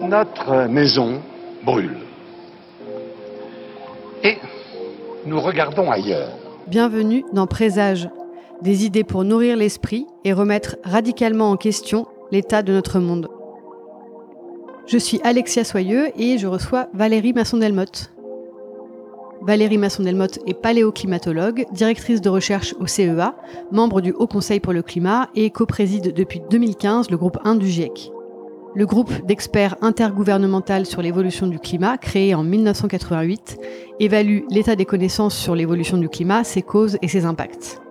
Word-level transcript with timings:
Notre 0.00 0.68
maison 0.68 1.20
brûle. 1.64 1.96
Et 4.22 4.36
nous 5.26 5.40
regardons 5.40 5.90
ailleurs. 5.90 6.30
Bienvenue 6.68 7.24
dans 7.32 7.46
Présage, 7.46 8.08
des 8.62 8.86
idées 8.86 9.04
pour 9.04 9.24
nourrir 9.24 9.58
l'esprit 9.58 10.06
et 10.24 10.32
remettre 10.32 10.76
radicalement 10.84 11.50
en 11.50 11.56
question 11.56 12.06
l'état 12.30 12.62
de 12.62 12.72
notre 12.72 12.98
monde. 12.98 13.28
Je 14.86 14.98
suis 14.98 15.20
Alexia 15.22 15.64
Soyeux 15.64 16.08
et 16.18 16.38
je 16.38 16.46
reçois 16.46 16.88
Valérie 16.92 17.32
Masson-Delmotte. 17.32 18.12
Valérie 19.42 19.78
Masson-Delmotte 19.78 20.38
est 20.46 20.54
paléoclimatologue, 20.54 21.66
directrice 21.72 22.20
de 22.20 22.28
recherche 22.28 22.74
au 22.80 22.86
CEA, 22.86 23.34
membre 23.70 24.00
du 24.00 24.12
Haut 24.12 24.26
Conseil 24.26 24.60
pour 24.60 24.72
le 24.72 24.82
climat 24.82 25.28
et 25.34 25.50
co-préside 25.50 26.12
depuis 26.14 26.42
2015 26.50 27.10
le 27.10 27.16
groupe 27.16 27.38
1 27.44 27.56
du 27.56 27.66
GIEC. 27.66 28.10
Le 28.74 28.86
groupe 28.86 29.12
d'experts 29.26 29.76
intergouvernemental 29.82 30.86
sur 30.86 31.02
l'évolution 31.02 31.46
du 31.46 31.58
climat, 31.58 31.98
créé 31.98 32.34
en 32.34 32.42
1988, 32.42 33.58
évalue 34.00 34.40
l'état 34.50 34.76
des 34.76 34.86
connaissances 34.86 35.36
sur 35.36 35.54
l'évolution 35.54 35.98
du 35.98 36.08
climat, 36.08 36.42
ses 36.42 36.62
causes 36.62 36.96
et 37.02 37.08
ses 37.08 37.26
impacts. 37.26 37.81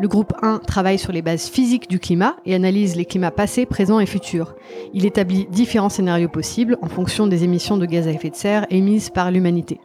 Le 0.00 0.06
groupe 0.06 0.32
1 0.42 0.58
travaille 0.58 0.98
sur 0.98 1.12
les 1.12 1.22
bases 1.22 1.48
physiques 1.48 1.88
du 1.88 1.98
climat 1.98 2.36
et 2.46 2.54
analyse 2.54 2.94
les 2.94 3.04
climats 3.04 3.32
passés, 3.32 3.66
présents 3.66 3.98
et 3.98 4.06
futurs. 4.06 4.54
Il 4.94 5.04
établit 5.04 5.46
différents 5.50 5.88
scénarios 5.88 6.28
possibles 6.28 6.78
en 6.82 6.88
fonction 6.88 7.26
des 7.26 7.42
émissions 7.42 7.76
de 7.76 7.84
gaz 7.84 8.06
à 8.06 8.12
effet 8.12 8.30
de 8.30 8.36
serre 8.36 8.66
émises 8.70 9.10
par 9.10 9.30
l'humanité 9.30 9.80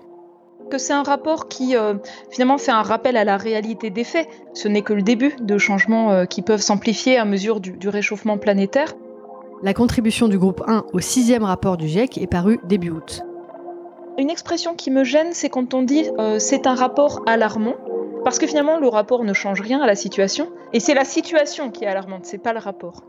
que 0.72 0.80
c'est 0.80 0.94
un 0.94 1.04
rapport 1.04 1.50
qui 1.50 1.76
euh, 1.76 1.94
finalement 2.32 2.58
fait 2.58 2.72
un 2.72 2.82
rappel 2.82 3.16
à 3.16 3.24
la 3.24 3.38
réalité 3.38 3.92
des 3.92 4.04
faits. 4.04 4.28
Ce 4.54 4.68
n'est 4.68 4.82
que 4.82 4.94
le 4.94 5.04
début 5.04 5.36
de 5.40 5.60
changements 5.60 6.12
euh, 6.12 6.26
qui 6.26 6.42
peuvent 6.42 6.64
s'amplifier 6.64 7.16
à 7.16 7.26
mesure 7.26 7.60
du, 7.60 7.74
du, 7.74 7.90
réchauffement 7.90 8.40
planétaire. 8.40 8.96
La 9.62 9.76
contribution 9.76 10.28
du 10.28 10.40
groupe 10.40 10.64
1 10.66 10.86
au 10.92 11.00
sixième 11.00 11.44
rapport 11.44 11.78
du 11.78 11.88
GIEC 11.88 12.18
est 12.18 12.26
parue 12.26 12.60
début 12.64 12.90
août. 12.90 13.22
Une 14.18 14.32
expression 14.32 14.74
qui 14.74 14.90
me 14.90 15.04
gêne, 15.04 15.30
c'est 15.34 15.50
quand 15.50 15.76
on 15.76 15.84
dit 15.84 16.10
euh, 16.18 16.40
c'est 16.40 16.66
un 16.66 16.74
rapport 16.74 17.22
alarmant, 17.28 17.76
parce 18.24 18.40
que 18.40 18.48
finalement 18.48 18.80
le 18.80 18.88
rapport 18.88 19.24
ne 19.24 19.34
change 19.34 19.62
rien 19.62 19.82
à 19.82 19.88
la 19.88 19.96
situation, 19.96 20.50
et 20.74 20.80
c'est 20.80 20.94
la 20.94 21.06
situation 21.06 21.72
qui 21.72 21.84
est 21.84 21.88
alarmante, 21.88 22.26
c'est 22.26 22.38
pas 22.38 22.54
le 22.54 22.60
rapport. 22.60 23.04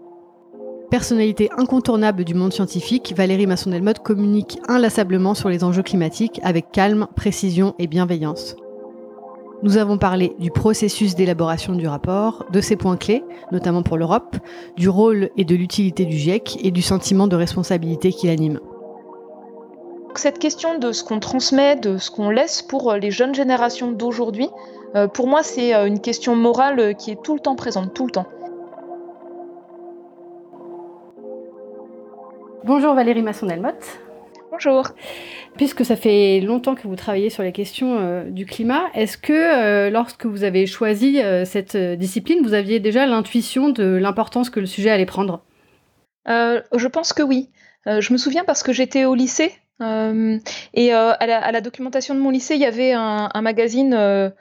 Personnalité 0.90 1.48
incontournable 1.56 2.24
du 2.24 2.34
monde 2.34 2.52
scientifique, 2.52 3.14
Valérie 3.16 3.46
Masson-Delmotte 3.46 4.00
communique 4.00 4.60
inlassablement 4.68 5.34
sur 5.34 5.48
les 5.48 5.64
enjeux 5.64 5.82
climatiques 5.82 6.40
avec 6.44 6.70
calme, 6.70 7.08
précision 7.16 7.74
et 7.78 7.86
bienveillance. 7.86 8.56
Nous 9.62 9.78
avons 9.78 9.96
parlé 9.96 10.34
du 10.38 10.50
processus 10.50 11.14
d'élaboration 11.14 11.74
du 11.74 11.88
rapport, 11.88 12.44
de 12.52 12.60
ses 12.60 12.76
points 12.76 12.98
clés, 12.98 13.24
notamment 13.50 13.82
pour 13.82 13.96
l'Europe, 13.96 14.36
du 14.76 14.88
rôle 14.88 15.30
et 15.38 15.44
de 15.44 15.54
l'utilité 15.54 16.04
du 16.04 16.16
GIEC 16.16 16.58
et 16.62 16.70
du 16.70 16.82
sentiment 16.82 17.28
de 17.28 17.36
responsabilité 17.36 18.12
qui 18.12 18.26
l'anime. 18.26 18.60
Cette 20.16 20.38
question 20.38 20.78
de 20.78 20.92
ce 20.92 21.02
qu'on 21.02 21.18
transmet, 21.18 21.76
de 21.76 21.98
ce 21.98 22.10
qu'on 22.10 22.30
laisse 22.30 22.62
pour 22.62 22.92
les 22.92 23.10
jeunes 23.10 23.34
générations 23.34 23.90
d'aujourd'hui, 23.90 24.48
euh, 24.94 25.08
pour 25.08 25.26
moi 25.26 25.42
c'est 25.42 25.74
euh, 25.74 25.86
une 25.86 26.00
question 26.00 26.36
morale 26.36 26.94
qui 26.96 27.10
est 27.10 27.22
tout 27.22 27.34
le 27.34 27.40
temps 27.40 27.56
présente, 27.56 27.94
tout 27.94 28.06
le 28.06 28.12
temps. 28.12 28.26
Bonjour 32.64 32.94
Valérie 32.94 33.22
Masson-Delmotte. 33.22 34.00
Bonjour. 34.54 34.84
Puisque 35.56 35.84
ça 35.84 35.96
fait 35.96 36.40
longtemps 36.40 36.76
que 36.76 36.86
vous 36.86 36.94
travaillez 36.94 37.28
sur 37.28 37.42
les 37.42 37.50
questions 37.50 37.98
euh, 37.98 38.24
du 38.30 38.46
climat, 38.46 38.84
est-ce 38.94 39.18
que 39.18 39.32
euh, 39.32 39.90
lorsque 39.90 40.26
vous 40.26 40.44
avez 40.44 40.66
choisi 40.66 41.20
euh, 41.20 41.44
cette 41.44 41.76
discipline, 41.76 42.38
vous 42.42 42.54
aviez 42.54 42.78
déjà 42.78 43.04
l'intuition 43.04 43.68
de 43.68 43.82
l'importance 43.82 44.50
que 44.50 44.60
le 44.60 44.66
sujet 44.66 44.90
allait 44.90 45.06
prendre? 45.06 45.42
Je 46.26 46.86
pense 46.86 47.12
que 47.12 47.22
oui. 47.22 47.50
je 47.86 48.12
me 48.12 48.16
souviens 48.16 48.44
parce 48.44 48.62
que 48.62 48.72
j'étais 48.72 49.04
au 49.04 49.14
lycée 49.14 49.52
et 49.80 50.92
à 50.92 51.26
la, 51.26 51.38
à, 51.38 51.52
la, 51.52 51.60
documentation 51.60 52.14
de 52.14 52.20
mon 52.20 52.30
lycée, 52.30 52.54
il 52.54 52.60
y 52.60 52.66
avait 52.66 52.92
un, 52.92 53.28
un 53.34 53.42
magazine 53.42 54.32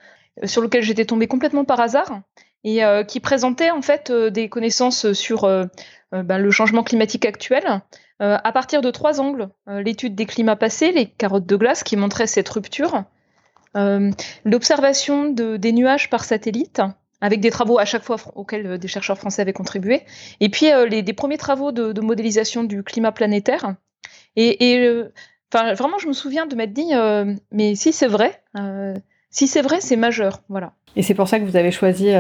sur 0.44 0.62
lequel 0.62 0.84
j'étais 0.84 1.06
tombée 1.06 1.28
complètement 1.28 1.66
par 1.66 1.80
hasard 1.80 2.22
et 2.64 2.82
qui 3.08 3.20
présentait 3.20 3.72
en 3.72 3.82
fait 3.82 4.12
des 4.12 4.48
connaissances 4.50 5.12
sur 5.12 5.42
ben, 6.12 6.38
le 6.38 6.52
changement 6.52 6.84
climatique 6.84 7.26
actuel 7.26 7.82
euh, 8.22 8.38
à 8.42 8.52
partir 8.52 8.82
de 8.82 8.92
trois 8.92 9.20
angles. 9.20 9.50
Euh, 9.68 9.82
l'étude 9.82 10.16
des 10.16 10.26
climats 10.26 10.56
passés, 10.56 10.92
les 10.92 11.08
carottes 11.08 11.46
de 11.46 11.56
glace 11.56 11.84
qui 11.84 11.98
montraient 11.98 12.28
cette 12.28 12.48
rupture, 12.48 13.04
euh, 13.76 14.12
l'observation 14.46 15.30
de, 15.30 15.58
des 15.58 15.74
nuages 15.74 16.10
par 16.10 16.24
satellite, 16.24 16.82
avec 17.20 17.42
des 17.42 17.50
travaux 17.50 17.80
à 17.80 17.86
chaque 17.86 18.04
fois 18.04 18.18
auxquels 18.36 18.78
des 18.78 18.88
chercheurs 18.88 19.18
français 19.18 19.42
avaient 19.42 19.52
contribué, 19.54 20.04
et 20.40 20.50
puis 20.50 20.68
les, 20.90 21.02
des 21.02 21.14
premiers 21.14 21.38
travaux 21.38 21.72
de, 21.72 22.00
modélisation 22.02 22.64
du 22.64 22.84
climat 22.84 23.12
planétaire. 23.12 23.76
Et, 24.36 24.72
et 24.72 25.04
enfin, 25.52 25.74
vraiment, 25.74 25.98
je 25.98 26.08
me 26.08 26.14
souviens 26.14 26.46
de 26.46 26.56
m'être 26.56 26.74
dit, 26.74 26.92
mais 27.52 27.76
si 27.76 27.94
c'est 27.94 28.08
vrai, 28.08 28.44
si 29.34 29.48
c'est 29.48 29.62
vrai, 29.62 29.82
c'est 29.82 29.98
majeur, 29.98 30.40
voilà. 30.48 30.72
Et 30.96 31.04
c'est 31.04 31.14
pour 31.14 31.28
ça 31.28 31.40
que 31.40 31.44
vous 31.44 31.58
avez 31.58 31.72
choisi 31.72 32.12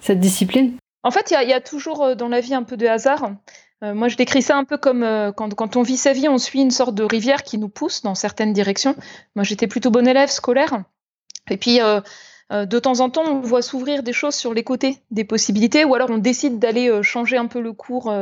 cette 0.00 0.20
discipline? 0.20 0.76
En 1.02 1.10
fait, 1.10 1.30
il 1.30 1.46
y, 1.46 1.50
y, 1.50 1.52
a 1.52 1.60
toujours 1.60 2.16
dans 2.16 2.28
la 2.28 2.40
vie 2.40 2.54
un 2.54 2.62
peu 2.62 2.78
de 2.78 2.86
hasard. 2.86 3.32
Euh, 3.84 3.94
moi, 3.94 4.08
je 4.08 4.16
décris 4.16 4.42
ça 4.42 4.56
un 4.56 4.64
peu 4.64 4.76
comme 4.76 5.02
euh, 5.02 5.32
quand, 5.32 5.54
quand, 5.54 5.76
on 5.76 5.82
vit 5.82 5.96
sa 5.96 6.12
vie, 6.12 6.28
on 6.28 6.38
suit 6.38 6.60
une 6.60 6.70
sorte 6.70 6.94
de 6.94 7.04
rivière 7.04 7.42
qui 7.42 7.58
nous 7.58 7.68
pousse 7.68 8.02
dans 8.02 8.14
certaines 8.14 8.52
directions. 8.52 8.96
Moi, 9.36 9.44
j'étais 9.44 9.68
plutôt 9.68 9.90
bon 9.90 10.06
élève 10.06 10.30
scolaire. 10.30 10.82
Et 11.50 11.56
puis, 11.56 11.80
euh, 11.80 12.00
euh 12.52 12.66
de 12.66 12.78
temps 12.78 13.00
en 13.00 13.10
temps, 13.10 13.24
on 13.24 13.40
voit 13.40 13.62
s'ouvrir 13.62 14.02
des 14.02 14.12
choses 14.12 14.34
sur 14.34 14.52
les 14.52 14.64
côtés 14.64 14.98
des 15.10 15.24
possibilités, 15.24 15.84
ou 15.84 15.94
alors 15.94 16.10
on 16.10 16.18
décide 16.18 16.58
d'aller 16.58 16.88
euh, 16.88 17.02
changer 17.02 17.36
un 17.36 17.46
peu 17.46 17.60
le 17.60 17.72
cours 17.72 18.12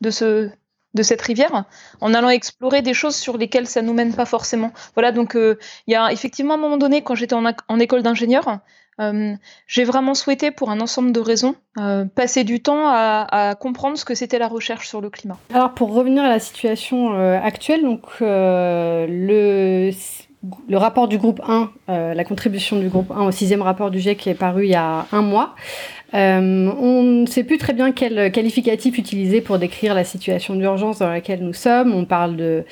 de, 0.00 0.10
ce, 0.10 0.50
de 0.96 1.02
cette 1.04 1.22
rivière 1.22 1.64
en 2.00 2.12
allant 2.12 2.30
explorer 2.30 2.82
des 2.82 2.94
choses 2.94 3.14
sur 3.14 3.36
lesquelles 3.38 3.68
ça 3.68 3.82
nous 3.82 3.92
mène 3.92 4.12
pas 4.12 4.26
forcément. 4.26 4.72
Voilà, 4.94 5.12
donc 5.12 5.36
il 5.36 5.92
y 5.92 5.94
a 5.94 6.10
effectivement 6.10 6.54
un 6.54 6.58
moment 6.58 6.76
donné, 6.76 7.02
quand 7.02 7.14
j'étais 7.14 7.34
en, 7.34 7.78
école 7.78 8.02
d'ingénieur, 8.02 8.58
euh, 9.00 9.34
j'ai 9.66 9.84
vraiment 9.84 10.14
souhaité, 10.14 10.50
pour 10.50 10.70
un 10.70 10.80
ensemble 10.80 11.12
de 11.12 11.20
raisons, 11.20 11.54
euh, 11.78 12.06
passer 12.06 12.44
du 12.44 12.62
temps 12.62 12.86
à, 12.86 13.26
à, 13.30 13.54
comprendre 13.54 13.98
ce 13.98 14.04
que 14.04 14.14
c'était 14.14 14.38
la 14.38 14.48
recherche 14.48 14.88
sur 14.88 15.00
le 15.00 15.10
climat. 15.10 15.38
Alors, 15.52 15.74
pour 15.74 15.92
revenir 15.92 16.24
à 16.24 16.28
la 16.28 16.40
situation 16.40 17.14
euh, 17.14 17.38
actuelle, 17.38 17.82
donc 17.82 18.02
le 18.20 19.92
le 20.68 20.76
rapport 20.76 21.08
du 21.08 21.18
groupe 21.18 21.40
1, 21.46 21.70
euh, 21.88 22.14
la 22.14 22.24
contribution 22.24 22.78
du 22.78 22.88
groupe 22.88 23.10
1 23.10 23.22
au 23.22 23.30
sixième 23.30 23.62
rapport 23.62 23.90
du 23.90 24.00
GIEC 24.00 24.18
qui 24.18 24.30
est 24.30 24.34
paru 24.34 24.64
il 24.64 24.70
y 24.70 24.76
a 24.76 25.06
un 25.12 25.22
mois. 25.22 25.54
Euh, 26.14 26.70
on 26.78 27.02
ne 27.02 27.26
sait 27.26 27.42
plus 27.42 27.58
très 27.58 27.72
bien 27.72 27.92
quel 27.92 28.30
qualificatif 28.30 28.98
utiliser 28.98 29.40
pour 29.40 29.58
décrire 29.58 29.94
la 29.94 30.04
situation 30.04 30.54
d'urgence 30.54 31.00
dans 31.00 31.08
laquelle 31.08 31.42
nous 31.42 31.52
sommes. 31.52 31.92
On 31.94 32.04
parle 32.04 32.36
de, 32.36 32.64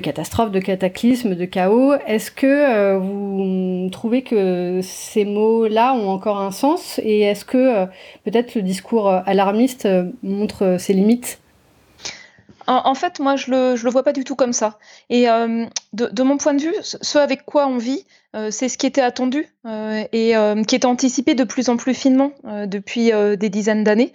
catastrophe, 0.00 0.50
de 0.50 0.60
cataclysme, 0.60 1.34
de 1.34 1.44
chaos. 1.44 1.94
Est-ce 2.06 2.30
que 2.30 2.46
euh, 2.46 2.98
vous 2.98 3.88
trouvez 3.90 4.22
que 4.22 4.80
ces 4.82 5.24
mots-là 5.24 5.94
ont 5.94 6.08
encore 6.08 6.40
un 6.40 6.50
sens? 6.50 7.00
Et 7.04 7.20
est-ce 7.20 7.44
que 7.44 7.58
euh, 7.58 7.86
peut-être 8.24 8.54
le 8.54 8.62
discours 8.62 9.08
alarmiste 9.08 9.88
montre 10.22 10.76
ses 10.78 10.92
limites? 10.92 11.41
En, 12.66 12.94
fait, 12.94 13.20
moi, 13.20 13.36
je 13.36 13.50
le, 13.50 13.90
vois 13.90 14.02
pas 14.02 14.12
du 14.12 14.24
tout 14.24 14.36
comme 14.36 14.52
ça. 14.52 14.78
Et 15.10 15.28
euh, 15.28 15.66
de, 15.92 16.22
mon 16.22 16.36
point 16.36 16.54
de 16.54 16.62
vue, 16.62 16.74
ce 16.82 17.18
avec 17.18 17.44
quoi 17.44 17.66
on 17.66 17.78
vit, 17.78 18.04
euh, 18.34 18.50
c'est 18.50 18.68
ce 18.68 18.78
qui 18.78 18.86
était 18.86 19.02
attendu 19.02 19.46
euh, 19.66 20.04
et 20.12 20.34
qui 20.66 20.74
est 20.74 20.84
anticipé 20.84 21.34
de 21.34 21.44
plus 21.44 21.68
en 21.68 21.76
plus 21.76 21.94
finement 21.94 22.32
depuis 22.44 23.10
des 23.12 23.48
dizaines 23.48 23.84
d'années. 23.84 24.12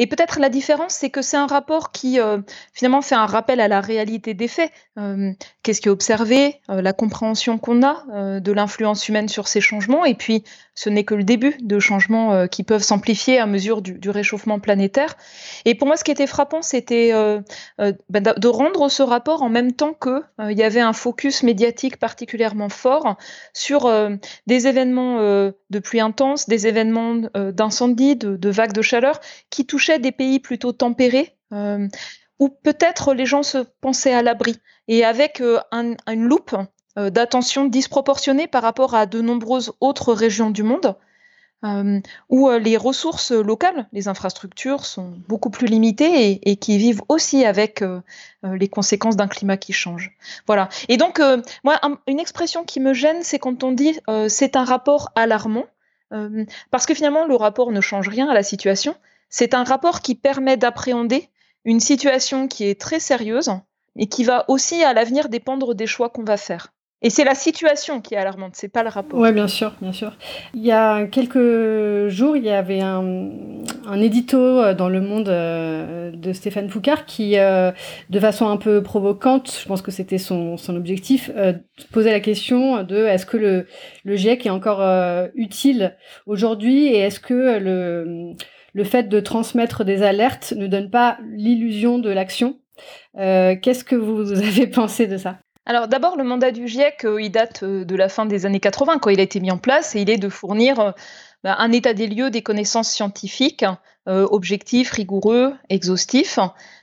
Et 0.00 0.06
peut-être 0.06 0.38
la 0.38 0.48
différence, 0.48 0.94
c'est 0.94 1.10
que 1.10 1.22
c'est 1.22 1.36
un 1.36 1.48
rapport 1.48 1.90
qui 1.90 2.18
finalement 2.72 3.02
fait 3.02 3.16
un 3.16 3.26
rappel 3.26 3.60
à 3.60 3.68
la 3.68 3.80
réalité 3.80 4.32
des 4.32 4.48
faits. 4.48 4.70
Euh, 4.98 5.32
Qu'est-ce 5.62 5.80
qui 5.80 5.88
est 5.88 5.92
observé, 5.92 6.60
euh, 6.70 6.82
la 6.82 6.92
compréhension 6.92 7.58
qu'on 7.58 7.82
a 7.82 8.04
euh, 8.12 8.40
de 8.40 8.52
l'influence 8.52 9.08
humaine 9.08 9.28
sur 9.28 9.46
ces 9.46 9.60
changements, 9.60 10.04
et 10.04 10.14
puis 10.14 10.44
ce 10.74 10.88
n'est 10.88 11.04
que 11.04 11.14
le 11.14 11.24
début 11.24 11.56
de 11.60 11.78
changements 11.78 12.46
qui 12.46 12.62
peuvent 12.62 12.82
s'amplifier 12.82 13.38
à 13.38 13.46
mesure 13.46 13.82
du, 13.82 14.10
réchauffement 14.10 14.60
planétaire. 14.60 15.16
Et 15.64 15.74
pour 15.74 15.86
moi, 15.88 15.96
ce 15.96 16.04
qui 16.04 16.10
était 16.10 16.28
frappant, 16.28 16.62
c'était 16.62 17.12
ben, 17.78 18.22
de 18.22 18.48
rendre 18.48 18.88
ce 18.88 19.02
rapport 19.02 19.42
en 19.42 19.48
même 19.48 19.72
temps 19.72 19.92
que 19.92 20.22
il 20.38 20.56
y 20.56 20.62
avait 20.62 20.80
un 20.80 20.92
focus 20.92 21.42
médiatique 21.42 21.96
particulièrement 21.96 22.68
fort 22.68 23.16
sur 23.54 23.92
des 24.46 24.66
événements 24.68 25.18
de 25.18 25.78
pluie 25.82 26.00
intense, 26.00 26.48
des 26.48 26.68
événements 26.68 27.22
d'incendie, 27.34 28.14
de, 28.14 28.48
vagues 28.48 28.72
de 28.72 28.82
chaleur 28.82 29.20
qui 29.50 29.66
touchaient 29.66 29.98
des 29.98 30.12
pays 30.12 30.38
plutôt 30.38 30.70
tempérés, 30.70 31.34
où 32.38 32.48
peut-être 32.48 33.14
les 33.14 33.26
gens 33.26 33.42
se 33.42 33.58
pensaient 33.80 34.14
à 34.14 34.22
l'abri, 34.22 34.56
et 34.86 35.04
avec 35.04 35.40
euh, 35.40 35.58
un, 35.70 35.94
une 36.06 36.24
loupe 36.24 36.56
euh, 36.96 37.10
d'attention 37.10 37.64
disproportionnée 37.64 38.46
par 38.46 38.62
rapport 38.62 38.94
à 38.94 39.06
de 39.06 39.20
nombreuses 39.20 39.72
autres 39.80 40.12
régions 40.12 40.50
du 40.50 40.62
monde. 40.62 40.96
où 42.28 42.48
les 42.50 42.76
ressources 42.76 43.32
locales, 43.32 43.88
les 43.92 44.06
infrastructures 44.06 44.84
sont 44.84 45.14
beaucoup 45.26 45.50
plus 45.50 45.66
limitées 45.66 46.40
et, 46.48 46.56
qui 46.56 46.78
vivent 46.78 47.02
aussi 47.08 47.44
avec 47.44 47.82
les 48.44 48.68
conséquences 48.68 49.16
d'un 49.16 49.26
climat 49.26 49.56
qui 49.56 49.72
change. 49.72 50.16
Voilà. 50.46 50.68
Et 50.88 50.96
donc, 50.96 51.20
moi, 51.64 51.80
une 52.06 52.20
expression 52.20 52.62
qui 52.62 52.78
me 52.78 52.94
gêne, 52.94 53.24
c'est 53.24 53.40
quand 53.40 53.64
on 53.64 53.72
dit 53.72 53.98
c'est 54.28 54.54
un 54.54 54.62
rapport 54.62 55.10
alarmant, 55.16 55.66
parce 56.70 56.86
que 56.86 56.94
finalement, 56.94 57.26
le 57.26 57.34
rapport 57.34 57.72
ne 57.72 57.80
change 57.80 58.08
rien 58.08 58.28
à 58.28 58.34
la 58.34 58.44
situation. 58.44 58.94
C'est 59.28 59.52
un 59.52 59.64
rapport 59.64 60.00
qui 60.00 60.14
permet 60.14 60.56
d'appréhender 60.56 61.28
une 61.68 61.80
situation 61.80 62.48
qui 62.48 62.64
est 62.64 62.80
très 62.80 62.98
sérieuse 62.98 63.50
et 63.94 64.06
qui 64.06 64.24
va 64.24 64.46
aussi 64.48 64.82
à 64.82 64.94
l'avenir 64.94 65.28
dépendre 65.28 65.74
des 65.74 65.86
choix 65.86 66.08
qu'on 66.08 66.24
va 66.24 66.38
faire. 66.38 66.68
Et 67.02 67.10
c'est 67.10 67.24
la 67.24 67.34
situation 67.34 68.00
qui 68.00 68.14
est 68.14 68.16
alarmante, 68.16 68.54
c'est 68.54 68.72
pas 68.72 68.82
le 68.82 68.88
rapport. 68.88 69.20
Oui, 69.20 69.30
bien 69.32 69.46
sûr, 69.46 69.74
bien 69.82 69.92
sûr. 69.92 70.16
Il 70.54 70.64
y 70.64 70.72
a 70.72 71.06
quelques 71.06 72.08
jours, 72.08 72.38
il 72.38 72.44
y 72.44 72.50
avait 72.50 72.80
un, 72.80 73.28
un 73.86 74.00
édito 74.00 74.38
euh, 74.38 74.74
dans 74.74 74.88
Le 74.88 75.02
Monde 75.02 75.28
euh, 75.28 76.10
de 76.10 76.32
Stéphane 76.32 76.70
Foucard 76.70 77.04
qui, 77.04 77.38
euh, 77.38 77.70
de 78.08 78.18
façon 78.18 78.48
un 78.48 78.56
peu 78.56 78.82
provocante, 78.82 79.60
je 79.62 79.68
pense 79.68 79.82
que 79.82 79.90
c'était 79.90 80.18
son, 80.18 80.56
son 80.56 80.74
objectif, 80.74 81.30
posait 81.92 82.12
la 82.12 82.20
question 82.20 82.82
de 82.82 82.96
est-ce 83.04 83.26
que 83.26 83.36
le, 83.36 83.66
le 84.04 84.16
GIEC 84.16 84.46
est 84.46 84.50
encore 84.50 84.82
utile 85.34 85.96
aujourd'hui 86.26 86.86
et 86.86 86.98
est-ce 87.00 87.20
que 87.20 87.58
le, 87.58 88.34
le 88.78 88.84
fait 88.84 89.08
de 89.10 89.20
transmettre 89.20 89.84
des 89.84 90.02
alertes 90.02 90.54
ne 90.56 90.66
donne 90.66 90.88
pas 90.88 91.18
l'illusion 91.32 91.98
de 91.98 92.10
l'action 92.10 92.58
Qu'est-ce 93.16 93.82
que 93.82 93.96
vous 93.96 94.32
avez 94.32 94.66
pensé 94.70 95.06
de 95.08 95.16
ça? 95.16 95.38
Alors 95.68 95.86
d'abord, 95.86 96.16
le 96.16 96.24
mandat 96.24 96.50
du 96.50 96.66
GIEC, 96.66 97.04
euh, 97.04 97.20
il 97.20 97.30
date 97.30 97.62
euh, 97.62 97.84
de 97.84 97.94
la 97.94 98.08
fin 98.08 98.24
des 98.24 98.46
années 98.46 98.58
80 98.58 99.00
quand 99.00 99.10
il 99.10 99.20
a 99.20 99.22
été 99.22 99.38
mis 99.38 99.50
en 99.50 99.58
place 99.58 99.94
et 99.94 100.00
il 100.00 100.08
est 100.08 100.16
de 100.16 100.30
fournir 100.30 100.80
euh, 100.80 100.92
bah, 101.44 101.56
un 101.58 101.72
état 101.72 101.92
des 101.92 102.06
lieux 102.06 102.30
des 102.30 102.40
connaissances 102.40 102.90
scientifiques, 102.90 103.66
objectifs, 104.06 104.90
rigoureux, 104.92 105.54
exhaustifs. 105.68 106.38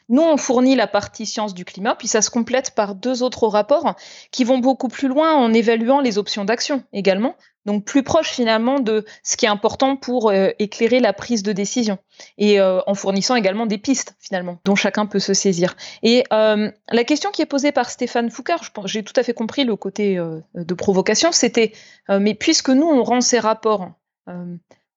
Nous, 0.10 0.22
on 0.22 0.38
fournit 0.38 0.76
la 0.76 0.88
partie 0.88 1.26
science 1.26 1.54
du 1.54 1.66
climat, 1.66 1.96
puis 1.96 2.08
ça 2.08 2.22
se 2.22 2.30
complète 2.30 2.76
par 2.76 2.96
deux 2.96 3.24
autres 3.24 3.48
rapports 3.48 3.96
qui 4.32 4.44
vont 4.44 4.60
beaucoup 4.60 4.88
plus 4.88 5.08
loin 5.08 5.34
en 5.34 5.54
évaluant 5.54 6.00
les 6.00 6.18
options 6.18 6.46
d'action 6.46 6.84
également, 6.94 7.36
donc 7.66 7.86
plus 7.86 8.04
proche 8.04 8.30
finalement 8.30 8.80
de 8.80 9.06
ce 9.24 9.36
qui 9.36 9.46
est 9.46 9.50
important 9.50 9.96
pour 9.96 10.30
euh, 10.30 10.50
éclairer 10.60 11.00
la 11.00 11.14
prise 11.14 11.42
de 11.42 11.52
décision 11.52 11.98
et 12.38 12.60
euh, 12.60 12.82
en 12.86 12.94
fournissant 12.94 13.36
également 13.36 13.66
des 13.66 13.80
pistes 13.80 14.16
finalement 14.20 14.60
dont 14.66 14.76
chacun 14.76 15.08
peut 15.08 15.20
se 15.20 15.34
saisir. 15.34 15.76
Et 16.04 16.24
euh, 16.32 16.72
la 16.90 17.04
question 17.04 17.32
qui 17.32 17.42
est 17.42 17.48
posée 17.48 17.72
par 17.72 17.90
Stéphane 17.90 18.30
Foucard, 18.30 18.62
j'ai 18.86 19.04
tout 19.04 19.14
à 19.16 19.24
fait 19.24 19.34
compris 19.34 19.64
le 19.64 19.76
côté 19.76 20.22
de 20.54 20.74
provocation, 20.74 21.32
c'était 21.32 21.74
mais 22.10 22.36
puisque 22.36 22.70
nous 22.70 22.88
on 22.88 23.04
rend 23.04 23.22
ces 23.22 23.40
rapports, 23.40 23.92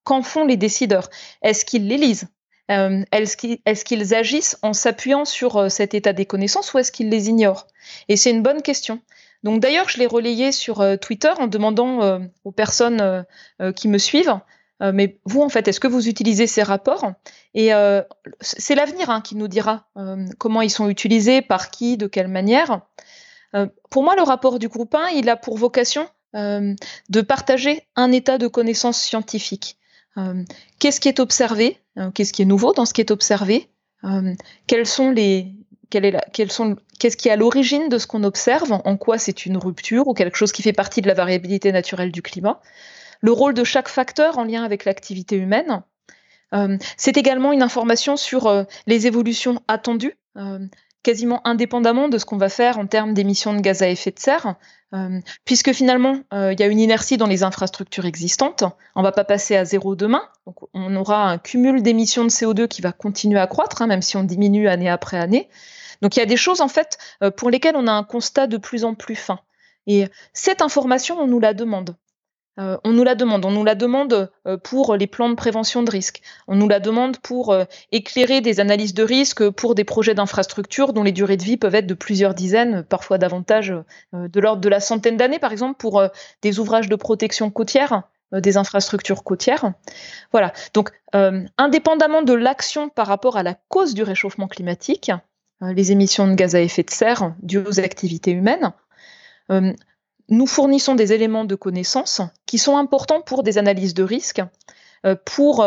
qu'en 0.05 0.23
font 0.23 0.45
les 0.45 0.57
décideurs? 0.57 1.11
Est-ce 1.43 1.65
qu'ils 1.65 1.87
les 1.87 1.99
lisent? 1.99 2.29
Est-ce 2.69 3.85
qu'ils 3.85 4.15
agissent 4.15 4.59
en 4.63 4.73
s'appuyant 4.73 5.25
sur 5.25 5.71
cet 5.71 5.95
état 5.95 6.13
des 6.13 6.27
connaissances 6.27 6.75
ou 6.75 6.79
est-ce 6.79 6.93
qu'ils 6.93 7.09
les 7.09 7.29
ignorent? 7.29 7.67
Et 8.09 8.17
c'est 8.17 8.31
une 8.31 8.43
bonne 8.43 8.63
question. 8.63 9.01
Donc 9.45 9.61
d'ailleurs, 9.61 9.89
je 9.89 9.99
l'ai 9.99 10.07
relayé 10.07 10.53
sur 10.53 10.81
euh, 10.81 10.97
Twitter 10.97 11.33
en 11.39 11.47
demandant 11.47 12.03
euh, 12.03 12.19
aux 12.45 12.53
personnes 12.53 13.25
euh, 13.61 13.73
qui 13.73 13.89
me 13.89 13.99
suivent, 13.99 14.39
mais 14.81 15.19
vous, 15.25 15.43
en 15.43 15.49
fait, 15.49 15.67
est-ce 15.67 15.81
que 15.81 15.89
vous 15.89 16.09
utilisez 16.09 16.47
ces 16.47 16.63
rapports? 16.63 17.11
Et 17.53 17.71
c'est 18.41 18.77
l'avenir 18.77 19.11
hein, 19.11 19.21
qui 19.21 19.35
nous 19.35 19.49
dira 19.49 19.89
comment 20.39 20.63
ils 20.63 20.71
sont 20.71 20.89
utilisés, 20.89 21.43
par 21.43 21.73
qui, 21.73 21.97
de 21.97 22.07
quelle 22.07 22.29
manière. 22.29 22.83
pour 23.91 24.05
moi, 24.05 24.15
le 24.15 24.23
rapport 24.23 24.61
du 24.61 24.69
groupe 24.69 24.95
1, 24.95 25.09
il 25.17 25.29
a 25.31 25.35
pour 25.35 25.59
vocation 25.59 26.09
de 26.33 27.21
partager 27.23 27.89
un 27.97 28.13
état 28.13 28.39
de 28.39 28.47
connaissance 28.47 29.01
scientifique. 29.01 29.78
Qu'est-ce 30.79 31.01
qui 31.01 31.09
est 31.09 31.21
observé 31.21 31.79
Qu'est-ce 32.15 32.33
qui 32.33 32.43
est 32.43 32.47
nouveau 32.47 32.73
dans 32.73 32.85
ce 32.85 32.93
qui 32.93 33.01
est 33.01 33.11
observé 33.11 33.69
Quels 34.67 34.87
sont 34.87 35.11
les, 35.11 35.55
qu'est-ce 35.91 37.17
qui 37.17 37.29
est 37.29 37.33
à 37.33 37.37
l'origine 37.37 37.89
de 37.89 37.99
ce 37.99 38.07
qu'on 38.07 38.25
observe, 38.25 38.73
en 38.73 38.97
quoi 38.97 39.19
c'est 39.19 39.47
une 39.47 39.57
rupture 39.57 40.09
ou 40.09 40.15
quelque 40.15 40.37
chose 40.37 40.53
qui 40.53 40.63
fait 40.63 40.73
partie 40.73 41.03
de 41.03 41.09
la 41.09 41.15
variabilité 41.15 41.73
naturelle 41.73 42.13
du 42.13 42.23
climat, 42.23 42.61
le 43.21 43.33
rôle 43.33 43.55
de 43.55 43.65
chaque 43.65 43.89
facteur 43.89 44.39
en 44.39 44.45
lien 44.45 44.65
avec 44.65 44.85
l'activité 44.85 45.37
humaine. 45.37 45.83
Euh, 46.55 46.79
c'est 46.97 47.17
également 47.17 47.53
une 47.53 47.63
information 47.63 48.17
sur 48.17 48.47
euh, 48.47 48.65
les 48.87 49.07
évolutions 49.07 49.61
attendues, 49.69 50.17
euh, 50.37 50.61
quasiment 51.09 51.41
indépendamment 51.47 52.11
de 52.11 52.19
ce 52.19 52.27
qu'on 52.27 52.37
va 52.37 52.51
faire 52.51 52.79
en 52.79 52.87
termes 52.87 53.15
d'émissions 53.15 53.55
de 53.55 53.61
gaz 53.61 53.81
à 53.81 53.89
effet 53.89 54.11
de 54.11 54.19
serre, 54.19 54.57
puisque 55.47 55.73
finalement, 55.73 56.19
il 56.33 56.61
y 56.61 56.63
a 56.63 56.67
une 56.67 56.79
inertie 56.79 57.17
dans 57.17 57.27
les 57.27 57.45
infrastructures 57.45 58.05
existantes. 58.05 58.63
On 58.95 59.01
ne 59.01 59.05
va 59.05 59.13
pas 59.13 59.25
passer 59.25 59.57
à 59.57 59.65
zéro 59.65 59.97
demain, 59.97 60.23
on 60.75 60.95
aura 60.97 61.31
un 61.31 61.39
cumul 61.39 61.83
d'émissions 61.83 62.25
de 62.25 62.29
CO2 62.29 62.69
qui 62.69 62.83
va 62.83 62.93
continuer 62.93 63.41
à 63.41 63.47
croître, 63.47 63.81
hein, 63.81 63.87
même 63.87 64.03
si 64.03 64.19
on 64.19 64.23
diminue 64.23 64.69
année 64.69 64.91
après 64.91 65.19
année. 65.19 65.49
Donc 66.03 66.17
il 66.17 66.21
y 66.21 66.23
a 66.23 66.27
des 66.27 66.37
choses 66.37 66.61
en 66.61 66.69
fait 66.69 66.99
euh, 67.23 67.31
pour 67.31 67.49
lesquelles 67.51 67.77
on 67.77 67.87
a 67.87 67.93
un 67.93 68.05
constat 68.05 68.47
de 68.47 68.59
plus 68.59 68.85
en 68.85 68.95
plus 68.95 69.17
fin. 69.17 69.41
Et 69.87 70.07
cette 70.35 70.61
information, 70.61 71.19
on 71.19 71.27
nous 71.27 71.41
la 71.41 71.55
demande. 71.55 71.97
Euh, 72.59 72.77
on 72.85 72.93
nous 72.93 73.05
la 73.05 73.15
demande. 73.15 73.45
On 73.45 73.51
nous 73.51 73.65
la 73.65 73.75
demande 73.75 74.31
euh, 74.47 74.57
pour 74.57 74.97
les 74.97 75.07
plans 75.07 75.29
de 75.29 75.35
prévention 75.35 75.83
de 75.83 75.91
risques. 75.91 76.23
On 76.47 76.57
nous 76.57 76.69
la 76.69 76.81
demande 76.81 77.19
pour 77.19 77.57
éclairer 77.93 78.41
des 78.41 78.61
analyses 78.61 78.95
de 78.95 79.03
risques 79.03 79.49
pour 79.51 79.75
des 79.75 79.85
projets 79.85 80.15
d'infrastructure 80.15 80.93
dont 80.93 81.03
les 81.03 81.13
durées 81.13 81.37
de 81.37 81.45
vie 81.45 81.57
peuvent 81.57 81.75
être 81.75 81.87
de 81.87 81.95
plusieurs 81.95 82.35
dizaines, 82.35 82.83
parfois 82.83 83.19
davantage, 83.19 83.73
de 84.13 84.41
l'ordre 84.41 84.61
de 84.61 84.69
la 84.69 84.81
centaine 84.81 85.17
d'années, 85.17 85.39
par 85.39 85.53
exemple, 85.53 85.77
pour 85.79 86.03
des 86.43 86.59
ouvrages 86.59 86.89
de 86.89 86.97
protection 86.97 87.51
côtière 87.51 88.03
des 88.33 88.57
infrastructures 88.57 89.25
côtières. 89.25 89.73
Voilà. 90.33 90.53
Donc, 90.75 90.91
indépendamment 91.13 92.23
de 92.23 92.35
l'action 92.35 92.89
par 92.89 93.07
rapport 93.07 93.37
à 93.37 93.43
la 93.43 93.55
cause 93.69 93.95
du 93.95 94.03
réchauffement 94.03 94.49
climatique, 94.49 95.11
euh, 95.63 95.73
les 95.73 95.93
émissions 95.93 96.29
de 96.29 96.35
gaz 96.35 96.55
à 96.55 96.61
effet 96.61 96.85
de 96.85 96.91
serre 96.91 97.35
dues 97.43 97.59
aux 97.59 97.81
activités 97.81 98.31
humaines, 98.31 98.73
euh, 99.51 99.73
nous 100.29 100.47
fournissons 100.47 100.95
des 100.95 101.13
éléments 101.13 101.45
de 101.45 101.55
connaissance 101.55 102.21
qui 102.47 102.59
sont 102.59 102.77
importants 102.77 103.21
pour 103.21 103.43
des 103.43 103.59
analyses 103.59 103.95
de 103.95 104.03
risque, 104.03 104.43
euh, 105.07 105.15
pour 105.25 105.65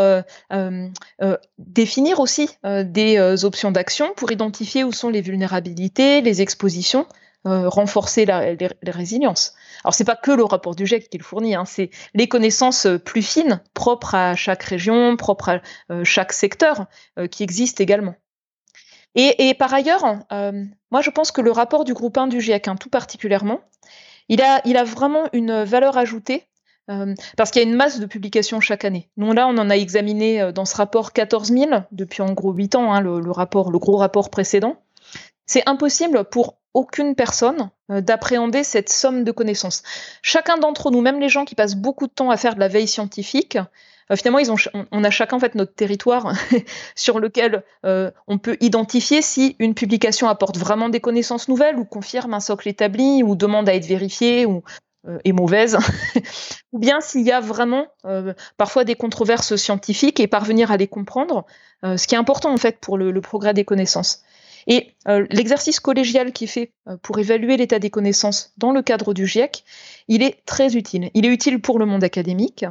définir 1.57 2.19
aussi 2.19 2.49
des 2.63 3.43
options 3.43 3.71
d'action, 3.71 4.13
pour 4.15 4.31
identifier 4.31 4.83
où 4.83 4.91
sont 4.91 5.09
les 5.09 5.21
vulnérabilités, 5.21 6.21
les 6.21 6.41
expositions, 6.41 7.07
renforcer 7.45 8.25
la, 8.25 8.53
les, 8.53 8.69
résiliences. 8.85 9.55
Alors 9.83 9.95
c'est 9.95 10.03
pas 10.03 10.15
que 10.15 10.31
le 10.31 10.43
rapport 10.43 10.75
du 10.75 10.85
GIEC 10.85 11.09
qui 11.09 11.17
le 11.17 11.23
fournit, 11.23 11.55
hein, 11.55 11.65
c'est 11.65 11.89
les 12.13 12.27
connaissances 12.27 12.87
plus 13.03 13.23
fines, 13.23 13.61
propres 13.73 14.13
à 14.13 14.35
chaque 14.35 14.63
région, 14.63 15.15
propres 15.15 15.61
à 15.89 16.03
chaque 16.03 16.33
secteur, 16.33 16.85
qui 17.31 17.43
existent 17.43 17.81
également. 17.81 18.15
Et, 19.15 19.53
par 19.55 19.73
ailleurs, 19.73 20.03
euh, 20.31 20.65
moi 20.89 21.01
je 21.01 21.09
pense 21.09 21.31
que 21.31 21.41
le 21.41 21.51
rapport 21.51 21.83
du 21.83 21.93
groupe 21.93 22.17
1 22.17 22.27
du 22.27 22.39
GIEC, 22.39 22.67
hein, 22.67 22.75
tout 22.75 22.89
particulièrement, 22.89 23.59
il 24.29 24.41
a, 24.41 24.83
vraiment 24.83 25.23
une 25.33 25.63
valeur 25.63 25.97
ajoutée 25.97 26.43
euh, 26.89 27.13
parce 27.37 27.51
qu'il 27.51 27.61
y 27.61 27.65
a 27.65 27.67
une 27.67 27.75
masse 27.75 27.99
de 27.99 28.05
publications 28.05 28.59
chaque 28.59 28.85
année. 28.85 29.09
Nous 29.17 29.31
là, 29.33 29.47
on 29.47 29.57
en 29.57 29.69
a 29.69 29.75
examiné 29.75 30.41
euh, 30.41 30.51
dans 30.51 30.65
ce 30.65 30.75
rapport 30.75 31.13
14 31.13 31.49
000 31.49 31.71
depuis 31.91 32.21
en 32.21 32.33
gros 32.33 32.53
8 32.53 32.75
ans, 32.75 32.93
hein, 32.93 33.01
le, 33.01 33.19
gros 33.21 33.97
rapport 33.97 34.29
précédent. 34.29 34.77
C'est 35.45 35.67
impossible 35.67 36.23
pour 36.25 36.57
aucune 36.73 37.15
personne 37.15 37.69
d'appréhender 37.89 38.63
cette 38.63 38.87
somme 38.87 39.25
de 39.25 39.31
connaissances. 39.33 39.83
Chacun 40.21 40.57
d'entre 40.57 40.89
nous, 40.89 41.01
même 41.01 41.19
les 41.19 41.27
gens 41.27 41.43
qui 41.43 41.55
passent 41.55 41.75
beaucoup 41.75 42.07
de 42.07 42.13
temps 42.13 42.29
à 42.29 42.37
faire 42.37 42.55
de 42.55 42.61
la 42.61 42.69
veille 42.69 42.87
scientifique, 42.87 43.57
euh, 43.57 43.63
finalement, 44.15 44.39
ils 44.39 44.51
ont, 44.51 44.55
on, 44.91 45.03
a 45.03 45.09
chacun 45.09 45.37
en 45.37 45.39
fait 45.39 45.55
notre 45.55 45.73
territoire 45.73 46.33
sur 46.95 47.19
lequel 47.19 47.63
euh, 47.85 48.11
on 48.27 48.37
peut 48.37 48.57
identifier 48.61 49.21
si 49.21 49.55
une 49.59 49.73
publication 49.73 50.27
apporte 50.27 50.57
vraiment 50.57 50.89
des 50.89 50.99
connaissances 50.99 51.47
nouvelles 51.47 51.77
ou 51.77 51.85
confirme 51.85 52.33
un 52.33 52.39
socle 52.39 52.67
établi 52.67 53.23
ou 53.23 53.35
demande 53.35 53.69
à 53.69 53.75
être 53.75 53.85
vérifiée 53.85 54.45
ou 54.45 54.63
euh, 55.07 55.17
est 55.23 55.31
mauvaise, 55.31 55.77
ou 56.71 56.79
bien 56.79 57.01
s'il 57.01 57.25
y 57.25 57.31
a 57.31 57.39
vraiment 57.39 57.87
parfois 58.57 58.83
des 58.83 58.95
controverses 58.95 59.55
scientifiques 59.55 60.19
et 60.19 60.27
parvenir 60.27 60.71
à 60.71 60.77
les 60.77 60.87
comprendre, 60.87 61.45
ce 61.83 62.05
qui 62.05 62.13
est 62.13 62.19
important 62.19 62.53
en 62.53 62.57
fait 62.57 62.77
pour 62.79 62.97
le 62.97 63.21
progrès 63.21 63.53
des 63.53 63.65
connaissances. 63.65 64.23
Et 64.67 64.91
euh, 65.07 65.25
l'exercice 65.29 65.79
collégial 65.79 66.31
qui 66.31 66.45
est 66.45 66.47
fait 66.47 66.73
euh, 66.87 66.97
pour 67.01 67.19
évaluer 67.19 67.57
l'état 67.57 67.79
des 67.79 67.89
connaissances 67.89 68.53
dans 68.57 68.71
le 68.71 68.81
cadre 68.81 69.13
du 69.13 69.27
GIEC, 69.27 69.63
il 70.07 70.23
est 70.23 70.45
très 70.45 70.75
utile. 70.75 71.09
Il 71.13 71.25
est 71.25 71.29
utile 71.29 71.61
pour 71.61 71.79
le 71.79 71.85
monde 71.85 72.03
académique, 72.03 72.65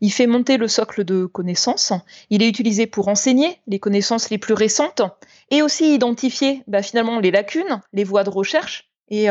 il 0.00 0.10
fait 0.10 0.26
monter 0.26 0.56
le 0.56 0.68
socle 0.68 1.04
de 1.04 1.26
connaissances, 1.26 1.92
il 2.30 2.42
est 2.42 2.48
utilisé 2.48 2.86
pour 2.86 3.08
enseigner 3.08 3.60
les 3.66 3.78
connaissances 3.78 4.30
les 4.30 4.38
plus 4.38 4.54
récentes 4.54 5.02
et 5.50 5.62
aussi 5.62 5.94
identifier 5.94 6.62
bah, 6.66 6.82
finalement 6.82 7.20
les 7.20 7.30
lacunes, 7.30 7.80
les 7.92 8.04
voies 8.04 8.24
de 8.24 8.30
recherche 8.30 8.90
et 9.08 9.30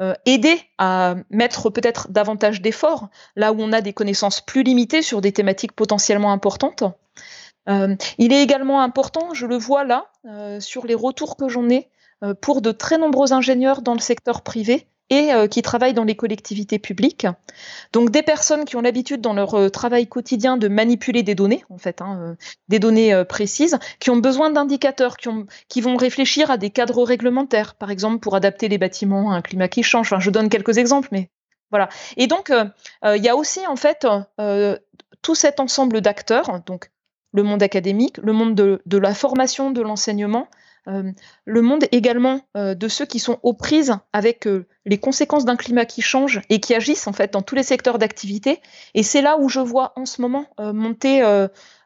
euh, 0.00 0.14
aider 0.24 0.58
à 0.78 1.14
mettre 1.28 1.68
peut-être 1.68 2.10
davantage 2.10 2.62
d'efforts 2.62 3.08
là 3.36 3.52
où 3.52 3.60
on 3.60 3.70
a 3.70 3.82
des 3.82 3.92
connaissances 3.92 4.40
plus 4.40 4.62
limitées 4.62 5.02
sur 5.02 5.20
des 5.20 5.32
thématiques 5.32 5.72
potentiellement 5.72 6.32
importantes. 6.32 6.84
Euh, 7.68 7.94
il 8.18 8.32
est 8.32 8.42
également 8.42 8.80
important, 8.80 9.34
je 9.34 9.46
le 9.46 9.56
vois 9.56 9.84
là, 9.84 10.06
euh, 10.26 10.60
sur 10.60 10.86
les 10.86 10.94
retours 10.94 11.36
que 11.36 11.48
j'en 11.48 11.68
ai, 11.68 11.88
euh, 12.22 12.34
pour 12.34 12.62
de 12.62 12.72
très 12.72 12.98
nombreux 12.98 13.32
ingénieurs 13.32 13.82
dans 13.82 13.94
le 13.94 14.00
secteur 14.00 14.42
privé 14.42 14.86
et 15.12 15.32
qui 15.50 15.60
travaillent 15.60 15.92
dans 15.92 16.04
les 16.04 16.14
collectivités 16.14 16.78
publiques. 16.78 17.26
Donc 17.92 18.10
des 18.10 18.22
personnes 18.22 18.64
qui 18.64 18.76
ont 18.76 18.80
l'habitude 18.80 19.20
dans 19.20 19.32
leur 19.32 19.68
travail 19.72 20.06
quotidien 20.06 20.56
de 20.56 20.68
manipuler 20.68 21.24
des 21.24 21.34
données, 21.34 21.64
en 21.68 21.78
fait, 21.78 22.00
hein, 22.00 22.36
des 22.68 22.78
données 22.78 23.24
précises, 23.24 23.76
qui 23.98 24.10
ont 24.10 24.18
besoin 24.18 24.50
d'indicateurs, 24.50 25.16
qui, 25.16 25.80
vont 25.80 25.96
réfléchir 25.96 26.52
à 26.52 26.58
des 26.58 26.70
cadres 26.70 27.02
réglementaires, 27.02 27.74
par 27.74 27.90
exemple 27.90 28.20
pour 28.20 28.36
adapter 28.36 28.68
les 28.68 28.78
bâtiments 28.78 29.32
à 29.32 29.34
un 29.34 29.42
climat 29.42 29.66
qui 29.66 29.82
change. 29.82 30.14
Je 30.16 30.30
donne 30.30 30.48
quelques 30.48 30.78
exemples, 30.78 31.08
mais 31.10 31.28
voilà. 31.72 31.88
Et 32.16 32.28
donc, 32.28 32.52
il 33.04 33.24
y 33.24 33.28
a 33.28 33.34
aussi 33.34 33.66
en 33.66 33.74
fait 33.74 34.06
tout 35.22 35.34
cet 35.34 35.58
ensemble 35.58 36.02
d'acteurs, 36.02 36.60
donc 36.66 36.88
le 37.32 37.42
monde 37.42 37.62
académique, 37.62 38.18
le 38.22 38.32
monde 38.32 38.54
de, 38.54 38.98
la 38.98 39.14
formation, 39.14 39.70
de 39.70 39.80
l'enseignement, 39.80 40.48
euh, 40.88 41.12
le 41.44 41.62
monde 41.62 41.84
également 41.92 42.40
euh, 42.56 42.74
de 42.74 42.88
ceux 42.88 43.04
qui 43.04 43.18
sont 43.18 43.38
aux 43.42 43.52
prises 43.52 43.98
avec 44.14 44.46
euh, 44.46 44.66
les 44.86 44.98
conséquences 44.98 45.44
d'un 45.44 45.56
climat 45.56 45.84
qui 45.84 46.00
change 46.00 46.40
et 46.48 46.58
qui 46.58 46.74
agissent 46.74 47.06
en 47.06 47.12
fait 47.12 47.32
dans 47.32 47.42
tous 47.42 47.54
les 47.54 47.62
secteurs 47.62 47.98
d'activité. 47.98 48.60
Et 48.94 49.02
c'est 49.02 49.20
là 49.20 49.38
où 49.38 49.48
je 49.48 49.60
vois 49.60 49.92
en 49.96 50.06
ce 50.06 50.22
moment 50.22 50.46
monter 50.58 51.20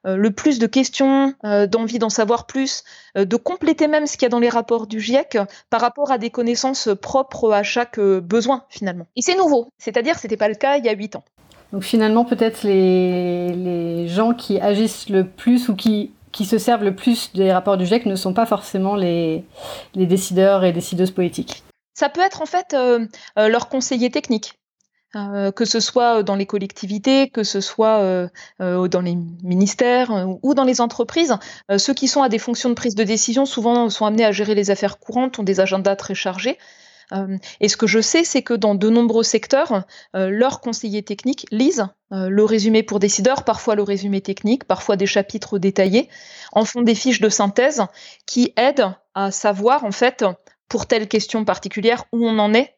le 0.04 0.30
plus 0.30 0.60
de 0.60 0.66
questions, 0.66 1.34
d'envie 1.42 1.98
d'en 1.98 2.08
savoir 2.08 2.46
plus, 2.46 2.84
de 3.16 3.36
compléter 3.36 3.88
même 3.88 4.06
ce 4.06 4.16
qu'il 4.16 4.22
y 4.22 4.26
a 4.26 4.28
dans 4.28 4.38
les 4.38 4.48
rapports 4.48 4.86
du 4.86 5.00
GIEC 5.00 5.38
par 5.70 5.80
rapport 5.80 6.12
à 6.12 6.18
des 6.18 6.30
connaissances 6.30 6.88
propres 7.02 7.52
à 7.52 7.64
chaque 7.64 7.98
besoin 7.98 8.64
finalement. 8.68 9.06
Et 9.16 9.22
c'est 9.22 9.36
nouveau, 9.36 9.68
c'est-à-dire 9.76 10.18
c'était 10.18 10.36
pas 10.36 10.48
le 10.48 10.54
cas 10.54 10.76
il 10.76 10.84
y 10.84 10.88
a 10.88 10.92
huit 10.92 11.16
ans. 11.16 11.24
Donc 11.74 11.82
finalement, 11.82 12.24
peut-être 12.24 12.62
les, 12.62 14.06
gens 14.06 14.32
qui 14.32 14.60
agissent 14.60 15.08
le 15.08 15.26
plus 15.26 15.68
ou 15.68 15.74
qui, 15.74 16.12
qui 16.30 16.44
se 16.44 16.56
servent 16.56 16.84
le 16.84 16.94
plus 16.94 17.32
des 17.34 17.52
rapports 17.52 17.76
du 17.76 17.84
GIEC 17.84 18.06
ne 18.06 18.14
sont 18.14 18.32
pas 18.32 18.46
forcément 18.46 18.94
les, 18.94 19.44
les 19.96 20.06
décideurs 20.06 20.62
et 20.62 20.70
décideuses 20.70 21.10
politiques. 21.10 21.64
Ça 21.92 22.08
peut 22.08 22.20
être 22.20 22.42
en 22.42 22.46
fait 22.46 22.74
euh, 22.74 23.04
euh, 23.40 24.08
techniques. 24.12 24.54
Euh, 25.16 25.50
que 25.50 25.64
ce 25.64 25.80
soit 25.80 26.22
dans 26.22 26.36
les 26.36 26.46
collectivités, 26.46 27.28
que 27.28 27.42
ce 27.42 27.60
soit 27.60 28.28
dans 28.60 29.00
les 29.00 29.16
ministères 29.42 30.28
ou 30.42 30.54
dans 30.54 30.64
les 30.64 30.80
entreprises, 30.80 31.36
ceux 31.76 31.94
qui 31.94 32.06
sont 32.06 32.22
à 32.22 32.28
des 32.28 32.38
fonctions 32.38 32.68
de 32.68 32.74
prise 32.74 32.94
de 32.94 33.04
décision 33.04 33.46
souvent 33.46 33.90
sont 33.90 34.06
amenés 34.06 34.24
à 34.24 34.32
gérer 34.32 34.54
les 34.54 34.70
affaires 34.70 34.98
courantes, 34.98 35.40
ont 35.40 35.44
des 35.44 35.58
agendas 35.58 35.96
très 35.96 36.14
chargés. 36.14 36.56
Euh, 37.12 37.38
et 37.60 37.68
ce 37.68 37.76
que 37.76 37.86
je 37.86 38.00
sais, 38.00 38.24
c'est 38.24 38.42
que 38.42 38.54
dans 38.54 38.74
de 38.74 38.88
nombreux 38.88 39.22
secteurs, 39.22 39.84
euh, 40.14 40.30
leurs 40.30 40.60
conseillers 40.60 41.02
techniques 41.02 41.46
lisent 41.50 41.86
euh, 42.12 42.28
le 42.28 42.44
résumé 42.44 42.82
pour 42.82 42.98
décideurs, 42.98 43.44
parfois 43.44 43.74
le 43.74 43.82
résumé 43.82 44.20
technique, 44.20 44.64
parfois 44.64 44.96
des 44.96 45.06
chapitres 45.06 45.58
détaillés, 45.58 46.08
en 46.52 46.64
font 46.64 46.82
des 46.82 46.94
fiches 46.94 47.20
de 47.20 47.28
synthèse 47.28 47.82
qui 48.26 48.52
aident 48.56 48.92
à 49.14 49.30
savoir, 49.30 49.84
en 49.84 49.92
fait, 49.92 50.24
pour 50.68 50.86
telle 50.86 51.08
question 51.08 51.44
particulière, 51.44 52.04
où 52.12 52.26
on 52.26 52.38
en 52.38 52.54
est 52.54 52.76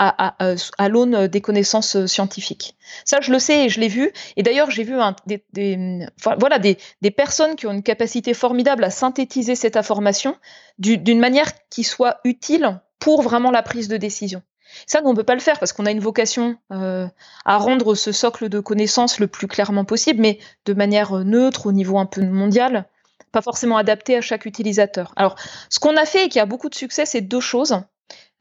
à, 0.00 0.88
l'aune 0.88 1.28
des 1.28 1.40
connaissances 1.40 2.04
scientifiques. 2.06 2.76
Ça, 3.04 3.20
je 3.20 3.30
le 3.30 3.38
sais 3.38 3.66
et 3.66 3.68
je 3.68 3.78
l'ai 3.78 3.86
vu. 3.86 4.10
Et 4.36 4.42
d'ailleurs, 4.42 4.72
j'ai 4.72 4.82
vu 4.82 4.96
voilà, 4.96 6.58
des, 6.58 7.10
personnes 7.12 7.54
qui 7.54 7.68
ont 7.68 7.72
une 7.72 7.84
capacité 7.84 8.34
formidable 8.34 8.82
à 8.82 8.90
synthétiser 8.90 9.54
cette 9.54 9.76
information 9.76 10.36
d'une 10.78 11.20
manière 11.20 11.52
qui 11.70 11.84
soit 11.84 12.18
utile 12.24 12.80
pour 13.00 13.22
vraiment 13.22 13.50
la 13.50 13.62
prise 13.62 13.88
de 13.88 13.96
décision. 13.96 14.42
Ça, 14.86 15.00
on 15.04 15.10
ne 15.10 15.16
peut 15.16 15.24
pas 15.24 15.34
le 15.34 15.40
faire 15.40 15.58
parce 15.58 15.72
qu'on 15.72 15.86
a 15.86 15.90
une 15.90 16.00
vocation 16.00 16.56
euh, 16.72 17.08
à 17.44 17.58
rendre 17.58 17.94
ce 17.94 18.12
socle 18.12 18.48
de 18.48 18.60
connaissances 18.60 19.18
le 19.18 19.26
plus 19.26 19.48
clairement 19.48 19.84
possible, 19.84 20.20
mais 20.20 20.38
de 20.66 20.74
manière 20.74 21.12
neutre, 21.12 21.66
au 21.66 21.72
niveau 21.72 21.98
un 21.98 22.06
peu 22.06 22.22
mondial, 22.22 22.86
pas 23.32 23.42
forcément 23.42 23.76
adapté 23.76 24.16
à 24.16 24.20
chaque 24.20 24.46
utilisateur. 24.46 25.12
Alors, 25.16 25.36
ce 25.68 25.80
qu'on 25.80 25.96
a 25.96 26.04
fait 26.04 26.26
et 26.26 26.28
qui 26.28 26.38
a 26.38 26.46
beaucoup 26.46 26.68
de 26.68 26.74
succès, 26.74 27.04
c'est 27.06 27.20
deux 27.20 27.40
choses. 27.40 27.80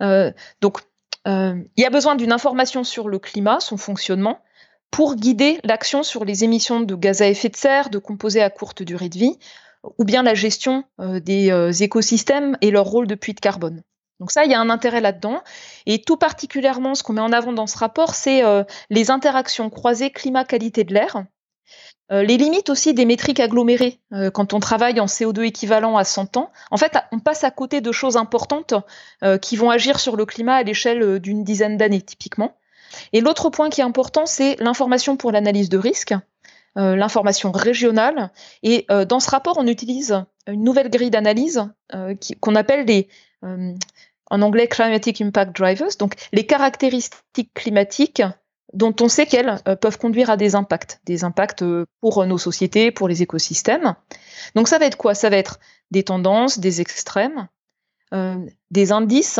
Euh, 0.01 0.31
donc, 0.61 0.79
euh, 1.27 1.55
il 1.77 1.81
y 1.81 1.85
a 1.85 1.89
besoin 1.89 2.15
d'une 2.15 2.31
information 2.31 2.83
sur 2.83 3.09
le 3.09 3.19
climat, 3.19 3.59
son 3.59 3.77
fonctionnement, 3.77 4.39
pour 4.91 5.15
guider 5.15 5.59
l'action 5.63 6.03
sur 6.03 6.25
les 6.25 6.43
émissions 6.43 6.79
de 6.79 6.95
gaz 6.95 7.21
à 7.21 7.27
effet 7.27 7.49
de 7.49 7.55
serre, 7.55 7.89
de 7.89 7.99
composés 7.99 8.41
à 8.41 8.49
courte 8.49 8.81
durée 8.81 9.09
de 9.09 9.17
vie, 9.17 9.37
ou 9.97 10.03
bien 10.03 10.23
la 10.23 10.33
gestion 10.33 10.83
des 10.97 11.83
écosystèmes 11.83 12.57
et 12.61 12.71
leur 12.71 12.85
rôle 12.85 13.05
de 13.05 13.13
puits 13.13 13.35
de 13.35 13.39
carbone. 13.39 13.83
Donc 14.19 14.31
ça, 14.31 14.43
il 14.45 14.51
y 14.51 14.53
a 14.53 14.59
un 14.59 14.69
intérêt 14.69 15.01
là-dedans. 15.01 15.41
Et 15.85 16.01
tout 16.01 16.17
particulièrement, 16.17 16.95
ce 16.95 17.03
qu'on 17.03 17.13
met 17.13 17.21
en 17.21 17.31
avant 17.31 17.53
dans 17.53 17.67
ce 17.67 17.77
rapport, 17.77 18.15
c'est 18.15 18.43
euh, 18.43 18.63
les 18.89 19.11
interactions 19.11 19.69
croisées 19.69 20.11
climat-qualité 20.11 20.83
de 20.83 20.93
l'air. 20.93 21.23
Euh, 22.11 22.23
les 22.23 22.37
limites 22.37 22.69
aussi 22.69 22.93
des 22.93 23.05
métriques 23.05 23.39
agglomérées 23.39 23.99
euh, 24.13 24.31
quand 24.31 24.53
on 24.53 24.59
travaille 24.59 24.99
en 24.99 25.05
CO2 25.05 25.43
équivalent 25.43 25.95
à 25.95 26.03
100 26.03 26.37
ans. 26.37 26.51
En 26.71 26.77
fait, 26.77 26.97
on 27.11 27.19
passe 27.19 27.43
à 27.43 27.51
côté 27.51 27.81
de 27.81 27.91
choses 27.91 28.17
importantes 28.17 28.73
qui 29.41 29.55
vont 29.55 29.69
agir 29.69 29.99
sur 29.99 30.15
le 30.15 30.25
climat 30.25 30.55
à 30.55 30.63
l'échelle 30.63 31.19
d'une 31.19 31.43
dizaine 31.43 31.77
d'années, 31.77 32.01
typiquement. 32.01 32.57
Et 33.13 33.21
l'autre 33.21 33.49
point 33.49 33.69
qui 33.69 33.81
est 33.81 33.83
important, 33.83 34.25
c'est 34.25 34.55
l'information 34.59 35.15
pour 35.15 35.31
l'analyse 35.31 35.69
de 35.69 35.77
risque, 35.77 36.15
l'information 36.75 37.51
régionale. 37.51 38.31
Et 38.63 38.87
dans 39.07 39.19
ce 39.19 39.29
rapport, 39.29 39.57
on 39.57 39.67
utilise 39.67 40.23
une 40.47 40.63
nouvelle 40.63 40.89
grille 40.89 41.11
d'analyse 41.11 41.69
qu'on 42.39 42.55
appelle 42.55 42.85
les 42.85 43.09
en 44.29 44.41
anglais 44.41 44.67
Climatic 44.67 45.21
Impact 45.21 45.55
Drivers, 45.55 45.97
donc 45.99 46.15
les 46.31 46.45
caractéristiques 46.45 47.53
climatiques 47.53 48.21
dont 48.73 48.95
on 49.01 49.09
sait 49.09 49.25
qu'elles 49.25 49.59
euh, 49.67 49.75
peuvent 49.75 49.97
conduire 49.97 50.29
à 50.29 50.37
des 50.37 50.55
impacts, 50.55 51.01
des 51.05 51.23
impacts 51.23 51.63
euh, 51.63 51.85
pour 52.01 52.25
nos 52.25 52.37
sociétés, 52.37 52.91
pour 52.91 53.07
les 53.07 53.21
écosystèmes. 53.21 53.95
Donc 54.55 54.67
ça 54.67 54.77
va 54.77 54.85
être 54.85 54.97
quoi? 54.97 55.15
Ça 55.15 55.29
va 55.29 55.37
être 55.37 55.59
des 55.91 56.03
tendances, 56.03 56.59
des 56.59 56.81
extrêmes, 56.81 57.47
euh, 58.13 58.37
des 58.71 58.91
indices 58.91 59.39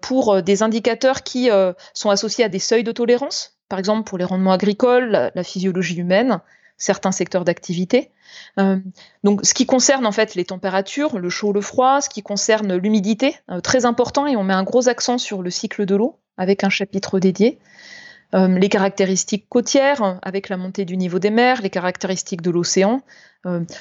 pour 0.00 0.42
des 0.42 0.62
indicateurs 0.62 1.22
qui 1.22 1.50
sont 1.92 2.10
associés 2.10 2.44
à 2.44 2.48
des 2.48 2.58
seuils 2.58 2.84
de 2.84 2.92
tolérance, 2.92 3.58
par 3.68 3.78
exemple 3.78 4.08
pour 4.08 4.18
les 4.18 4.24
rendements 4.24 4.52
agricoles, 4.52 5.32
la 5.34 5.44
physiologie 5.44 5.96
humaine, 5.96 6.40
certains 6.78 7.12
secteurs 7.12 7.44
d'activité. 7.44 8.10
Euh, 8.58 8.78
donc, 9.24 9.44
ce 9.44 9.52
qui 9.52 9.66
concerne 9.66 10.06
en 10.06 10.12
fait 10.12 10.34
les 10.36 10.44
températures, 10.44 11.18
le 11.18 11.28
chaud, 11.28 11.52
le 11.52 11.60
froid, 11.60 12.00
ce 12.00 12.08
qui 12.08 12.22
concerne 12.22 12.76
l'humidité, 12.76 13.36
euh, 13.50 13.60
très 13.60 13.84
important, 13.84 14.26
et 14.26 14.36
on 14.36 14.44
met 14.44 14.54
un 14.54 14.62
gros 14.62 14.88
accent 14.88 15.18
sur 15.18 15.42
le 15.42 15.50
cycle 15.50 15.84
de 15.84 15.96
l'eau 15.96 16.18
avec 16.36 16.64
un 16.64 16.70
chapitre 16.70 17.18
dédié. 17.18 17.58
Euh, 18.34 18.46
les 18.46 18.68
caractéristiques 18.68 19.48
côtières 19.48 20.18
avec 20.22 20.50
la 20.50 20.56
montée 20.56 20.84
du 20.84 20.96
niveau 20.96 21.18
des 21.18 21.30
mers, 21.30 21.62
les 21.62 21.70
caractéristiques 21.70 22.42
de 22.42 22.50
l'océan, 22.50 23.02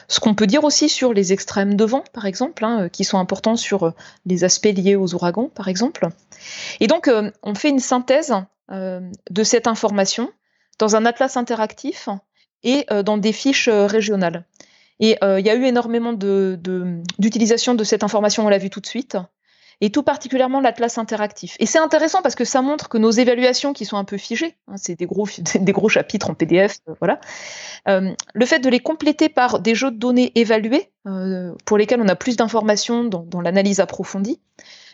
ce 0.07 0.21
qu'on 0.21 0.33
peut 0.33 0.47
dire 0.47 0.63
aussi 0.63 0.87
sur 0.87 1.11
les 1.11 1.33
extrêmes 1.33 1.75
de 1.75 1.83
vent, 1.83 2.05
par 2.13 2.25
exemple, 2.25 2.63
hein, 2.63 2.87
qui 2.87 3.03
sont 3.03 3.17
importants 3.17 3.57
sur 3.57 3.93
les 4.25 4.45
aspects 4.45 4.67
liés 4.73 4.95
aux 4.95 5.13
ouragans, 5.13 5.49
par 5.53 5.67
exemple. 5.67 6.07
Et 6.79 6.87
donc, 6.87 7.11
on 7.43 7.53
fait 7.53 7.67
une 7.67 7.79
synthèse 7.79 8.33
de 8.71 9.43
cette 9.43 9.67
information 9.67 10.31
dans 10.79 10.95
un 10.95 11.05
atlas 11.05 11.35
interactif 11.35 12.07
et 12.63 12.85
euh, 12.91 13.03
dans 13.03 13.17
des 13.17 13.33
fiches 13.33 13.67
euh, 13.67 13.85
régionales. 13.85 14.45
Et 14.99 15.17
euh, 15.23 15.39
il 15.39 15.45
y 15.45 15.49
a 15.49 15.55
eu 15.55 15.65
énormément 15.65 16.13
d'utilisation 16.13 17.75
de, 17.75 17.83
cette 17.83 18.03
information, 18.03 18.45
on 18.45 18.49
l'a 18.49 18.57
vu 18.57 18.71
tout 18.71 18.79
de 18.79 18.87
suite, 18.87 19.17
et 19.79 19.91
tout 19.91 20.01
particulièrement 20.01 20.59
l'atlas 20.59 20.97
interactif. 20.97 21.55
Et 21.59 21.67
c'est 21.67 21.77
intéressant 21.77 22.23
parce 22.23 22.33
que 22.33 22.45
ça 22.45 22.63
montre 22.63 22.89
que 22.89 22.97
nos 22.97 23.11
évaluations 23.11 23.73
qui 23.73 23.85
sont 23.85 23.97
un 23.97 24.05
peu 24.05 24.17
figées, 24.17 24.55
hein, 24.67 24.73
c'est 24.75 24.95
des 24.95 25.05
gros, 25.05 25.27
des 25.59 25.71
gros 25.71 25.87
chapitres 25.87 26.31
en 26.31 26.33
PDF, 26.33 26.79
voilà, 26.99 27.19
le 27.85 28.45
fait 28.47 28.59
de 28.59 28.69
les 28.69 28.79
compléter 28.79 29.29
par 29.29 29.59
des 29.59 29.75
jeux 29.75 29.91
de 29.91 29.97
données 29.97 30.31
évalués, 30.33 30.91
pour 31.65 31.77
lesquels 31.77 32.01
on 32.01 32.07
a 32.07 32.15
plus 32.15 32.35
d'informations 32.35 33.03
dans, 33.03 33.21
dans 33.21 33.39
l'analyse 33.39 33.79
approfondie, 33.79 34.41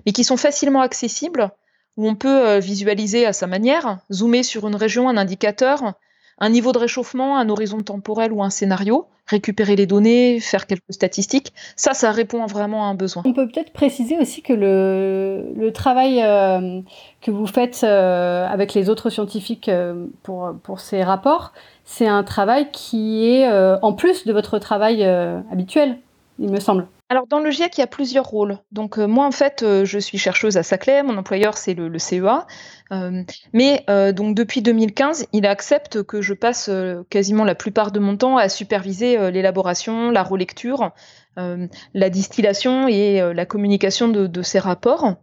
mais 0.06 0.12
qui 0.12 0.26
sont 0.26 0.38
facilement 0.38 0.82
accessibles, 0.82 1.50
où 1.96 2.10
on 2.10 2.16
peut 2.16 2.58
visualiser 2.58 3.26
à 3.26 3.32
sa 3.32 3.48
manière, 3.48 4.00
zoomer 4.12 4.44
sur 4.44 4.68
une 4.68 4.76
région, 4.76 5.08
un 5.08 5.16
indicateur, 5.16 5.96
un 6.40 6.50
niveau 6.50 6.72
de 6.72 6.80
réchauffement, 6.80 7.38
un 7.38 7.50
horizon 7.50 7.80
temporel 7.80 8.32
ou 8.32 8.44
un 8.44 8.50
scénario, 8.50 9.08
récupérer 9.28 9.76
les 9.76 9.86
données, 9.86 10.40
faire 10.40 10.68
quelques 10.68 10.92
statistiques, 10.92 11.54
ça, 11.76 11.94
ça 11.94 12.12
répond 12.12 12.46
vraiment 12.46 12.86
à 12.86 12.88
un 12.88 12.96
besoin. 12.96 13.24
On 13.26 13.34
peut 13.34 13.48
peut-être 13.48 13.72
préciser 13.72 14.18
aussi 14.20 14.42
que 14.42 14.54
le, 14.54 15.72
travail 15.72 16.22
euh, 16.22 16.82
que 17.22 17.32
vous 17.32 17.48
faites 17.48 17.82
euh, 17.84 18.46
avec 18.48 18.74
les 18.74 18.90
autres 18.90 19.10
scientifiques 19.10 19.70
euh, 19.70 20.06
pour, 20.24 20.54
pour 20.64 20.80
ces 20.80 21.04
rapports, 21.04 21.54
c'est 21.86 22.08
un 22.08 22.24
travail 22.24 22.70
qui 22.72 23.28
est 23.28 23.50
en 23.82 23.94
plus 23.94 24.26
de 24.26 24.32
votre 24.32 24.58
travail 24.60 25.04
habituel, 25.52 25.98
il 26.40 26.50
me 26.50 26.60
semble. 26.60 26.88
Alors 27.14 27.28
dans 27.28 27.38
le 27.38 27.52
GIEC, 27.52 27.78
il 27.78 27.82
y 27.82 27.84
a 27.84 27.88
plusieurs 27.88 28.26
rôles. 28.26 28.58
Donc 28.72 28.98
euh, 28.98 29.06
moi 29.06 29.28
en 29.28 29.32
fait, 29.32 29.62
euh, 29.62 29.86
je 29.86 30.00
suis 30.00 30.18
chercheuse 30.18 30.58
à 30.58 30.64
Saclay, 30.64 31.04
mon 31.04 31.16
employeur 31.16 31.60
c'est 31.60 31.76
le, 31.76 32.00
CEA. 32.00 32.48
Euh, 32.92 33.22
mais 33.54 33.86
donc 34.14 34.34
depuis 34.34 34.64
2015, 34.64 35.28
il 35.32 35.46
accepte 35.46 36.02
que 36.02 36.24
je 36.24 36.34
passe 36.34 36.72
quasiment 37.12 37.44
la 37.44 37.54
plupart 37.54 37.92
de 37.92 38.00
mon 38.00 38.18
temps 38.18 38.38
à 38.38 38.50
superviser 38.50 39.30
l'élaboration, 39.30 40.10
la 40.10 40.24
relecture, 40.24 40.90
la 41.38 42.10
distillation 42.10 42.88
et 42.88 43.22
la 43.32 43.46
communication 43.46 44.08
de, 44.08 44.42
ces 44.42 44.58
rapports. 44.58 45.16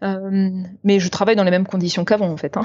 mais 0.00 1.00
je 1.00 1.08
travaille 1.08 1.34
dans 1.34 1.42
les 1.42 1.50
mêmes 1.50 1.66
conditions 1.66 2.04
qu'avant 2.04 2.30
en 2.30 2.36
fait. 2.36 2.56
Hein. 2.56 2.62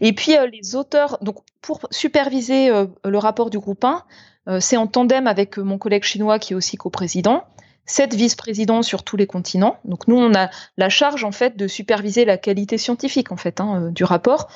Et 0.00 0.12
puis 0.12 0.36
les 0.52 0.76
auteurs, 0.76 1.18
donc 1.20 1.38
pour 1.62 1.80
superviser 1.90 2.70
le 3.04 3.18
rapport 3.18 3.50
du 3.50 3.58
groupe 3.58 3.84
1, 3.84 4.60
c'est 4.60 4.76
en 4.76 4.86
tandem 4.86 5.26
avec 5.26 5.58
mon 5.58 5.78
collègue 5.78 6.04
chinois 6.04 6.38
qui 6.38 6.52
est 6.52 6.56
aussi 6.56 6.76
coprésident 6.76 7.44
sept 7.86 8.14
vice-présidents 8.14 8.82
sur 8.82 9.02
tous 9.02 9.16
les 9.16 9.26
continents. 9.26 9.78
Donc 9.84 10.08
nous, 10.08 10.16
on 10.16 10.34
a 10.34 10.50
la 10.76 10.88
charge 10.88 11.24
en 11.24 11.32
fait 11.32 11.56
de 11.56 11.66
superviser 11.66 12.24
la 12.24 12.38
qualité 12.38 12.78
scientifique 12.78 13.32
en 13.32 13.36
fait 13.36 13.60
hein, 13.60 13.90
du 13.90 14.04
rapport. 14.04 14.48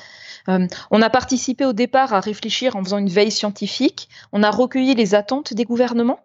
on 0.47 1.01
a 1.01 1.09
participé 1.09 1.65
au 1.65 1.73
départ 1.73 2.13
à 2.13 2.19
réfléchir 2.19 2.75
en 2.75 2.83
faisant 2.83 2.97
une 2.97 3.09
veille 3.09 3.31
scientifique. 3.31 4.09
On 4.31 4.41
a 4.43 4.49
recueilli 4.49 4.95
les 4.95 5.15
attentes 5.15 5.53
des 5.53 5.65
gouvernements 5.65 6.19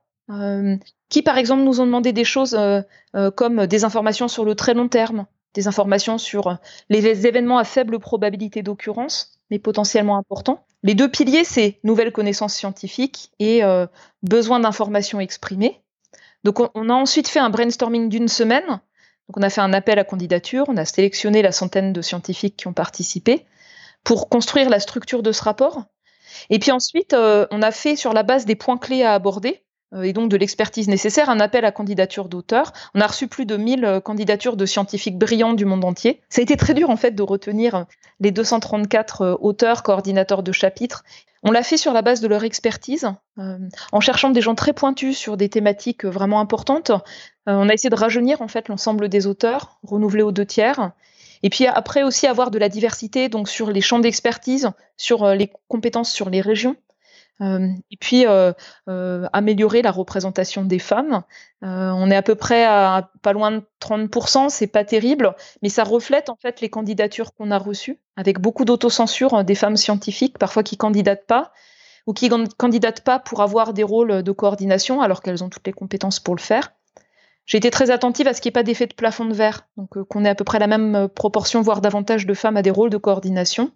qui, 1.11 1.21
par 1.21 1.37
exemple, 1.37 1.63
nous 1.63 1.81
ont 1.81 1.87
demandé 1.87 2.15
des 2.15 2.25
choses 2.25 2.59
comme 3.37 3.67
des 3.67 3.85
informations 3.85 4.29
sur 4.29 4.47
le 4.47 4.55
très 4.55 4.73
long 4.73 4.89
terme, 4.89 5.27
des 5.55 5.69
informations 5.69 6.19
sur 6.19 6.59
les 6.89 7.27
événements 7.27 7.59
à 7.59 7.65
faible 7.65 7.99
probabilité 7.99 8.63
d'occurrence, 8.63 9.39
mais 9.51 9.59
potentiellement 9.59 10.17
importants. 10.17 10.65
Les 10.83 10.95
deux 10.95 11.11
piliers, 11.11 11.45
c'est 11.45 11.79
nouvelles 11.85 12.13
connaissances 12.13 12.55
scientifiques 12.55 13.31
et 13.39 13.65
euh, 13.65 13.87
besoin 14.23 14.61
d'informations 14.61 15.21
exprimées. 15.21 15.81
Donc 16.45 16.61
on, 16.61 16.91
a 16.91 16.93
ensuite 16.93 17.29
fait 17.29 17.41
un 17.41 17.51
brainstorming 17.51 18.09
d'une 18.09 18.29
semaine. 18.29 18.67
Donc 18.67 19.37
on 19.37 19.43
a 19.43 19.51
fait 19.51 19.63
un 19.63 19.73
appel 19.73 19.99
à 19.99 20.05
candidature, 20.05 20.67
on 20.69 20.77
a 20.77 20.85
sélectionné 20.85 21.41
la 21.41 21.53
centaine 21.53 21.93
de 21.93 22.03
scientifiques 22.03 22.57
qui 22.57 22.69
ont 22.69 22.75
participé 22.75 23.47
pour 24.05 24.29
construire 24.29 24.69
la 24.69 24.81
structure 24.81 25.23
de 25.23 25.33
ce 25.33 25.43
rapport. 25.43 25.85
Et 26.51 26.59
puis 26.59 26.73
ensuite, 26.73 27.15
euh, 27.15 27.47
on 27.51 27.63
a 27.63 27.71
fait 27.71 27.97
sur 27.97 28.13
la 28.13 28.23
base 28.23 28.45
des 28.45 28.57
points 28.57 28.77
clés 28.77 29.03
à 29.03 29.15
aborder, 29.15 29.64
et 30.03 30.13
donc 30.13 30.31
de 30.31 30.37
l'expertise 30.37 30.89
nécessaire, 30.89 31.29
un 31.29 31.41
appel 31.41 31.65
à 31.65 31.73
candidature 31.73 32.29
d'auteurs. 32.29 32.73
On 32.95 33.01
a 33.01 33.07
reçu 33.07 33.29
plus 33.29 33.47
de 33.47 33.57
1000 33.57 33.85
euh, 33.85 34.01
candidatures 34.01 34.57
de 34.57 34.67
scientifiques 34.67 35.19
brillants 35.19 35.53
du 35.53 35.65
monde 35.65 35.85
entier. 35.85 36.21
Ça 36.29 36.41
a 36.41 36.43
été 36.43 36.57
très 36.57 36.75
dur 36.75 36.91
en 36.91 36.97
fait 36.97 37.13
de 37.13 37.23
retenir 37.23 37.75
euh, 37.75 37.83
les 38.21 38.33
234 38.33 39.39
auteurs, 39.41 39.83
coordinateurs 39.83 40.43
de 40.43 40.53
chapitres. 40.53 41.05
On 41.43 41.51
l'a 41.51 41.63
fait 41.63 41.77
sur 41.77 41.93
la 41.93 42.03
base 42.03 42.21
de 42.21 42.29
leur 42.29 42.43
expertise, 42.43 43.07
en 43.93 44.01
cherchant 44.01 44.31
des 44.31 44.41
gens 44.41 44.55
très 44.55 44.73
pointus 44.73 45.19
sur 45.19 45.37
des 45.37 45.51
thématiques 45.51 46.07
vraiment 46.07 46.41
importantes. 46.41 46.91
on 47.45 47.69
a 47.69 47.75
essayé 47.75 47.91
de 47.91 47.95
rajeunir 47.97 48.41
en 48.41 48.49
fait 48.49 48.69
l'ensemble 48.69 49.11
des 49.11 49.27
auteurs, 49.27 49.79
renouveler 49.83 50.23
aux 50.23 50.33
deux 50.33 50.47
tiers. 50.47 50.93
Et 51.43 51.51
puis 51.51 51.67
après 51.67 52.03
aussi 52.03 52.27
avoir 52.27 52.51
de 52.51 52.59
la 52.59 52.71
diversité 52.71 53.29
donc 53.29 53.51
sur 53.51 53.71
les 53.71 53.83
champs 53.83 53.99
d'expertise, 53.99 54.71
sur 54.97 55.35
les 55.35 55.51
compétences 55.69 56.11
sur 56.11 56.31
les 56.31 56.41
régions 56.41 56.77
et 57.41 57.97
puis 58.01 58.25
améliorer 59.33 59.83
la 59.83 59.91
représentation 59.91 60.65
des 60.65 60.79
femmes. 60.79 61.23
on 61.63 62.11
est 62.11 62.17
à 62.17 62.23
peu 62.23 62.35
près 62.35 62.65
à 62.65 63.11
pas 63.23 63.33
loin 63.33 63.51
de 63.51 63.63
30%, 63.81 64.49
c'est 64.49 64.67
pas 64.67 64.85
terrible, 64.85 65.35
mais 65.63 65.69
ça 65.69 65.85
reflète 65.85 66.29
en 66.29 66.37
fait 66.37 66.61
les 66.61 66.69
candidatures 66.69 67.35
qu'on 67.35 67.51
a 67.51 67.59
reçues, 67.59 67.99
avec 68.17 68.41
beaucoup 68.41 68.65
d'autocensure 68.65 69.35
hein, 69.35 69.45
des 69.45 69.55
femmes 69.55 69.77
scientifiques, 69.77 70.39
parfois 70.39 70.63
qui 70.63 70.77
candidatent 70.77 71.27
pas 71.27 71.53
ou 72.07 72.13
qui 72.13 72.31
candidatent 72.57 73.03
pas 73.03 73.19
pour 73.19 73.41
avoir 73.41 73.73
des 73.73 73.83
rôles 73.83 74.23
de 74.23 74.33
coordination 74.33 75.01
alors 75.01 75.23
qu'elles 75.23 75.43
ont 75.43 75.49
toutes 75.49 75.67
les 75.67 75.73
compétences 75.73 76.21
pour 76.21 76.37
le 76.37 76.41
faire. 76.41 76.73
J'ai 77.47 77.59
été 77.59 77.71
très 77.71 77.91
attentive 77.91 78.27
à 78.27 78.33
ce 78.33 78.41
qu'il 78.41 78.51
n'y 78.51 78.53
ait 78.53 78.61
pas 78.61 78.63
d'effet 78.63 78.87
de 78.87 78.95
plafond 78.95 79.27
de 79.27 79.35
verre, 79.35 79.67
donc 79.77 80.03
qu'on 80.05 80.25
ait 80.25 80.31
à 80.31 80.35
peu 80.35 80.45
près 80.45 80.59
la 80.59 80.67
même 80.67 81.09
proportion, 81.09 81.61
voire 81.61 81.81
davantage 81.81 82.27
de 82.27 82.35
femmes 82.35 82.57
à 82.57 82.63
des 82.63 82.71
rôles 82.71 82.91
de 82.91 82.97
coordination. 82.97 83.71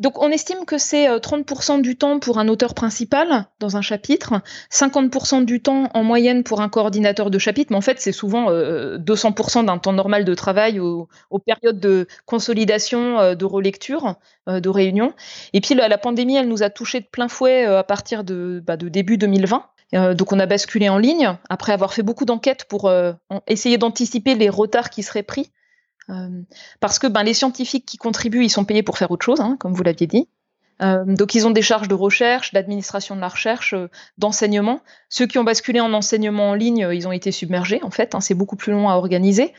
Donc 0.00 0.18
on 0.18 0.30
estime 0.30 0.64
que 0.64 0.78
c'est 0.78 1.06
30% 1.06 1.78
euh, 1.78 1.82
du 1.82 1.94
temps 1.94 2.18
pour 2.18 2.38
un 2.38 2.48
auteur 2.48 2.72
principal 2.72 3.44
dans 3.60 3.76
un 3.76 3.82
chapitre, 3.82 4.40
50% 4.72 5.44
du 5.44 5.60
temps 5.60 5.90
en 5.92 6.02
moyenne 6.02 6.42
pour 6.42 6.62
un 6.62 6.70
coordinateur 6.70 7.30
de 7.30 7.38
chapitre, 7.38 7.70
mais 7.70 7.76
en 7.76 7.82
fait 7.82 8.00
c'est 8.00 8.10
souvent 8.10 8.50
200% 8.50 9.58
euh, 9.58 9.62
d'un 9.62 9.76
temps 9.76 9.92
normal 9.92 10.24
de 10.24 10.34
travail 10.34 10.80
aux, 10.80 11.06
périodes 11.44 11.78
de 11.78 12.08
consolidation, 12.24 13.20
euh, 13.20 13.34
de 13.34 13.44
relecture, 13.44 14.14
de 14.46 14.68
réunion. 14.70 15.12
Et 15.52 15.60
puis 15.60 15.74
la, 15.74 15.98
pandémie, 15.98 16.36
elle 16.36 16.48
nous 16.48 16.62
a 16.62 16.70
touché 16.70 17.00
de 17.00 17.06
plein 17.06 17.28
fouet 17.28 17.64
à 17.66 17.84
partir 17.84 18.24
de, 18.24 18.62
bah, 18.66 18.78
début 18.78 19.18
2020. 19.18 19.64
donc 20.14 20.32
on 20.32 20.40
a 20.40 20.46
basculé 20.46 20.88
en 20.88 20.96
ligne 20.96 21.36
après 21.50 21.72
avoir 21.72 21.92
fait 21.92 22.02
beaucoup 22.02 22.24
d'enquêtes 22.24 22.64
pour 22.64 22.90
essayer 23.46 23.76
d'anticiper 23.76 24.34
les 24.34 24.48
retards 24.48 24.88
qui 24.88 25.02
seraient 25.02 25.22
pris 25.22 25.52
parce 26.80 26.98
que 26.98 27.06
ben, 27.06 27.22
les 27.22 27.34
scientifiques 27.34 27.86
qui 27.86 27.96
contribuent, 27.96 28.44
ils 28.44 28.50
sont 28.50 28.64
payés 28.64 28.82
pour 28.82 28.98
faire 28.98 29.10
autre 29.10 29.24
chose, 29.24 29.40
hein, 29.40 29.56
comme 29.60 29.72
vous 29.74 29.82
l'aviez 29.82 30.06
dit. 30.06 30.28
Euh, 30.82 31.04
donc 31.04 31.34
ils 31.34 31.46
ont 31.46 31.50
des 31.50 31.62
charges 31.62 31.88
de 31.88 31.94
recherche, 31.94 32.52
d'administration 32.52 33.14
de 33.14 33.20
la 33.20 33.28
recherche, 33.28 33.74
euh, 33.74 33.88
d'enseignement. 34.18 34.80
Ceux 35.08 35.26
qui 35.26 35.38
ont 35.38 35.44
basculé 35.44 35.80
en 35.80 35.92
enseignement 35.92 36.50
en 36.50 36.54
ligne, 36.54 36.88
ils 36.92 37.06
ont 37.06 37.12
été 37.12 37.32
submergés 37.32 37.80
en 37.82 37.90
fait. 37.90 38.14
Hein, 38.14 38.20
c'est 38.20 38.34
beaucoup 38.34 38.56
plus 38.56 38.72
long 38.72 38.88
à 38.88 38.94
organiser. 38.94 39.52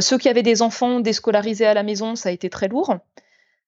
ceux 0.00 0.18
qui 0.18 0.28
avaient 0.28 0.42
des 0.42 0.62
enfants 0.62 1.00
déscolarisés 1.00 1.66
à 1.66 1.74
la 1.74 1.82
maison, 1.82 2.16
ça 2.16 2.30
a 2.30 2.32
été 2.32 2.50
très 2.50 2.68
lourd. 2.68 2.96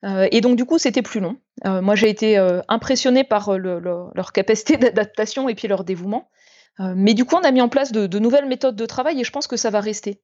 et 0.04 0.40
donc 0.40 0.56
du 0.56 0.64
coup, 0.64 0.78
c'était 0.78 1.02
plus 1.02 1.20
long. 1.20 1.36
moi, 1.64 1.94
j'ai 1.94 2.08
été 2.08 2.36
impressionnée 2.68 3.24
par 3.24 3.56
leur 3.56 4.32
capacité 4.32 4.76
d'adaptation 4.78 5.48
et 5.48 5.54
puis 5.54 5.68
leur 5.68 5.84
dévouement. 5.84 6.28
mais 6.80 7.14
du 7.14 7.24
coup, 7.24 7.36
on 7.36 7.44
a 7.44 7.52
mis 7.52 7.60
en 7.60 7.68
place 7.68 7.92
de, 7.92 8.18
nouvelles 8.18 8.46
méthodes 8.46 8.76
de 8.76 8.86
travail 8.86 9.20
et 9.20 9.24
je 9.24 9.30
pense 9.30 9.46
que 9.46 9.56
ça 9.56 9.70
va 9.70 9.80
rester. 9.80 10.20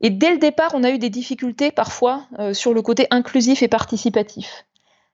Et 0.00 0.10
dès 0.10 0.30
le 0.30 0.38
départ, 0.38 0.72
on 0.74 0.84
a 0.84 0.90
eu 0.90 0.98
des 0.98 1.10
difficultés 1.10 1.70
parfois 1.70 2.26
euh, 2.38 2.52
sur 2.52 2.74
le 2.74 2.82
côté 2.82 3.06
inclusif 3.10 3.62
et 3.62 3.68
participatif. 3.68 4.66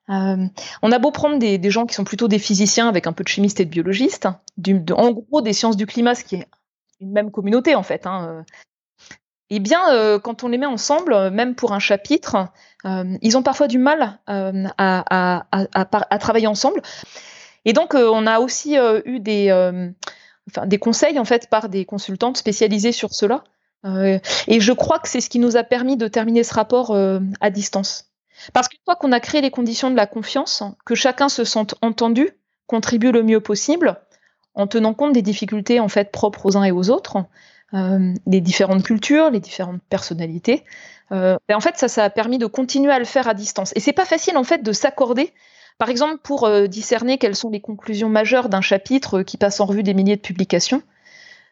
Euh, 0.08 0.46
on 0.82 0.90
a 0.90 0.98
beau 0.98 1.12
prendre 1.12 1.38
des, 1.38 1.70
gens 1.70 1.86
qui 1.86 1.94
sont 1.94 2.04
plutôt 2.04 2.26
des 2.26 2.38
physiciens 2.38 2.88
avec 2.88 3.06
un 3.06 3.12
peu 3.12 3.22
de 3.22 3.28
chimistes 3.28 3.60
et 3.60 3.64
de 3.64 3.70
biologistes, 3.70 4.26
en 4.26 5.10
gros 5.12 5.40
des 5.40 5.52
sciences 5.52 5.76
du 5.76 5.86
climat, 5.86 6.14
ce 6.14 6.24
qui 6.24 6.36
est 6.36 6.48
une 7.00 7.12
même 7.12 7.30
communauté 7.30 7.74
en 7.76 7.84
fait. 7.84 8.06
Hein, 8.06 8.26
euh. 8.28 8.42
Eh 9.50 9.60
bien, 9.60 9.80
quand 10.20 10.44
on 10.44 10.48
les 10.48 10.58
met 10.58 10.66
ensemble, 10.66 11.30
même 11.30 11.56
pour 11.56 11.72
un 11.72 11.80
chapitre, 11.80 12.52
ils 12.84 13.36
ont 13.36 13.42
parfois 13.42 13.66
du 13.66 13.78
mal 13.78 14.20
à, 14.28 16.18
travailler 16.20 16.46
ensemble. 16.46 16.82
Et 17.64 17.72
donc, 17.72 17.94
on 17.94 18.28
a 18.28 18.38
aussi 18.38 18.76
eu 19.04 19.18
des, 19.18 19.90
des 20.66 20.78
conseils 20.78 21.18
en 21.18 21.24
fait 21.24 21.50
par 21.50 21.68
des 21.68 21.84
consultantes 21.84 22.36
spécialisées 22.36 22.92
sur 22.92 23.12
cela 23.12 23.42
euh, 23.84 24.18
et 24.46 24.60
je 24.60 24.72
crois 24.72 24.98
que 24.98 25.08
c'est 25.08 25.20
ce 25.20 25.30
qui 25.30 25.38
nous 25.38 25.56
a 25.56 25.64
permis 25.64 25.96
de 25.96 26.08
terminer 26.08 26.44
ce 26.44 26.54
rapport 26.54 26.90
euh, 26.90 27.20
à 27.40 27.50
distance. 27.50 28.10
Parce 28.52 28.68
qu'une 28.68 28.80
fois 28.84 28.96
qu'on 28.96 29.12
a 29.12 29.20
créé 29.20 29.40
les 29.40 29.50
conditions 29.50 29.90
de 29.90 29.96
la 29.96 30.06
confiance, 30.06 30.62
que 30.84 30.94
chacun 30.94 31.28
se 31.28 31.44
sente 31.44 31.74
entendu, 31.82 32.30
contribue 32.66 33.12
le 33.12 33.22
mieux 33.22 33.40
possible, 33.40 34.00
en 34.54 34.66
tenant 34.66 34.94
compte 34.94 35.12
des 35.12 35.22
difficultés 35.22 35.80
en 35.80 35.88
fait 35.88 36.10
propres 36.10 36.46
aux 36.46 36.56
uns 36.56 36.64
et 36.64 36.72
aux 36.72 36.90
autres, 36.90 37.18
euh, 37.74 38.14
les 38.26 38.40
différentes 38.40 38.82
cultures, 38.82 39.30
les 39.30 39.40
différentes 39.40 39.82
personnalités. 39.88 40.64
Euh, 41.12 41.36
ben, 41.48 41.56
en 41.56 41.60
fait, 41.60 41.76
ça, 41.76 41.88
ça 41.88 42.04
a 42.04 42.10
permis 42.10 42.38
de 42.38 42.46
continuer 42.46 42.92
à 42.92 42.98
le 42.98 43.04
faire 43.04 43.28
à 43.28 43.34
distance. 43.34 43.72
Et 43.76 43.80
c'est 43.80 43.92
pas 43.92 44.04
facile 44.04 44.36
en 44.36 44.44
fait 44.44 44.62
de 44.62 44.72
s'accorder, 44.72 45.32
par 45.78 45.88
exemple, 45.88 46.18
pour 46.22 46.50
discerner 46.68 47.16
quelles 47.16 47.36
sont 47.36 47.50
les 47.50 47.60
conclusions 47.60 48.08
majeures 48.08 48.48
d'un 48.48 48.60
chapitre 48.60 49.22
qui 49.22 49.36
passe 49.36 49.60
en 49.60 49.66
revue 49.66 49.82
des 49.82 49.94
milliers 49.94 50.16
de 50.16 50.20
publications 50.20 50.82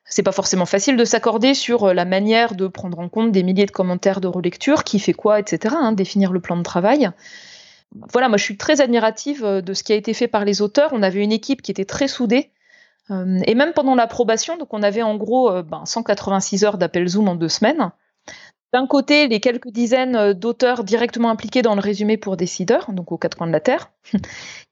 c'est 0.08 0.22
pas 0.22 0.32
forcément 0.32 0.66
facile 0.66 0.96
de 0.96 1.04
s'accorder 1.04 1.54
sur 1.54 1.84
euh, 1.84 1.94
la 1.94 2.04
manière 2.04 2.54
de 2.54 2.66
prendre 2.66 2.98
en 2.98 3.08
compte 3.08 3.30
des 3.30 3.42
milliers 3.42 3.66
de 3.66 3.70
commentaires 3.70 4.20
de 4.20 4.28
relecture, 4.28 4.84
qui 4.84 4.98
fait 4.98 5.12
quoi, 5.12 5.38
etc., 5.38 5.74
hein, 5.78 5.92
définir 5.92 6.32
le 6.32 6.40
plan 6.40 6.56
de 6.56 6.62
travail. 6.62 7.10
Voilà, 8.12 8.28
moi 8.28 8.38
je 8.38 8.44
suis 8.44 8.56
très 8.56 8.80
admirative 8.80 9.44
euh, 9.44 9.60
de 9.60 9.74
ce 9.74 9.82
qui 9.82 9.92
a 9.92 9.96
été 9.96 10.14
fait 10.14 10.28
par 10.28 10.44
les 10.44 10.62
auteurs. 10.62 10.90
On 10.92 11.02
avait 11.02 11.22
une 11.22 11.32
équipe 11.32 11.62
qui 11.62 11.70
était 11.70 11.84
très 11.84 12.08
soudée. 12.08 12.50
Euh, 13.10 13.38
et 13.44 13.54
même 13.54 13.72
pendant 13.72 13.94
l'approbation, 13.94 14.56
donc 14.56 14.72
on 14.72 14.82
avait 14.82 15.02
en 15.02 15.16
gros 15.16 15.50
186 15.84 16.60
ben, 16.60 16.66
heures 16.66 16.78
d'appel 16.78 17.06
Zoom 17.06 17.28
en 17.28 17.34
deux 17.34 17.48
semaines. 17.48 17.90
D'un 18.72 18.87
côté, 18.87 19.28
les 19.28 19.40
quelques 19.40 19.70
dizaines 19.70 20.35
d'auteurs 20.35 20.85
directement 20.85 21.31
impliqués 21.31 21.62
dans 21.62 21.74
le 21.74 21.81
résumé 21.81 22.18
pour 22.18 22.37
décideurs, 22.37 22.92
donc 22.92 23.12
aux 23.12 23.18
quatre 23.18 23.37
coins 23.37 23.46
de 23.46 23.52
la 23.52 23.61
Terre. 23.61 23.90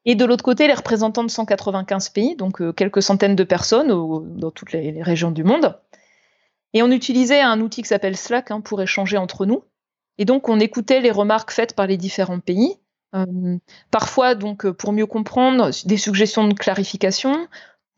Et 0.04 0.14
de 0.14 0.24
l'autre 0.24 0.44
côté, 0.44 0.66
les 0.66 0.74
représentants 0.74 1.24
de 1.24 1.30
195 1.30 2.10
pays, 2.10 2.36
donc 2.36 2.60
euh, 2.60 2.72
quelques 2.72 3.02
centaines 3.02 3.34
de 3.34 3.44
personnes 3.44 3.88
dans 3.88 4.50
toutes 4.50 4.72
les, 4.72 5.02
régions 5.02 5.32
du 5.32 5.44
monde. 5.44 5.78
Et 6.74 6.82
on 6.82 6.90
utilisait 6.90 7.40
un 7.40 7.60
outil 7.60 7.82
qui 7.82 7.88
s'appelle 7.88 8.16
Slack 8.16 8.50
hein, 8.50 8.60
pour 8.60 8.80
échanger 8.80 9.16
entre 9.16 9.46
nous. 9.46 9.64
Et 10.18 10.24
donc, 10.24 10.48
on 10.48 10.60
écoutait 10.60 11.00
les 11.00 11.10
remarques 11.10 11.50
faites 11.50 11.74
par 11.74 11.86
les 11.86 11.96
différents 11.96 12.40
pays. 12.40 12.76
Euh, 13.14 13.56
parfois, 13.90 14.34
donc, 14.34 14.66
euh, 14.66 14.72
pour 14.72 14.92
mieux 14.92 15.06
comprendre, 15.06 15.70
des 15.86 15.96
suggestions 15.96 16.46
de 16.46 16.54
clarification, 16.54 17.48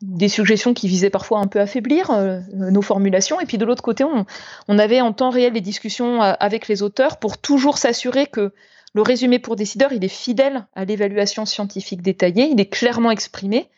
des 0.01 0.29
suggestions 0.29 0.73
qui 0.73 0.87
visaient 0.87 1.09
parfois 1.09 1.39
un 1.39 1.47
peu 1.47 1.59
affaiblir 1.59 2.11
nos 2.53 2.81
formulations. 2.81 3.39
Et 3.41 3.45
puis 3.45 3.57
de 3.57 3.65
l'autre 3.65 3.83
côté, 3.83 4.03
on, 4.03 4.25
on, 4.67 4.79
avait 4.79 5.01
en 5.01 5.11
temps 5.11 5.29
réel 5.29 5.53
des 5.53 5.61
discussions 5.61 6.21
avec 6.21 6.67
les 6.69 6.83
auteurs 6.83 7.17
pour 7.17 7.37
toujours 7.37 7.77
s'assurer 7.77 8.27
que 8.27 8.53
le 8.93 9.01
résumé 9.01 9.39
pour 9.39 9.55
décideurs, 9.55 9.93
il 9.93 10.03
est 10.03 10.07
fidèle 10.07 10.65
à 10.73 10.85
l'évaluation 10.85 11.45
scientifique 11.45 12.01
détaillée, 12.01 12.49
il 12.51 12.59
est 12.59 12.69
clairement 12.69 13.11
exprimé. 13.11 13.69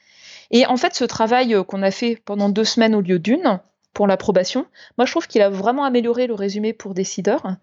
Et 0.52 0.66
en 0.66 0.78
fait, 0.78 0.96
ce 0.96 1.06
travail 1.06 1.54
euh, 1.54 1.64
qu'on 1.64 1.82
a 1.82 1.92
fait 1.92 2.22
pendant 2.24 2.50
deux 2.50 2.64
semaines 2.64 2.96
au 2.96 3.02
lieu 3.02 3.20
d'une 3.20 3.60
pour 3.94 4.08
l'approbation, 4.08 4.66
moi 4.98 5.06
je 5.06 5.12
trouve 5.12 5.28
qu'il 5.28 5.42
a 5.42 5.50
vraiment 5.50 5.84
amélioré 5.84 6.28
le 6.28 6.34
résumé 6.34 6.72
pour 6.72 6.94
décideurs. 6.94 7.56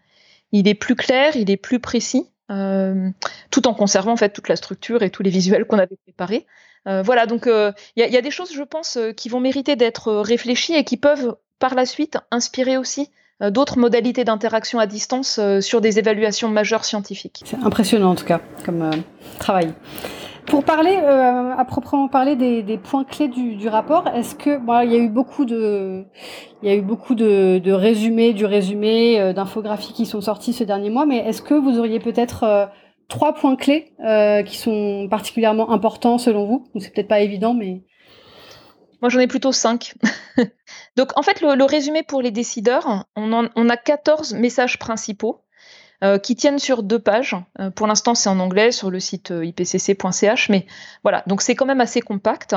Il 0.52 0.68
est 0.68 0.74
plus 0.74 0.94
clair, 0.94 1.36
il 1.36 1.50
est 1.50 1.56
plus 1.56 1.80
précis, 1.80 2.30
euh, 2.50 3.10
tout 3.50 3.66
en 3.68 3.74
conservant 3.74 4.12
en 4.12 4.16
fait 4.16 4.30
toute 4.30 4.48
la 4.48 4.56
structure 4.56 5.02
et 5.02 5.10
tous 5.10 5.22
les 5.22 5.30
visuels 5.30 5.66
qu'on 5.66 5.78
avait 5.78 5.98
préparés. 6.04 6.46
Euh, 6.86 7.02
voilà, 7.02 7.26
donc 7.26 7.46
il 7.46 7.72
y, 7.96 8.08
y, 8.08 8.16
a 8.16 8.22
des 8.22 8.30
choses, 8.30 8.52
je 8.54 8.62
pense, 8.62 8.98
qui 9.16 9.28
vont 9.28 9.40
mériter 9.40 9.76
d'être 9.76 10.12
réfléchies 10.12 10.74
et 10.74 10.84
qui 10.84 10.96
peuvent 10.96 11.36
par 11.58 11.74
la 11.74 11.86
suite 11.86 12.18
inspirer 12.30 12.76
aussi 12.76 13.10
euh, 13.40 13.50
d'autres 13.50 13.78
modalités 13.78 14.24
d'interaction 14.24 14.80
à 14.80 14.86
distance 14.86 15.38
euh, 15.38 15.60
sur 15.60 15.80
des 15.80 16.00
évaluations 16.00 16.48
majeures 16.48 16.84
scientifiques. 16.84 17.42
C'est 17.44 17.62
impressionnant 17.62 18.10
en 18.10 18.14
tout 18.16 18.24
cas 18.24 18.40
comme 18.64 18.82
euh, 18.82 18.90
travail. 19.38 19.72
Pour 20.48 20.64
parler, 20.64 20.96
euh, 20.96 21.54
à 21.54 21.64
proprement 21.66 22.08
parler 22.08 22.34
des, 22.34 22.78
points 22.78 23.04
clés 23.04 23.28
du, 23.28 23.68
rapport, 23.68 24.08
est-ce 24.08 24.34
que 24.34 24.56
bon, 24.56 24.80
il 24.80 24.90
y 24.90 24.94
a 24.94 24.98
eu 24.98 25.10
beaucoup 25.10 25.44
de, 25.44 26.06
il 26.62 26.68
y 26.68 26.72
a 26.72 26.74
eu 26.74 26.80
beaucoup 26.80 27.14
de, 27.14 27.70
résumés, 27.70 28.32
du 28.32 28.46
résumé, 28.46 29.20
euh, 29.20 29.34
d'infographies 29.34 29.92
qui 29.92 30.06
sont 30.06 30.22
sortis 30.22 30.54
ce 30.54 30.64
dernier 30.64 30.88
mois, 30.88 31.04
mais 31.04 31.18
est-ce 31.18 31.42
que 31.42 31.52
vous 31.52 31.78
auriez 31.78 32.00
peut-être 32.00 32.44
euh, 32.44 32.66
trois 33.08 33.34
points 33.34 33.56
clés 33.56 33.92
qui 34.46 34.56
sont 34.56 35.06
particulièrement 35.10 35.70
importants 35.70 36.16
selon 36.16 36.46
vous? 36.46 36.66
C'est 36.78 36.94
peut-être 36.94 37.08
pas 37.08 37.20
évident, 37.20 37.52
mais 37.52 37.82
moi, 39.02 39.10
j'en 39.10 39.20
ai 39.20 39.28
plutôt 39.28 39.52
cinq. 39.52 39.94
Donc, 40.96 41.16
en 41.16 41.22
fait, 41.22 41.40
le, 41.40 41.62
résumé 41.64 42.02
pour 42.02 42.22
les 42.22 42.30
décideurs, 42.30 43.04
on 43.16 43.68
a 43.68 43.76
14 43.76 44.34
messages 44.34 44.78
principaux. 44.78 45.44
Euh, 46.04 46.18
qui 46.18 46.36
tiennent 46.36 46.60
sur 46.60 46.84
deux 46.84 47.00
pages. 47.00 47.34
Euh, 47.58 47.70
pour 47.70 47.88
l'instant, 47.88 48.14
c'est 48.14 48.28
en 48.28 48.38
anglais 48.38 48.70
sur 48.70 48.88
le 48.88 49.00
site 49.00 49.32
euh, 49.32 49.44
ipcc.ch, 49.44 50.48
mais 50.48 50.64
voilà, 51.02 51.24
donc 51.26 51.42
c'est 51.42 51.56
quand 51.56 51.66
même 51.66 51.80
assez 51.80 52.00
compact. 52.00 52.54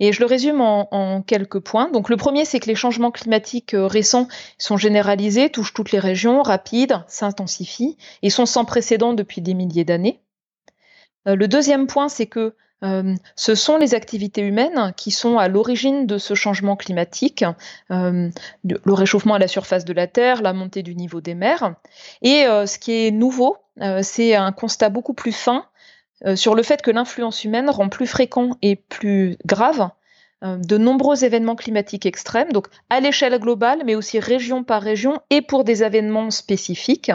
Et 0.00 0.12
je 0.12 0.20
le 0.20 0.26
résume 0.26 0.60
en, 0.60 1.22
quelques 1.22 1.60
points. 1.60 1.90
Donc 1.90 2.10
le 2.10 2.18
premier, 2.18 2.44
c'est 2.44 2.60
que 2.60 2.66
les 2.66 2.74
changements 2.74 3.10
climatiques 3.10 3.74
récents 3.74 4.28
sont 4.58 4.76
généralisés, 4.76 5.48
touchent 5.48 5.72
toutes 5.72 5.92
les 5.92 5.98
régions, 5.98 6.42
rapides, 6.42 7.02
s'intensifient 7.08 7.96
et 8.20 8.28
sont 8.28 8.44
sans 8.44 8.66
précédent 8.66 9.14
depuis 9.14 9.40
des 9.40 9.54
milliers 9.54 9.84
d'années. 9.84 10.20
le 11.24 11.48
deuxième 11.48 11.86
point, 11.86 12.10
c'est 12.10 12.26
que 12.26 12.54
euh, 12.84 13.14
ce 13.34 13.54
sont 13.54 13.78
les 13.78 13.94
activités 13.94 14.42
humaines 14.42 14.92
qui 14.96 15.10
sont 15.10 15.38
à 15.38 15.48
l'origine 15.48 16.06
de 16.06 16.18
ce 16.18 16.34
changement 16.34 16.76
climatique, 16.76 17.44
euh, 17.90 18.28
le 18.62 18.92
réchauffement 18.92 19.34
à 19.34 19.38
la 19.38 19.48
surface 19.48 19.84
de 19.84 19.92
la 19.92 20.06
Terre, 20.06 20.42
la 20.42 20.52
montée 20.52 20.82
du 20.82 20.94
niveau 20.94 21.20
des 21.20 21.34
mers. 21.34 21.74
Et 22.22 22.46
euh, 22.46 22.66
ce 22.66 22.78
qui 22.78 23.06
est 23.06 23.10
nouveau, 23.10 23.56
c'est 24.02 24.36
un 24.36 24.52
constat 24.52 24.88
beaucoup 24.88 25.14
plus 25.14 25.32
fin 25.32 25.66
sur 26.36 26.54
le 26.54 26.62
fait 26.62 26.80
que 26.80 26.92
l'influence 26.92 27.42
humaine 27.42 27.68
rend 27.68 27.88
plus 27.88 28.06
fréquent 28.06 28.50
et 28.62 28.76
plus 28.76 29.36
grave 29.44 29.90
de 30.42 30.78
nombreux 30.78 31.24
événements 31.24 31.56
climatiques 31.56 32.06
extrêmes, 32.06 32.52
donc 32.52 32.68
à 32.88 33.00
l'échelle 33.00 33.36
globale, 33.40 33.82
mais 33.84 33.96
aussi 33.96 34.20
région 34.20 34.62
par 34.62 34.80
région, 34.80 35.20
et 35.30 35.42
pour 35.42 35.64
des 35.64 35.82
événements 35.82 36.30
spécifiques, 36.30 37.10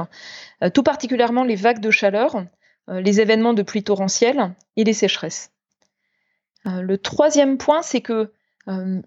tout 0.74 0.84
particulièrement 0.84 1.46
les 1.46 1.56
vagues 1.56 1.80
de 1.80 1.92
chaleur, 1.92 2.44
les 2.90 3.22
événements 3.22 3.54
de 3.54 3.62
pluie 3.62 3.84
torrentielle 3.84 4.54
et 4.76 4.84
les 4.84 4.94
sécheresses. 4.94 5.50
Euh, 6.68 6.82
le 6.82 6.98
troisième 6.98 7.58
point, 7.58 7.82
c'est 7.82 8.02
que 8.02 8.32
euh, 8.68 9.02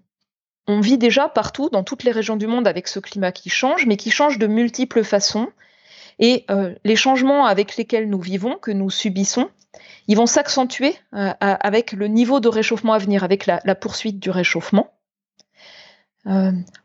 on 0.67 0.79
vit 0.79 0.97
déjà 0.97 1.29
partout, 1.29 1.69
dans 1.69 1.83
toutes 1.83 2.03
les 2.03 2.11
régions 2.11 2.35
du 2.35 2.47
monde, 2.47 2.67
avec 2.67 2.87
ce 2.87 2.99
climat 2.99 3.31
qui 3.31 3.49
change, 3.49 3.85
mais 3.85 3.97
qui 3.97 4.11
change 4.11 4.39
de 4.39 4.47
multiples 4.47 5.03
façons. 5.03 5.49
Et 6.19 6.45
euh, 6.49 6.73
les 6.83 6.95
changements 6.95 7.45
avec 7.45 7.75
lesquels 7.75 8.09
nous 8.09 8.21
vivons, 8.21 8.55
que 8.55 8.71
nous 8.71 8.89
subissons, 8.89 9.49
ils 10.07 10.17
vont 10.17 10.25
s'accentuer 10.25 10.95
avec 11.13 11.93
le 11.93 12.07
niveau 12.07 12.39
de 12.39 12.49
réchauffement 12.49 12.93
à 12.93 12.97
venir, 12.97 13.23
avec 13.23 13.45
la, 13.45 13.59
poursuite 13.73 14.19
du 14.19 14.29
réchauffement. 14.29 14.91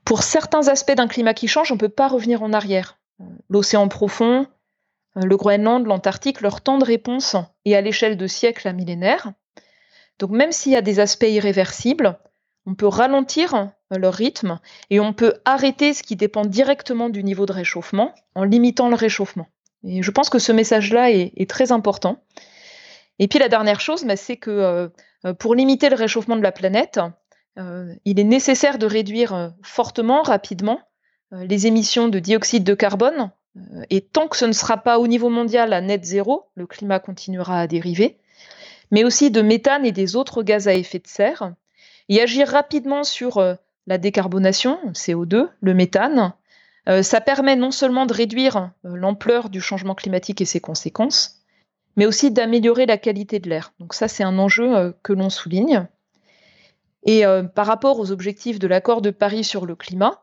pour 0.04 0.22
certains 0.22 0.68
aspects 0.68 0.94
d'un 0.94 1.08
climat 1.08 1.34
qui 1.34 1.48
change, 1.48 1.72
on 1.72 1.74
ne 1.74 1.80
peut 1.80 1.88
pas 1.88 2.08
revenir 2.08 2.42
en 2.44 2.52
arrière. 2.52 2.96
L'océan 3.50 3.88
profond, 3.88 4.46
le 5.16 5.36
Groenland, 5.36 5.84
l'Antarctique, 5.84 6.40
leur 6.40 6.60
temps 6.60 6.78
de 6.78 6.84
réponse 6.84 7.36
est 7.64 7.74
à 7.74 7.80
l'échelle 7.80 8.16
de 8.16 8.26
siècles 8.26 8.68
à 8.68 8.72
millénaires. 8.72 9.32
Donc 10.18 10.30
même 10.30 10.52
s'il 10.52 10.72
y 10.72 10.76
a 10.76 10.82
des 10.82 11.00
aspects 11.00 11.26
irréversibles, 11.28 12.18
on 12.66 12.74
peut 12.74 12.86
ralentir 12.86 13.54
euh, 13.54 13.98
leur 13.98 14.14
rythme 14.14 14.58
et 14.90 15.00
on 15.00 15.12
peut 15.12 15.34
arrêter 15.44 15.94
ce 15.94 16.02
qui 16.02 16.16
dépend 16.16 16.44
directement 16.44 17.08
du 17.08 17.24
niveau 17.24 17.46
de 17.46 17.52
réchauffement 17.52 18.14
en 18.34 18.44
limitant 18.44 18.88
le 18.88 18.94
réchauffement. 18.94 19.46
Et 19.84 20.02
je 20.02 20.10
pense 20.10 20.28
que 20.28 20.38
ce 20.38 20.52
message-là 20.52 21.10
est, 21.12 21.48
très 21.48 21.70
important. 21.70 22.22
Et 23.20 23.28
puis 23.28 23.38
la 23.38 23.48
dernière 23.48 23.80
chose, 23.80 24.04
bah, 24.04 24.16
c'est 24.16 24.36
que 24.36 24.50
euh, 24.50 24.88
euh, 25.24 25.34
pour 25.34 25.54
limiter 25.54 25.88
le 25.88 25.96
réchauffement 25.96 26.36
de 26.36 26.42
la 26.42 26.52
planète, 26.52 27.00
il 28.04 28.20
est 28.20 28.24
nécessaire 28.24 28.78
de 28.78 28.86
réduire 28.86 29.52
fortement, 29.64 30.22
rapidement, 30.22 30.78
les 31.32 31.66
émissions 31.66 32.06
de 32.06 32.20
dioxyde 32.20 32.62
de 32.62 32.74
carbone. 32.74 33.32
et 33.90 34.00
tant 34.00 34.28
que 34.28 34.36
ce 34.36 34.44
ne 34.44 34.52
sera 34.52 34.76
pas 34.76 35.00
au 35.00 35.08
niveau 35.08 35.28
mondial 35.28 35.72
à 35.72 35.80
net 35.80 36.04
zéro, 36.04 36.44
le 36.54 36.68
climat 36.68 37.00
continuera 37.00 37.58
à 37.60 37.66
dériver 37.66 38.20
mais 38.90 39.04
aussi 39.04 39.30
de 39.30 39.42
méthane 39.42 39.84
et 39.84 39.92
des 39.92 40.16
autres 40.16 40.42
gaz 40.42 40.68
à 40.68 40.74
effet 40.74 40.98
de 40.98 41.06
serre, 41.06 41.52
et 42.08 42.20
agir 42.20 42.48
rapidement 42.48 43.04
sur 43.04 43.38
euh, 43.38 43.54
la 43.86 43.98
décarbonation, 43.98 44.78
CO2, 44.92 45.48
le 45.60 45.74
méthane. 45.74 46.32
Euh, 46.88 47.02
ça 47.02 47.20
permet 47.20 47.56
non 47.56 47.70
seulement 47.70 48.06
de 48.06 48.14
réduire 48.14 48.70
euh, 48.84 48.96
l'ampleur 48.96 49.50
du 49.50 49.60
changement 49.60 49.94
climatique 49.94 50.40
et 50.40 50.46
ses 50.46 50.60
conséquences, 50.60 51.42
mais 51.96 52.06
aussi 52.06 52.30
d'améliorer 52.30 52.86
la 52.86 52.96
qualité 52.96 53.40
de 53.40 53.48
l'air. 53.48 53.72
Donc 53.78 53.94
ça, 53.94 54.08
c'est 54.08 54.24
un 54.24 54.38
enjeu 54.38 54.94
que 55.02 55.12
l'on 55.12 55.30
souligne. 55.30 55.88
Et 57.04 57.24
par 57.56 57.66
rapport 57.66 57.98
aux 57.98 58.12
objectifs 58.12 58.60
de 58.60 58.68
l'accord 58.68 59.02
de 59.02 59.10
Paris 59.10 59.42
sur 59.42 59.66
le 59.66 59.74
climat, 59.74 60.20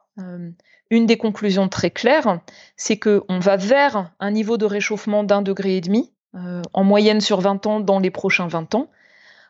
une 0.89 1.05
des 1.05 1.17
conclusions 1.17 1.67
très 1.67 1.91
claires, 1.91 2.39
c'est 2.77 2.97
qu'on 2.97 3.39
va 3.39 3.57
vers 3.57 4.13
un 4.21 4.31
niveau 4.31 4.55
de 4.55 4.65
réchauffement 4.65 5.25
d'un 5.25 5.41
degré 5.41 5.75
et 5.75 5.81
demi 5.81 6.13
en 6.73 6.83
moyenne 6.83 7.21
sur 7.21 7.39
20 7.39 7.65
ans 7.65 7.79
dans 7.79 7.99
les 7.99 8.11
prochains 8.11 8.47
20 8.47 8.75
ans. 8.75 8.89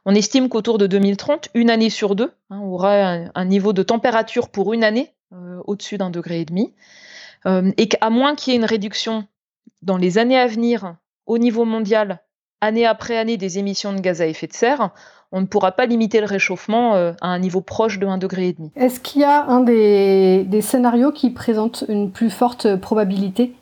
On 0.05 0.13
estime 0.13 0.49
qu'autour 0.49 0.77
de 0.77 0.85
2030, 0.85 1.49
une 1.55 1.71
année 1.71 1.89
sur 1.89 2.15
deux 2.15 2.31
hein, 2.51 2.59
aura 2.59 3.17
un, 3.33 3.45
niveau 3.45 3.73
de 3.73 3.81
température 3.81 4.49
pour 4.49 4.73
une 4.73 4.83
année 4.83 5.13
euh, 5.33 5.59
au-dessus 5.65 5.97
d'un 5.97 6.11
degré 6.11 6.41
et 6.41 6.45
demi, 6.45 6.73
euh, 7.47 7.71
et 7.77 7.87
qu'à 7.87 8.11
moins 8.11 8.35
qu'il 8.35 8.53
y 8.53 8.55
ait 8.55 8.59
une 8.59 8.65
réduction 8.65 9.25
dans 9.81 9.97
les 9.97 10.19
années 10.19 10.37
à 10.37 10.45
venir 10.45 10.95
au 11.25 11.39
niveau 11.39 11.65
mondial, 11.65 12.21
année 12.61 12.85
après 12.85 13.17
année, 13.17 13.37
des 13.37 13.57
émissions 13.57 13.93
de 13.93 13.99
gaz 13.99 14.21
à 14.21 14.27
effet 14.27 14.45
de 14.45 14.53
serre, 14.53 14.91
on 15.31 15.41
ne 15.41 15.47
pourra 15.47 15.71
pas 15.71 15.87
limiter 15.87 16.19
le 16.19 16.27
réchauffement 16.27 16.93
à 16.93 17.15
un 17.27 17.39
niveau 17.39 17.61
proche 17.61 17.97
de 17.97 18.05
1,5 18.05 18.19
degré. 18.19 18.47
et 18.49 18.53
demi. 18.53 18.71
Est-ce 18.75 18.99
qu'il 18.99 19.21
y 19.21 19.25
a 19.25 19.45
un 19.45 19.61
des, 19.61 20.61
scénarios 20.61 21.11
qui 21.11 21.31
présente 21.31 21.83
une 21.89 22.11
plus 22.11 22.29
forte 22.29 22.75
probabilité 22.75 23.53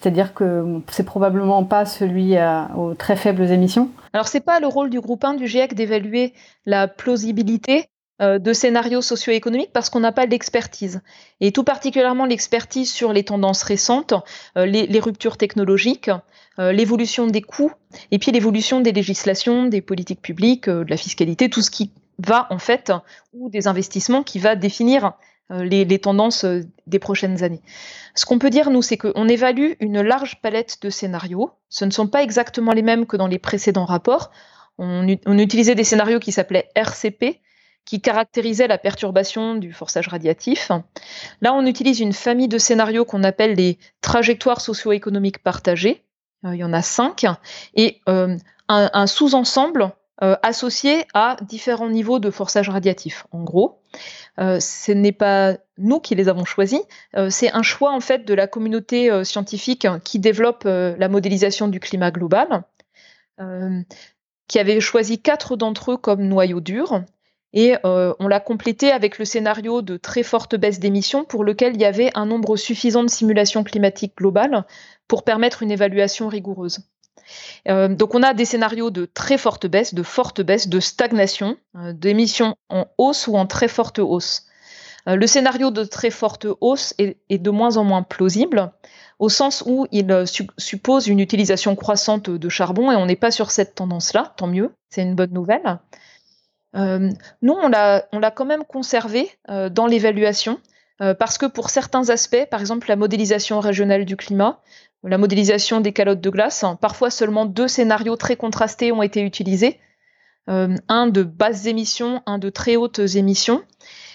c'est-à-dire 0.00 0.34
que 0.34 0.80
c'est 0.88 1.04
probablement 1.04 1.64
pas 1.64 1.86
celui 1.86 2.34
aux 2.76 2.94
très 2.94 3.16
faibles 3.16 3.50
émissions. 3.50 3.90
Alors 4.12 4.28
c'est 4.28 4.40
pas 4.40 4.60
le 4.60 4.66
rôle 4.66 4.90
du 4.90 5.00
groupe 5.00 5.24
1 5.24 5.34
du 5.34 5.46
GIEC 5.46 5.74
d'évaluer 5.74 6.34
la 6.66 6.88
plausibilité 6.88 7.88
euh, 8.22 8.38
de 8.38 8.52
scénarios 8.52 9.02
socio-économiques 9.02 9.72
parce 9.72 9.90
qu'on 9.90 9.98
n'a 9.98 10.12
pas 10.12 10.24
l'expertise. 10.26 11.00
Et 11.40 11.50
tout 11.50 11.64
particulièrement 11.64 12.26
l'expertise 12.26 12.92
sur 12.92 13.12
les 13.12 13.24
tendances 13.24 13.64
récentes, 13.64 14.14
euh, 14.56 14.66
les, 14.66 15.00
ruptures 15.00 15.36
technologiques, 15.36 16.12
euh, 16.60 16.70
l'évolution 16.70 17.26
des 17.26 17.42
coûts, 17.42 17.72
et 18.12 18.20
puis 18.20 18.30
l'évolution 18.30 18.80
des 18.80 18.92
législations, 18.92 19.64
des 19.64 19.80
politiques 19.80 20.22
publiques, 20.22 20.68
de 20.68 20.88
la 20.88 20.96
fiscalité, 20.96 21.50
tout 21.50 21.60
ce 21.60 21.72
qui 21.72 21.90
va 22.18 22.46
en 22.50 22.58
fait, 22.60 22.92
ou 23.32 23.50
des 23.50 23.66
investissements 23.66 24.22
qui 24.22 24.38
va 24.38 24.54
définir 24.54 25.14
euh, 25.50 25.62
les, 25.62 25.98
tendances 25.98 26.44
euh, 26.44 26.62
des 26.86 26.98
prochaines 26.98 27.44
années. 27.44 27.60
Ce 28.14 28.24
qu'on 28.24 28.38
peut 28.38 28.48
dire, 28.48 28.70
nous, 28.70 28.80
c'est 28.80 28.96
qu'on 28.96 29.28
évalue 29.28 29.72
une 29.78 30.00
large 30.00 30.40
palette 30.40 30.78
de 30.80 30.88
scénarios. 30.88 31.50
Ce 31.68 31.84
ne 31.84 31.90
sont 31.90 32.06
pas 32.06 32.22
exactement 32.22 32.72
les 32.72 32.80
mêmes 32.80 33.04
que 33.04 33.18
dans 33.18 33.26
les 33.26 33.38
précédents 33.38 33.84
rapports. 33.84 34.30
On, 34.78 35.06
utilisait 35.06 35.74
des 35.74 35.84
scénarios 35.84 36.18
qui 36.18 36.32
s'appelaient 36.32 36.70
RCP, 36.74 37.42
qui 37.84 38.00
caractérisaient 38.00 38.68
la 38.68 38.78
perturbation 38.78 39.54
du 39.54 39.74
forçage 39.74 40.08
radiatif. 40.08 40.72
Là, 41.42 41.52
on 41.52 41.66
utilise 41.66 42.00
une 42.00 42.14
famille 42.14 42.48
de 42.48 42.56
scénarios 42.56 43.04
qu'on 43.04 43.22
appelle 43.22 43.54
les 43.54 43.78
trajectoires 44.00 44.62
socio-économiques 44.62 45.42
partagées. 45.42 46.04
Euh, 46.46 46.54
il 46.54 46.58
y 46.58 46.64
en 46.64 46.72
a 46.72 46.80
cinq. 46.80 47.26
Et 47.74 48.00
un 48.06 49.06
sous-ensemble 49.06 49.92
associés 50.20 51.04
à 51.12 51.36
différents 51.42 51.90
niveaux 51.90 52.18
de 52.18 52.30
forçage 52.30 52.70
radiatif. 52.70 53.26
En 53.30 53.42
gros, 53.42 53.82
euh, 54.38 54.58
ce 54.60 54.92
n'est 54.92 55.12
pas 55.12 55.56
nous 55.78 56.00
qui 56.00 56.14
les 56.14 56.28
avons 56.28 56.44
choisis, 56.44 56.80
euh, 57.16 57.30
c'est 57.30 57.52
un 57.52 57.62
choix 57.62 57.92
en 57.92 58.00
fait 58.00 58.24
de 58.24 58.34
la 58.34 58.46
communauté 58.46 59.24
scientifique 59.24 59.86
qui 60.04 60.18
développe 60.18 60.64
la 60.64 61.08
modélisation 61.08 61.68
du 61.68 61.80
climat 61.80 62.10
global, 62.10 62.64
qui 64.48 64.58
avait 64.58 64.80
choisi 64.80 65.20
quatre 65.20 65.56
d'entre 65.56 65.92
eux 65.92 65.96
comme 65.96 66.22
noyau 66.22 66.60
dur. 66.60 67.02
Et 67.52 67.76
on 67.84 68.28
l'a 68.28 68.40
complété 68.40 68.90
avec 68.90 69.18
le 69.18 69.24
scénario 69.24 69.82
de 69.82 69.96
très 69.96 70.22
forte 70.22 70.56
baisse 70.56 70.80
d'émissions 70.80 71.24
pour 71.24 71.44
lequel 71.44 71.74
il 71.74 71.80
y 71.80 71.84
avait 71.84 72.10
un 72.14 72.26
nombre 72.26 72.56
suffisant 72.56 73.04
de 73.04 73.10
simulations 73.10 73.64
climatiques 73.64 74.16
globales 74.16 74.64
pour 75.08 75.24
permettre 75.24 75.62
une 75.62 75.70
évaluation 75.70 76.28
rigoureuse. 76.28 76.80
Euh, 77.68 77.88
donc 77.88 78.14
on 78.14 78.22
a 78.22 78.34
des 78.34 78.44
scénarios 78.44 78.90
de 78.90 79.04
très 79.06 79.38
forte 79.38 79.66
baisse, 79.66 79.94
de 79.94 80.02
forte 80.02 80.40
baisse, 80.40 80.68
de 80.68 80.80
stagnation, 80.80 81.56
euh, 81.76 81.92
d'émissions 81.92 82.56
en 82.68 82.86
hausse 82.98 83.26
ou 83.26 83.36
en 83.36 83.46
très 83.46 83.68
forte 83.68 83.98
hausse. 83.98 84.46
Euh, 85.08 85.16
le 85.16 85.26
scénario 85.26 85.70
de 85.70 85.84
très 85.84 86.10
forte 86.10 86.46
hausse 86.60 86.94
est, 86.98 87.18
de 87.30 87.50
moins 87.50 87.76
en 87.76 87.84
moins 87.84 88.02
plausible, 88.02 88.72
au 89.18 89.28
sens 89.28 89.62
où 89.66 89.86
il 89.92 90.24
suppose 90.58 91.06
une 91.06 91.20
utilisation 91.20 91.76
croissante 91.76 92.30
de 92.30 92.48
charbon, 92.48 92.90
et 92.90 92.96
on 92.96 93.06
n'est 93.06 93.16
pas 93.16 93.30
sur 93.30 93.50
cette 93.50 93.74
tendance-là, 93.74 94.34
tant 94.36 94.46
mieux, 94.46 94.72
c'est 94.90 95.02
une 95.02 95.14
bonne 95.14 95.32
nouvelle. 95.32 95.78
nous, 96.74 97.52
on 97.52 97.68
l'a 97.68 98.30
quand 98.34 98.44
même 98.44 98.64
conservé 98.64 99.30
dans 99.70 99.86
l'évaluation, 99.86 100.58
parce 100.98 101.38
que 101.38 101.46
pour 101.46 101.70
certains 101.70 102.10
aspects, 102.10 102.44
par 102.50 102.60
exemple 102.60 102.88
la 102.88 102.96
modélisation 102.96 103.60
régionale 103.60 104.04
du 104.04 104.16
climat, 104.16 104.60
la 105.04 105.18
modélisation 105.18 105.80
des 105.80 105.92
calottes 105.92 106.20
de 106.20 106.30
glace. 106.30 106.64
Parfois, 106.80 107.10
seulement 107.10 107.46
deux 107.46 107.68
scénarios 107.68 108.16
très 108.16 108.36
contrastés 108.36 108.92
ont 108.92 109.02
été 109.02 109.22
utilisés. 109.22 109.78
un 110.46 111.06
de 111.06 111.22
basses 111.22 111.66
émissions, 111.66 112.22
un 112.26 112.38
de 112.38 112.50
très 112.50 112.76
hautes 112.76 112.98
émissions. 112.98 113.62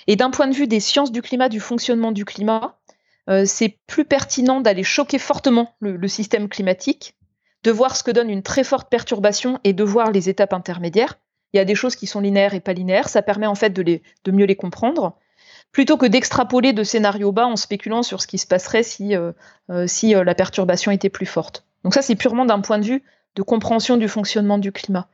Et 0.07 0.15
d'un 0.15 0.29
point 0.31 0.47
de 0.47 0.55
vue 0.55 0.67
des 0.67 0.79
sciences 0.79 1.11
du 1.11 1.21
climat, 1.21 1.49
du 1.49 1.59
fonctionnement 1.59 2.11
du 2.11 2.25
climat, 2.25 2.77
c'est 3.45 3.77
plus 3.87 4.05
pertinent 4.05 4.59
d'aller 4.61 4.83
choquer 4.83 5.19
fortement 5.19 5.75
le, 5.79 6.07
système 6.07 6.49
climatique, 6.49 7.15
de 7.63 7.71
voir 7.71 7.95
ce 7.95 8.03
que 8.03 8.11
donne 8.11 8.29
une 8.29 8.43
très 8.43 8.63
forte 8.63 8.89
perturbation 8.89 9.59
et 9.63 9.73
de 9.73 9.83
voir 9.83 10.11
les 10.11 10.29
étapes 10.29 10.53
intermédiaires. 10.53 11.19
Il 11.53 11.57
y 11.57 11.59
a 11.59 11.65
des 11.65 11.75
choses 11.75 11.95
qui 11.95 12.07
sont 12.07 12.21
linéaires 12.21 12.53
et 12.53 12.59
pas 12.59 12.73
linéaires, 12.73 13.09
ça 13.09 13.21
permet 13.21 13.47
en 13.47 13.55
fait 13.55 13.71
de 13.71 14.31
mieux 14.31 14.45
les 14.45 14.55
comprendre 14.55 15.17
plutôt 15.71 15.97
que 15.97 16.05
d'extrapoler 16.05 16.73
de 16.73 16.83
scénarios 16.83 17.31
bas 17.31 17.47
en 17.47 17.55
spéculant 17.55 18.03
sur 18.03 18.21
ce 18.21 18.27
qui 18.27 18.37
se 18.37 18.47
passerait 18.47 18.83
si, 18.83 19.15
euh, 19.15 19.31
euh, 19.69 19.87
si 19.87 20.15
euh, 20.15 20.23
la 20.23 20.35
perturbation 20.35 20.91
était 20.91 21.09
plus 21.09 21.25
forte. 21.25 21.65
Donc 21.83 21.93
ça, 21.93 22.01
c'est 22.01 22.15
purement 22.15 22.45
d'un 22.45 22.59
point 22.59 22.79
de 22.79 22.85
vue 22.85 23.03
de 23.35 23.43
compréhension 23.43 23.97
du 23.97 24.07
fonctionnement 24.07 24.57
du 24.57 24.71
climat. 24.71 25.07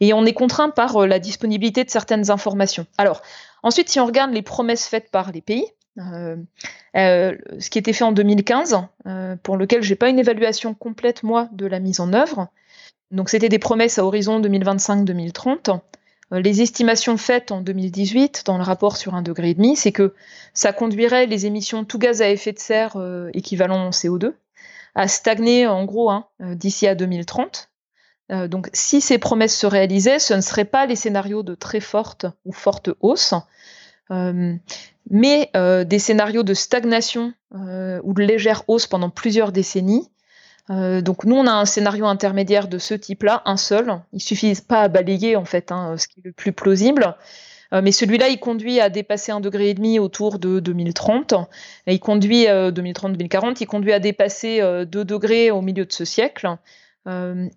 Et 0.00 0.12
on 0.12 0.24
est 0.24 0.32
contraint 0.32 0.70
par 0.70 1.06
la 1.06 1.18
disponibilité 1.18 1.84
de 1.84 1.90
certaines 1.90 2.30
informations. 2.30 2.86
Alors, 2.96 3.20
ensuite, 3.62 3.88
si 3.88 3.98
on 3.98 4.06
regarde 4.06 4.32
les 4.32 4.42
promesses 4.42 4.86
faites 4.86 5.10
par 5.10 5.32
les 5.32 5.40
pays, 5.40 5.66
ce 5.96 7.68
qui 7.68 7.78
était 7.78 7.92
fait 7.92 8.04
en 8.04 8.12
2015, 8.12 8.78
pour 9.42 9.56
lequel 9.56 9.82
j'ai 9.82 9.96
pas 9.96 10.08
une 10.08 10.20
évaluation 10.20 10.72
complète, 10.72 11.24
moi, 11.24 11.48
de 11.50 11.66
la 11.66 11.80
mise 11.80 11.98
en 11.98 12.12
œuvre, 12.12 12.48
donc 13.10 13.30
c'était 13.30 13.48
des 13.48 13.58
promesses 13.58 13.98
à 13.98 14.04
horizon 14.04 14.40
2025-2030, 14.40 15.70
euh, 15.70 15.78
les 16.30 16.60
estimations 16.60 17.16
faites 17.16 17.52
en 17.52 17.60
2018 17.60 18.42
dans 18.44 18.58
le 18.58 18.62
rapport 18.62 18.96
sur 18.96 19.14
un 19.14 19.22
degré 19.22 19.54
demi, 19.54 19.76
c'est 19.76 19.92
que 19.92 20.14
ça 20.52 20.72
conduirait 20.72 21.26
les 21.26 21.46
émissions 21.46 21.84
tout 21.84 21.98
gaz 21.98 22.20
à 22.20 22.28
effet 22.28 22.52
de 22.52 22.58
serre 22.58 22.96
euh, 22.96 23.30
équivalent 23.32 23.90
CO2 23.90 24.34
à 24.94 25.08
stagner 25.08 25.66
en 25.66 25.84
gros 25.84 26.10
hein, 26.10 26.26
euh, 26.42 26.54
d'ici 26.54 26.86
à 26.86 26.94
2030. 26.94 27.70
donc 28.48 28.68
si 28.74 29.00
ces 29.00 29.16
promesses 29.16 29.56
se 29.56 29.66
réalisaient, 29.66 30.18
ce 30.18 30.34
ne 30.34 30.42
seraient 30.42 30.66
pas 30.66 30.84
les 30.84 30.96
scénarios 30.96 31.42
de 31.42 31.54
très 31.54 31.80
forte 31.80 32.26
ou 32.44 32.52
forte 32.52 32.90
hausse, 33.00 33.32
mais 34.10 35.50
des 35.54 35.98
scénarios 35.98 36.42
de 36.42 36.52
stagnation 36.52 37.32
ou 37.52 38.12
de 38.12 38.22
légère 38.22 38.64
hausse 38.68 38.86
pendant 38.86 39.08
plusieurs 39.08 39.50
décennies 39.50 40.10
euh, 40.70 41.00
donc 41.00 41.24
nous, 41.24 41.36
on 41.36 41.46
a 41.46 41.52
un 41.52 41.64
scénario 41.64 42.06
intermédiaire 42.06 42.68
de 42.68 42.78
ce 42.78 42.94
type-là, 42.94 43.42
un 43.46 43.56
seul. 43.56 44.00
Il 44.12 44.20
suffit 44.20 44.54
pas 44.66 44.82
à 44.82 44.88
balayer 44.88 45.36
en 45.36 45.44
fait, 45.44 45.72
hein, 45.72 45.96
ce 45.96 46.08
qui 46.08 46.20
est 46.20 46.26
le 46.26 46.32
plus 46.32 46.52
plausible. 46.52 47.16
Euh, 47.72 47.82
mais 47.82 47.92
celui-là, 47.92 48.28
il 48.28 48.38
conduit 48.38 48.80
à 48.80 48.88
dépasser 48.88 49.32
un 49.32 49.40
degré 49.40 49.70
et 49.70 49.74
demi 49.74 49.98
autour 49.98 50.38
de 50.38 50.60
2030. 50.60 51.34
Et 51.86 51.94
il 51.94 52.00
conduit 52.00 52.46
2030-2040, 52.46 53.46
euh, 53.46 53.54
il 53.60 53.66
conduit 53.66 53.92
à 53.92 54.00
dépasser 54.00 54.60
2 54.60 55.04
degrés 55.04 55.50
au 55.50 55.62
milieu 55.62 55.84
de 55.84 55.92
ce 55.92 56.04
siècle 56.04 56.56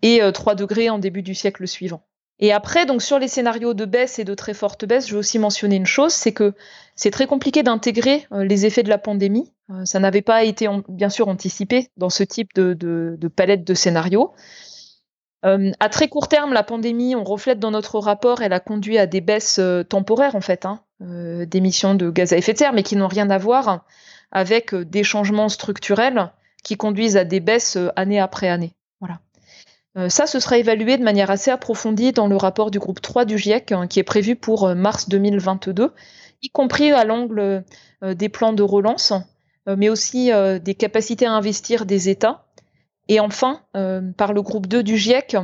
et 0.02 0.21
3 0.34 0.56
degrés 0.56 0.89
en 0.89 0.97
début 0.97 1.24
du 1.24 1.36
siècle 1.36 1.67
suivant. 1.67 2.04
Et 2.41 2.51
après, 2.51 2.86
donc 2.86 3.01
sur 3.01 3.19
les 3.19 3.27
scénarios 3.27 3.73
de 3.73 3.86
baisse 3.86 4.19
et 4.19 4.23
de 4.23 4.34
très 4.34 4.54
forte 4.54 4.86
baisse, 4.86 5.08
je 5.08 5.13
veux 5.13 5.19
aussi 5.19 5.39
mentionner 5.39 5.75
une 5.75 5.86
chose, 5.86 6.12
c'est 6.12 6.34
que 6.34 6.54
c'est 6.95 7.12
très 7.12 7.27
compliqué 7.27 7.63
d'intégrer 7.63 8.27
les 8.32 8.65
effets 8.65 8.84
de 8.84 8.89
la 8.89 8.97
pandémie 8.97 9.54
euh, 9.71 9.86
ça 9.86 9.99
n'avait 9.99 10.21
pas 10.21 10.43
été 10.43 10.67
bien 10.89 11.10
sûr 11.10 11.27
anticipé 11.27 11.89
dans 11.97 12.10
ce 12.10 12.23
type 12.23 12.54
de, 12.54 13.27
palette 13.36 13.63
de 13.63 13.73
scénarios. 13.73 14.34
Euh, 15.43 15.71
à 15.80 15.89
très 15.89 16.08
court 16.08 16.27
terme, 16.27 16.54
la 16.54 16.63
pandémie, 16.63 17.15
on 17.15 17.23
reflète 17.23 17.60
dans 17.60 17.71
notre 17.71 17.99
rapport, 17.99 18.41
elle 18.41 18.54
a 18.54 18.60
conduit 18.60 18.99
à 18.99 19.08
des 19.08 19.21
baisses 19.21 19.58
euh, 19.60 19.84
temporaires 19.84 20.36
en 20.36 20.41
fait, 20.41 20.65
hein, 20.65 20.82
d'émissions 20.99 21.95
de 21.95 22.12
gaz 22.12 22.32
à 22.34 22.38
effet 22.38 22.54
de 22.54 22.60
serre, 22.60 22.73
mais 22.73 22.84
qui 22.84 22.95
n'ont 22.95 23.08
rien 23.08 23.30
à 23.32 23.39
voir 23.39 23.86
avec 24.32 24.75
des 24.75 25.04
changements 25.04 25.49
structurels 25.49 26.32
qui 26.63 26.77
conduisent 26.77 27.17
à 27.17 27.23
des 27.23 27.39
baisses 27.39 27.77
année 27.95 28.19
après 28.19 28.49
année. 28.49 28.75
Voilà. 29.93 30.10
ça, 30.10 30.25
ce 30.27 30.39
sera 30.39 30.58
évalué 30.58 30.97
de 30.97 31.04
manière 31.04 31.32
assez 31.32 31.51
approfondie 31.51 32.12
dans 32.12 32.27
le 32.27 32.38
rapport 32.38 32.71
du 32.71 32.80
groupe 32.80 33.01
3 33.01 33.25
du 33.25 33.38
GIEC, 33.38 33.71
hein, 33.71 33.88
qui 33.88 33.99
est 33.99 34.04
prévu 34.04 34.36
pour 34.36 34.73
mars 34.75 35.10
2022, 35.10 35.93
y 36.41 36.49
compris 36.49 36.91
à 36.91 37.04
l'angle 37.04 37.63
des 38.01 38.30
plans 38.30 38.54
de 38.54 38.63
relance 38.63 39.13
euh, 39.67 39.75
mais 39.77 39.89
aussi 39.89 40.32
euh, 40.32 40.60
des 40.60 40.75
capacités 40.75 41.25
à 41.25 41.34
investir 41.34 41.86
des 41.86 42.10
États. 42.10 42.45
Et 43.13 43.19
enfin, 43.19 43.60
euh, 43.76 44.00
par 44.15 44.32
le 44.32 44.41
groupe 44.41 44.67
2 44.67 44.84
du 44.84 44.95
GIEC, 44.95 45.36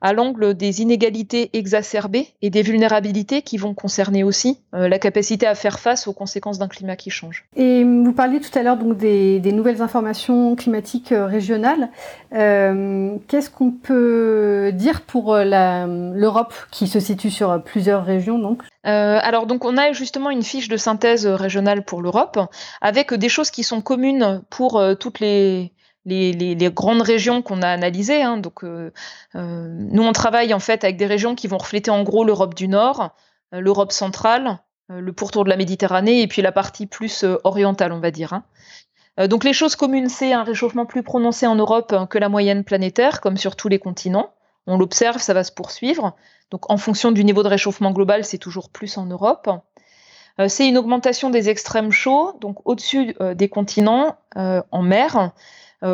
à 0.00 0.12
l'angle 0.12 0.54
des 0.54 0.80
inégalités 0.80 1.50
exacerbées 1.54 2.28
et 2.40 2.50
des 2.50 2.62
vulnérabilités 2.62 3.42
qui 3.42 3.56
vont 3.56 3.74
concerner 3.74 4.22
aussi 4.22 4.60
la 4.72 4.98
capacité 5.00 5.44
à 5.44 5.56
faire 5.56 5.80
face 5.80 6.06
aux 6.06 6.12
conséquences 6.12 6.60
d'un 6.60 6.68
climat 6.68 6.94
qui 6.94 7.10
change. 7.10 7.44
Et 7.56 7.82
vous 7.82 8.12
parliez 8.12 8.38
tout 8.38 8.56
à 8.56 8.62
l'heure 8.62 8.76
donc 8.76 8.96
des, 8.96 9.40
nouvelles 9.52 9.82
informations 9.82 10.54
climatiques 10.54 11.12
régionales. 11.12 11.88
Qu'est-ce 12.30 13.50
qu'on 13.50 13.72
peut 13.72 14.70
dire 14.72 15.00
pour 15.00 15.34
l'Europe 15.34 16.54
qui 16.70 16.86
se 16.86 17.00
situe 17.00 17.30
sur 17.30 17.60
plusieurs 17.64 18.04
régions 18.04 18.38
donc? 18.38 18.62
Euh, 18.86 19.18
alors 19.20 19.46
donc 19.46 19.64
on 19.64 19.76
a 19.76 19.92
justement 19.92 20.30
une 20.30 20.42
fiche 20.42 20.68
de 20.68 20.76
synthèse 20.76 21.26
régionale 21.26 21.84
pour 21.84 22.02
l'Europe 22.02 22.38
avec 22.80 23.12
des 23.12 23.28
choses 23.28 23.50
qui 23.50 23.64
sont 23.64 23.80
communes 23.80 24.42
pour 24.48 24.78
euh, 24.78 24.94
toutes 24.94 25.18
les, 25.18 25.72
les, 26.06 26.70
grandes 26.72 27.02
régions 27.02 27.42
qu'on 27.42 27.62
a 27.62 27.68
analysées. 27.68 28.22
Hein. 28.22 28.38
Donc 28.38 28.64
euh, 28.64 28.90
nous 29.34 30.02
on 30.02 30.12
travaille 30.12 30.54
en 30.54 30.60
fait 30.60 30.84
avec 30.84 30.96
des 30.96 31.06
régions 31.06 31.34
qui 31.34 31.48
vont 31.48 31.58
refléter 31.58 31.90
en 31.90 32.02
gros 32.02 32.24
l'Europe 32.24 32.54
du 32.54 32.68
Nord, 32.68 33.10
l'Europe 33.52 33.92
centrale, 33.92 34.58
le 34.88 35.12
pourtour 35.12 35.44
de 35.44 35.50
la 35.50 35.56
Méditerranée 35.56 36.22
et 36.22 36.28
puis 36.28 36.42
la 36.42 36.52
partie 36.52 36.86
plus 36.86 37.24
orientale 37.44 37.92
on 37.92 38.00
va 38.00 38.10
dire. 38.10 38.32
Hein. 38.32 38.44
donc 39.28 39.44
les 39.44 39.52
choses 39.52 39.76
communes 39.76 40.08
c'est 40.08 40.32
un 40.32 40.44
réchauffement 40.44 40.86
plus 40.86 41.02
prononcé 41.02 41.46
en 41.46 41.56
Europe 41.56 41.94
que 42.08 42.18
la 42.18 42.28
moyenne 42.28 42.64
planétaire 42.64 43.20
comme 43.20 43.36
sur 43.36 43.56
tous 43.56 43.68
les 43.68 43.78
continents. 43.78 44.32
On 44.68 44.78
l'observe, 44.78 45.18
ça 45.18 45.34
va 45.34 45.44
se 45.44 45.52
poursuivre. 45.52 46.16
Donc 46.50 46.70
en 46.70 46.76
fonction 46.76 47.12
du 47.12 47.24
niveau 47.24 47.42
de 47.42 47.48
réchauffement 47.48 47.92
global, 47.92 48.24
c'est 48.24 48.38
toujours 48.38 48.68
plus 48.70 48.98
en 48.98 49.06
Europe. 49.06 49.48
Euh, 50.40 50.48
c'est 50.48 50.68
une 50.68 50.78
augmentation 50.78 51.30
des 51.30 51.48
extrêmes 51.48 51.92
chauds, 51.92 52.36
donc 52.40 52.58
au-dessus 52.64 53.16
euh, 53.20 53.34
des 53.34 53.48
continents, 53.48 54.16
euh, 54.36 54.62
en 54.70 54.82
mer, 54.82 55.32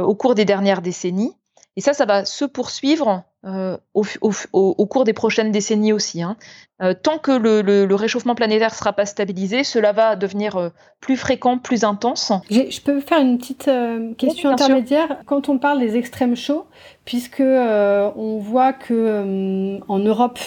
au 0.01 0.15
cours 0.15 0.35
des 0.35 0.45
dernières 0.45 0.83
décennies. 0.83 1.35
Et 1.77 1.81
ça, 1.81 1.95
ça 1.95 2.05
va 2.05 2.25
se 2.25 2.45
poursuivre 2.45 3.25
euh, 3.45 3.77
au, 3.93 4.87
cours 4.87 5.03
des 5.03 5.15
prochaines 5.15 5.51
décennies 5.51 5.93
aussi. 5.93 6.23
Hein. 6.23 6.37
Euh, 6.81 6.95
tant 6.95 7.19
que 7.19 7.33
le, 7.33 7.95
réchauffement 7.95 8.35
planétaire 8.35 8.71
ne 8.71 8.75
sera 8.75 8.93
pas 8.93 9.07
stabilisé, 9.07 9.65
cela 9.65 9.93
va 9.93 10.15
devenir 10.15 10.57
euh, 10.57 10.69
plus 11.01 11.17
fréquent, 11.17 11.59
plus 11.59 11.83
intense. 11.83 12.31
Je 12.51 12.81
peux 12.83 13.01
faire 13.01 13.21
une 13.21 13.39
petite 13.39 13.71
question 14.17 14.51
intermédiaire 14.51 15.17
quand 15.27 15.49
on 15.49 15.59
parle 15.59 15.81
des 15.81 15.97
extrêmes 15.97 16.37
chauds, 16.37 16.67
puisque 17.05 17.41
on 17.43 18.39
voit 18.39 18.75
que 18.75 19.81
en 19.89 19.99
Europe 19.99 20.39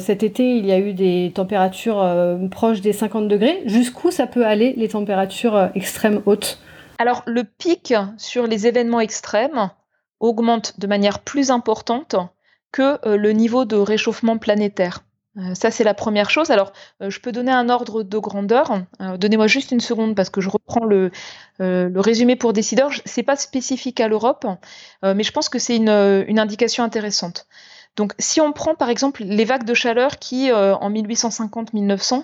cet 0.00 0.22
été 0.22 0.56
il 0.56 0.66
y 0.66 0.72
a 0.72 0.78
eu 0.78 0.92
des 0.92 1.32
températures 1.34 2.04
proches 2.50 2.82
des 2.82 2.92
50 2.92 3.28
degrés. 3.28 3.62
Jusqu'où 3.64 4.10
ça 4.10 4.26
peut 4.26 4.44
aller 4.44 4.74
les 4.76 4.88
températures 4.88 5.70
extrêmes 5.74 6.20
hautes? 6.26 6.58
Alors 7.02 7.24
le 7.26 7.42
pic 7.42 7.92
sur 8.16 8.46
les 8.46 8.68
événements 8.68 9.00
extrêmes 9.00 9.70
augmente 10.20 10.78
de 10.78 10.86
manière 10.86 11.18
plus 11.18 11.50
importante 11.50 12.14
que 12.70 13.04
euh, 13.04 13.16
le 13.16 13.32
niveau 13.32 13.64
de 13.64 13.74
réchauffement 13.74 14.38
planétaire. 14.38 15.00
Euh, 15.36 15.52
ça, 15.54 15.72
c'est 15.72 15.82
la 15.82 15.94
première 15.94 16.30
chose. 16.30 16.52
Alors, 16.52 16.72
euh, 17.02 17.10
je 17.10 17.18
peux 17.18 17.32
donner 17.32 17.50
un 17.50 17.70
ordre 17.70 18.04
de 18.04 18.18
grandeur. 18.18 18.84
Donnez-moi 19.18 19.48
juste 19.48 19.72
une 19.72 19.80
seconde 19.80 20.14
parce 20.14 20.30
que 20.30 20.40
je 20.40 20.48
reprends 20.48 20.84
le, 20.84 21.10
résumé 21.58 22.36
pour 22.36 22.52
décideurs. 22.52 22.92
C'est 23.04 23.24
pas 23.24 23.34
spécifique 23.34 23.98
à 23.98 24.06
l'Europe, 24.06 24.46
mais 25.02 25.24
je 25.24 25.32
pense 25.32 25.48
que 25.48 25.58
c'est 25.58 25.74
une, 25.74 25.90
une, 26.28 26.38
indication 26.38 26.84
intéressante. 26.84 27.48
Donc, 27.96 28.12
si 28.20 28.40
on 28.40 28.52
prend 28.52 28.76
par 28.76 28.90
exemple 28.90 29.24
les 29.24 29.44
vagues 29.44 29.64
de 29.64 29.74
chaleur 29.74 30.20
qui, 30.20 30.52
en 30.52 30.88
1850-1900, 30.88 32.22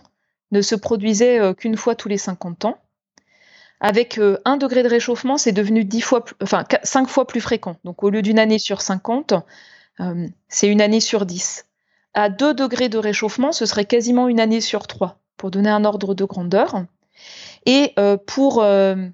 ne 0.53 0.63
se 0.63 0.77
produisaient 0.77 1.53
qu'une 1.57 1.77
fois 1.77 1.97
tous 1.97 2.09
les 2.09 2.17
50 2.17 2.67
ans, 2.67 2.79
avec 3.81 4.21
un 4.45 4.57
degré 4.57 4.83
de 4.83 4.89
réchauffement, 4.89 5.39
c'est 5.39 5.53
devenu 5.53 5.85
10 5.85 6.01
fois, 6.01 6.25
enfin 6.43 6.65
5 6.83 7.09
fois 7.09 7.27
plus 7.27 7.41
fréquent. 7.41 7.77
Donc, 7.85 8.03
au 8.03 8.11
lieu 8.11 8.23
d'une 8.23 8.39
année 8.39 8.59
sur 8.59 8.83
50, 8.83 9.35
euh, 10.01 10.27
c'est 10.49 10.69
une 10.69 10.81
année 10.81 11.01
sur 11.01 11.27
10. 11.27 11.67
À 12.15 12.29
2 12.29 12.55
degrés 12.55 12.89
de 12.89 12.99
réchauffement, 12.99 13.53
ce 13.53 13.67
serait 13.67 13.85
quasiment 13.85 14.29
une 14.29 14.41
année 14.41 14.61
sur 14.61 14.87
3, 14.87 15.21
pour 15.37 15.51
donner 15.51 15.71
un 15.71 15.85
ordre 15.85 16.15
de 16.15 16.25
grandeur. 16.25 16.85
Et 17.67 17.93
euh, 17.99 18.17
pour 18.17 18.63
1 18.63 19.13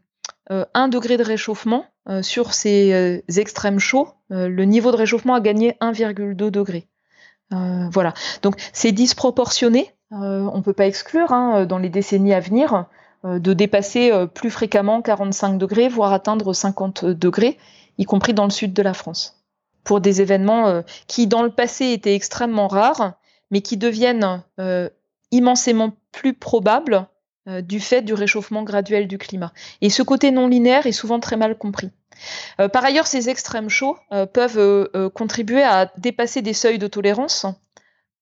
euh, 0.51 0.89
degré 0.89 1.17
de 1.17 1.25
réchauffement, 1.25 1.87
sur 2.21 2.53
ces 2.53 3.23
extrêmes 3.35 3.79
chauds, 3.79 4.09
le 4.29 4.65
niveau 4.65 4.91
de 4.91 4.97
réchauffement 4.97 5.35
a 5.35 5.41
gagné 5.41 5.79
1,2 5.81 6.35
degré. 6.51 6.87
voilà. 7.51 8.13
Donc 8.43 8.57
c'est 8.75 8.93
disproportionné. 8.93 9.95
on 10.11 10.55
ne 10.55 10.61
peut 10.61 10.75
pas 10.75 10.87
exclure 10.87 11.33
hein, 11.33 11.65
dans 11.65 11.79
les 11.79 11.89
décennies 11.89 12.35
à 12.35 12.41
venir 12.41 12.85
de 13.25 13.53
dépasser 13.55 14.13
plus 14.35 14.51
fréquemment 14.51 15.01
45 15.03 15.59
degrés, 15.59 15.89
voire 15.89 16.13
atteindre 16.13 16.53
50 16.53 17.05
degrés, 17.05 17.59
y 17.99 18.05
compris 18.05 18.35
dans 18.35 18.45
le 18.45 18.51
sud 18.51 18.73
de 18.73 18.83
la 18.83 18.95
France 18.95 19.45
pour 19.85 20.01
des 20.01 20.21
événements 20.21 20.69
euh, 20.69 20.83
qui, 21.07 21.27
dans 21.27 21.43
le 21.43 21.51
passé, 21.51 21.93
étaient 21.93 22.15
extrêmement 22.15 22.67
rares, 22.67 23.13
mais 23.51 23.61
qui 23.61 23.77
deviennent 23.77 24.43
euh, 24.59 24.89
immensément 25.31 25.93
plus 26.11 26.35
probables 26.35 27.07
euh, 27.49 27.61
du 27.61 27.79
fait 27.79 28.03
du 28.03 28.15
réchauffement 28.15 28.63
graduel 28.63 29.07
du 29.07 29.19
climat. 29.19 29.53
Et 29.83 29.91
ce 29.91 30.03
côté 30.03 30.31
non 30.31 30.49
linéaire 30.49 30.87
est 30.87 30.93
souvent 30.93 31.21
très 31.21 31.37
mal 31.37 31.57
compris. 31.57 31.91
par 32.73 32.85
ailleurs, 32.85 33.09
ces 33.09 33.29
extrêmes 33.29 33.69
chauds 33.69 33.99
peuvent 34.33 35.11
contribuer 35.15 35.65
à 35.65 35.91
dépasser 35.99 36.43
des 36.43 36.53
seuils 36.53 36.79
de 36.79 36.87
tolérance 36.87 37.45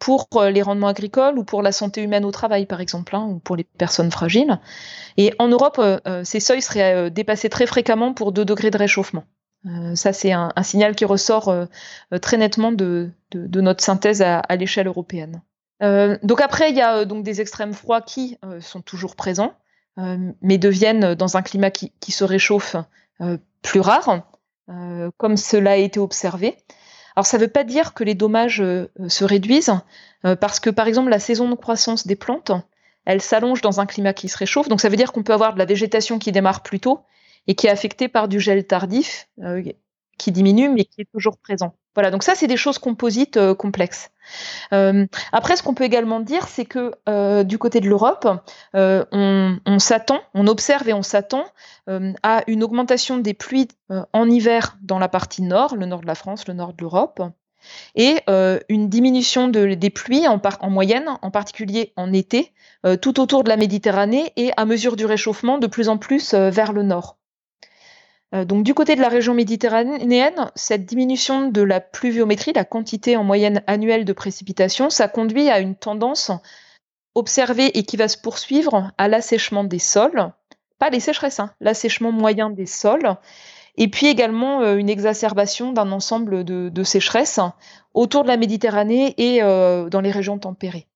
pour 0.03 0.27
les 0.43 0.63
rendements 0.63 0.89
agricoles 0.89 1.39
ou 1.39 1.45
pour 1.45 1.63
la 1.63 1.71
santé 1.71 2.03
humaine 2.03 2.25
au 2.25 2.33
travail, 2.33 2.67
par 2.67 2.81
exemple, 2.81 3.15
hein, 3.15 3.25
ou 3.31 3.39
pour 3.39 3.55
les 3.55 3.63
personnes 3.63 4.11
fragiles. 4.11 4.59
Et 5.17 5.33
en 5.39 5.47
Europe, 5.47 5.81
ces 6.25 6.41
seuils 6.41 6.61
seraient 6.61 7.09
dépassés 7.11 7.49
très 7.49 7.67
fréquemment 7.67 8.13
pour 8.13 8.33
2 8.33 8.45
degrés 8.45 8.73
de 8.73 8.79
réchauffement. 8.79 9.23
ça, 9.95 10.13
c'est 10.13 10.33
un, 10.33 10.51
signal 10.65 10.97
qui 10.97 11.05
ressort 11.05 11.55
très 12.21 12.37
nettement 12.37 12.73
de, 12.73 13.13
notre 13.33 13.85
synthèse 13.85 14.23
à, 14.23 14.43
l'échelle 14.57 14.89
européenne. 14.89 15.41
donc 15.81 16.41
après, 16.41 16.71
il 16.71 16.77
y 16.77 16.83
a 16.83 17.05
donc 17.05 17.23
des 17.23 17.41
extrêmes 17.41 17.73
froids 17.73 18.01
qui 18.01 18.39
sont 18.59 18.83
toujours 18.83 19.15
présents, 19.15 19.55
mais 19.97 20.59
deviennent 20.59 21.15
dans 21.15 21.37
un 21.37 21.43
climat 21.43 21.71
qui, 21.71 21.93
qui 22.01 22.11
se 22.11 22.25
réchauffe 22.25 22.75
plus 23.63 23.81
rare. 23.81 24.25
Euh, 24.69 25.11
comme 25.17 25.37
cela 25.37 25.73
a 25.73 25.77
été 25.77 25.99
observé. 25.99 26.57
Alors 27.17 27.27
ça 27.27 27.37
ne 27.39 27.43
veut 27.43 27.49
pas 27.49 27.65
dire 27.65 27.95
que 27.95 28.05
les 28.05 28.15
dommages 28.15 28.61
euh, 28.61 28.89
se 29.09 29.25
réduisent, 29.25 29.75
euh, 30.25 30.37
parce 30.37 30.61
que 30.61 30.71
par 30.71 30.87
exemple 30.87 31.11
la 31.11 31.19
saison 31.19 31.49
de 31.49 31.55
croissance 31.55 32.07
des 32.07 32.17
plantes, 32.17 32.53
elle 33.05 33.21
s'allonge 33.21 33.61
dans 33.61 33.81
un 33.81 33.87
climat 33.87 34.13
qui 34.13 34.29
se 34.29 34.39
réchauffe, 34.39 34.69
donc 34.69 34.81
ça 34.81 34.89
veut 34.89 34.97
dire 34.97 35.13
qu'on 35.13 35.23
peut 35.23 35.33
avoir 35.33 35.55
de 35.55 35.59
la 35.59 35.65
végétation 35.65 36.19
qui 36.19 36.33
démarre 36.33 36.63
plus 36.63 36.81
tôt 36.81 37.01
et 37.47 37.55
qui 37.55 37.67
est 37.67 37.71
affectée 37.71 38.09
par 38.09 38.29
du 38.29 38.39
gel 38.39 38.65
tardif, 38.67 39.29
qui 40.19 40.33
diminue 40.33 40.69
mais 40.69 40.85
qui 40.85 41.03
est 41.03 41.11
toujours 41.13 41.37
présent. 41.37 41.75
Voilà, 41.95 42.11
donc 42.11 42.23
ça, 42.23 42.35
c'est 42.35 42.47
des 42.47 42.57
choses 42.57 42.79
composites 42.79 43.37
euh, 43.37 43.55
complexes. 43.55 44.11
Euh, 44.73 45.07
après, 45.31 45.57
ce 45.57 45.63
qu'on 45.63 45.75
peut 45.75 45.85
également 45.85 46.21
dire, 46.21 46.49
c'est 46.49 46.65
que 46.65 46.93
euh, 47.09 47.45
du 47.45 47.59
côté 47.59 47.81
de 47.81 47.89
l'Europe, 47.89 48.27
on, 48.73 49.79
s'attend, 49.79 50.21
on 50.33 50.47
observe 50.47 50.89
et 50.89 50.95
on 50.95 51.03
s'attend 51.03 51.45
à 52.23 52.43
une 52.47 52.63
augmentation 52.63 53.19
des 53.19 53.35
pluies 53.35 53.69
en 54.13 54.31
hiver 54.31 54.79
dans 54.83 54.99
la 54.99 55.09
partie 55.09 55.43
nord, 55.43 55.77
le 55.77 55.87
nord 55.87 56.01
de 56.01 56.07
la 56.07 56.15
France, 56.15 56.47
le 56.49 56.55
nord 56.55 56.73
de 56.73 56.83
l'Europe, 56.83 57.23
et 57.95 58.21
une 58.69 58.89
diminution 58.89 59.49
de, 59.49 59.75
des 59.75 59.91
pluies 59.91 60.27
en, 60.29 60.41
moyenne, 60.71 61.07
en 61.21 61.31
particulier 61.31 61.93
en 61.97 62.13
été, 62.13 62.53
tout 63.03 63.21
autour 63.21 63.45
de 63.45 63.49
la 63.49 63.57
Méditerranée 63.57 64.33
et 64.37 64.53
à 64.57 64.65
mesure 64.65 64.97
du 64.97 65.05
réchauffement 65.05 65.59
de 65.59 65.67
plus 65.67 65.89
en 65.89 65.99
plus 65.99 66.33
vers 66.35 66.73
le 66.73 66.85
nord. 66.85 67.19
Euh, 68.35 68.45
donc 68.45 68.65
du 68.65 68.75
côté 68.75 68.97
de 68.97 69.01
la 69.01 69.09
région 69.09 69.35
méditerranéenne, 69.35 70.51
cette 70.55 70.87
diminution 70.87 71.49
de 71.49 71.63
la 71.63 71.81
pluviométrie, 71.81 72.53
la 72.55 72.65
quantité 72.65 73.17
en 73.17 73.25
moyenne 73.25 73.63
annuelle 73.67 74.05
de 74.05 74.13
précipitations, 74.13 74.91
ça 74.91 75.09
conduit 75.09 75.51
à 75.51 75.61
une 75.61 75.77
tendance 75.77 76.31
observée 77.15 77.77
et 77.79 77.85
qui 77.85 77.97
va 77.97 78.09
se 78.09 78.17
poursuivre 78.17 78.91
à 78.97 79.09
l'assèchement 79.09 79.65
des 79.65 79.79
sols, 79.79 80.33
pas 80.79 80.89
les 80.89 81.01
sécheresses, 81.01 81.41
hein, 81.41 81.53
l'assèchement 81.61 82.11
moyen 82.11 82.49
des 82.49 82.67
sols, 82.67 83.17
et 83.77 83.89
puis 83.89 84.07
également 84.07 84.63
euh, 84.63 84.77
une 84.77 84.89
exacerbation 84.89 85.73
d'un 85.73 85.93
ensemble 85.93 86.45
de, 86.45 86.83
sécheresses 86.85 87.41
autour 87.93 88.23
de 88.23 88.29
la 88.29 88.39
Méditerranée 88.39 89.15
et 89.19 89.43
euh, 89.43 89.91
dans 89.91 90.01
les 90.01 90.11
régions 90.11 90.39
tempérées. 90.39 90.87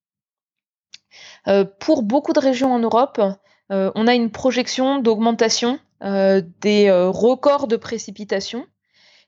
pour 1.81 2.03
beaucoup 2.03 2.33
de 2.33 2.41
régions 2.41 2.73
en 2.73 2.79
Europe, 2.79 3.21
on 3.69 4.07
a 4.07 4.15
une 4.15 4.31
projection 4.31 5.01
d'augmentation 5.01 5.79
des 6.03 6.89
euh, 6.89 7.09
records 7.09 7.69
de 7.69 7.77
précipitations 7.77 8.67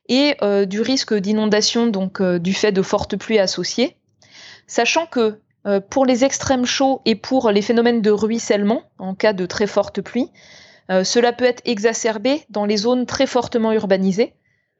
et 0.07 0.35
euh, 0.41 0.65
du 0.65 0.81
risque 0.81 1.13
d'inondation 1.13 1.87
donc 1.87 2.21
du 2.21 2.53
fait 2.53 2.71
de 2.71 2.81
fortes 2.81 3.15
pluies 3.17 3.39
associées, 3.39 3.97
sachant 4.67 5.05
que 5.05 5.39
pour 5.89 6.05
les 6.05 6.23
extrêmes 6.23 6.65
chauds 6.65 7.01
et 7.05 7.15
pour 7.15 7.51
les 7.51 7.61
phénomènes 7.61 8.01
de 8.01 8.11
ruissellement 8.11 8.83
en 8.97 9.13
cas 9.13 9.33
de 9.33 9.45
très 9.45 9.67
fortes 9.67 10.01
pluies, 10.01 10.31
cela 10.87 11.33
peut 11.33 11.45
être 11.45 11.61
exacerbé 11.65 12.43
dans 12.49 12.65
les 12.65 12.77
zones 12.77 13.05
très 13.05 13.27
fortement 13.27 13.73
urbanisées. 13.73 14.33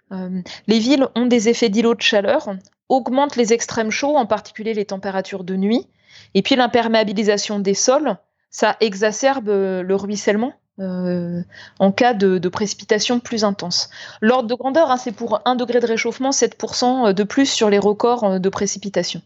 les 0.10 0.80
villes 0.80 1.06
ont 1.16 1.26
des 1.26 1.50
effets 1.50 1.68
d'îlots 1.68 1.96
de 1.96 2.02
chaleur, 2.02 2.50
augmentent 2.88 3.36
les 3.36 3.52
extrêmes 3.52 3.92
chauds, 3.92 4.16
en 4.16 4.26
particulier 4.26 4.74
les 4.74 4.86
températures 4.86 5.44
de 5.44 5.58
nuit, 5.58 5.86
et 6.34 6.42
puis 6.42 6.56
l'imperméabilisation 6.56 7.60
des 7.60 7.76
sols, 7.76 8.16
ça 8.50 8.78
exacerbe 8.80 9.50
le 9.50 9.96
ruissellement 9.96 10.54
euh, 10.80 11.42
en 11.80 11.92
cas 11.92 12.14
de, 12.14 12.48
précipitation 12.48 13.20
plus 13.20 13.44
intense. 13.44 13.90
L'ordre 14.22 14.48
de 14.48 14.56
grandeur, 14.56 14.92
hein, 14.92 14.98
c'est 14.98 15.12
pour 15.12 15.42
1 15.46 15.56
degré 15.56 15.80
de 15.80 15.86
réchauffement, 15.86 16.30
7% 16.30 17.12
de 17.12 17.24
plus 17.24 17.48
sur 17.48 17.70
les 17.70 17.80
records 17.80 18.24
euh, 18.24 18.40
de 18.40 18.50
précipitation. 18.50 19.22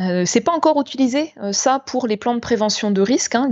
Euh, 0.00 0.24
c'est 0.24 0.40
pas 0.40 0.52
encore 0.52 0.80
utilisé 0.80 1.34
ça 1.52 1.78
pour 1.78 2.06
les 2.06 2.16
plans 2.16 2.34
de 2.34 2.40
prévention 2.40 2.90
de 2.90 3.02
risque. 3.02 3.34
Hein. 3.34 3.48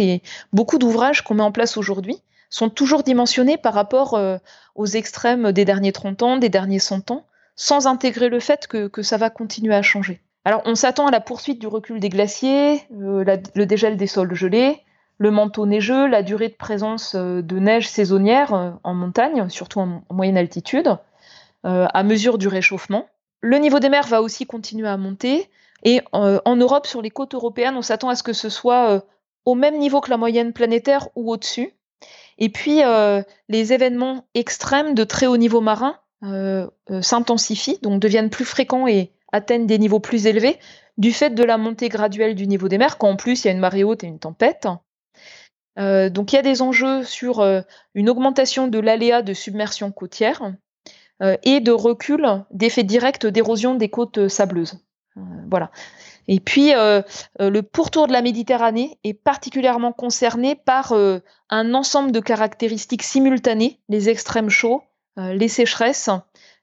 beaucoup 0.53 0.79
d'ouvrages 0.79 1.22
qu'on 1.22 1.35
met 1.35 1.42
en 1.42 1.53
place 1.53 1.76
aujourd'hui 1.76 2.18
sont 2.48 2.70
toujours 2.70 3.03
dimensionnés 3.03 3.59
par 3.59 3.74
rapport 3.74 4.18
aux 4.74 4.87
extrêmes 4.87 5.53
des 5.53 5.64
derniers 5.64 5.92
30 5.92 6.22
ans, 6.22 6.37
des 6.38 6.48
derniers 6.48 6.81
100 6.81 7.12
ans, 7.12 7.26
sans 7.55 7.87
intégrer 7.87 8.29
le 8.29 8.40
fait 8.40 8.66
que, 8.66 9.03
ça 9.03 9.18
va 9.18 9.31
continuer 9.31 9.74
à 9.74 9.83
changer. 9.83 10.20
Alors 10.44 10.62
on 10.64 10.74
s'attend 10.74 11.07
à 11.07 11.11
la 11.12 11.20
poursuite 11.20 11.61
du 11.61 11.68
recul 11.68 12.00
des 12.00 12.09
glaciers, 12.09 12.83
le 12.90 13.64
dégel 13.66 13.96
des 13.96 14.09
sols 14.09 14.35
gelés, 14.35 14.81
le 15.20 15.30
manteau 15.30 15.66
neigeux, 15.66 16.09
la 16.09 16.22
durée 16.22 16.48
de 16.48 16.54
présence 16.54 17.14
euh, 17.14 17.42
de 17.42 17.59
neige 17.59 17.87
saisonnière 17.88 18.54
euh, 18.54 18.70
en 18.83 18.94
montagne, 18.94 19.50
surtout 19.50 19.78
en, 19.78 20.02
moyenne 20.11 20.38
altitude, 20.38 20.96
euh, 21.66 21.87
à 21.92 22.02
mesure 22.02 22.38
du 22.38 22.48
réchauffement. 22.48 23.06
Le 23.42 23.59
niveau 23.59 23.80
des 23.80 23.90
mers 23.90 24.06
va 24.06 24.22
aussi 24.22 24.46
continuer 24.46 24.88
à 24.88 24.96
monter. 24.96 25.50
Et 25.83 26.02
en 26.12 26.56
Europe, 26.56 26.87
sur 26.87 27.00
les 27.00 27.09
côtes 27.09 27.35
européennes, 27.35 27.74
on 27.74 27.80
s'attend 27.80 28.11
à 28.11 28.14
ce 28.14 28.22
que 28.22 28.35
ce 28.35 28.50
soit 28.50 29.02
au 29.46 29.54
même 29.54 29.78
niveau 29.78 30.02
que 30.02 30.11
la 30.11 30.18
moyenne 30.18 30.52
planétaire 30.52 31.09
ou 31.16 31.33
au-dessus. 31.33 31.72
Et 32.37 32.50
puis, 32.50 32.83
les 33.48 33.72
événements 33.72 34.26
extrêmes 34.35 34.94
de 34.94 35.04
très 35.04 35.26
haut 35.26 35.38
niveau 35.38 35.62
marin 35.62 35.96
s'intensifient, 37.00 37.78
donc 37.80 37.98
deviennent 37.98 38.28
plus 38.28 38.44
fréquents 38.44 38.87
et 38.87 39.14
atteignent 39.33 39.66
des 39.66 39.78
niveaux 39.78 40.00
plus 40.00 40.26
élevés 40.26 40.59
du 40.98 41.12
fait 41.12 41.30
de 41.30 41.42
la 41.42 41.56
montée 41.56 41.88
graduelle 41.88 42.35
du 42.35 42.46
niveau 42.46 42.68
des 42.68 42.76
mers, 42.76 42.98
quand 42.98 43.09
en 43.09 43.16
plus 43.16 43.42
il 43.42 43.46
y 43.46 43.48
a 43.48 43.54
une 43.54 43.61
marée 43.61 43.83
haute 43.83 44.04
et 44.04 44.06
une 44.06 44.18
tempête. 44.18 44.68
Euh, 45.81 46.11
donc 46.11 46.33
il 46.33 46.37
y 46.37 46.38
a 46.38 46.43
des 46.43 46.62
enjeux 46.62 47.05
sur 47.05 47.40
euh, 47.40 47.62
une 47.95 48.11
augmentation 48.11 48.69
de 48.69 48.79
l'aléa 48.79 49.23
de 49.23 49.33
submersion 49.33 49.90
côtière 49.90 50.53
euh, 51.23 51.37
et 51.43 51.61
de 51.61 51.73
recul 51.73 52.45
d'effets 52.51 52.85
directs 52.85 53.27
d'érosion 53.27 53.75
des 53.75 53.88
côtes 53.88 54.29
sableuses. 54.29 54.79
voilà. 55.51 55.71
Et 56.29 56.38
puis 56.38 56.71
le 56.73 57.61
pourtour 57.61 58.07
de 58.07 58.12
la 58.12 58.23
Méditerranée 58.23 58.99
est 59.03 59.14
particulièrement 59.14 59.93
concerné 59.93 60.55
par 60.55 60.93
un 60.93 61.75
ensemble 61.75 62.12
de 62.12 62.21
caractéristiques 62.21 63.03
simultanées, 63.03 63.81
les 63.88 64.11
extrêmes 64.11 64.51
chauds, 64.51 64.83
les 65.16 65.49
sécheresses, 65.49 66.09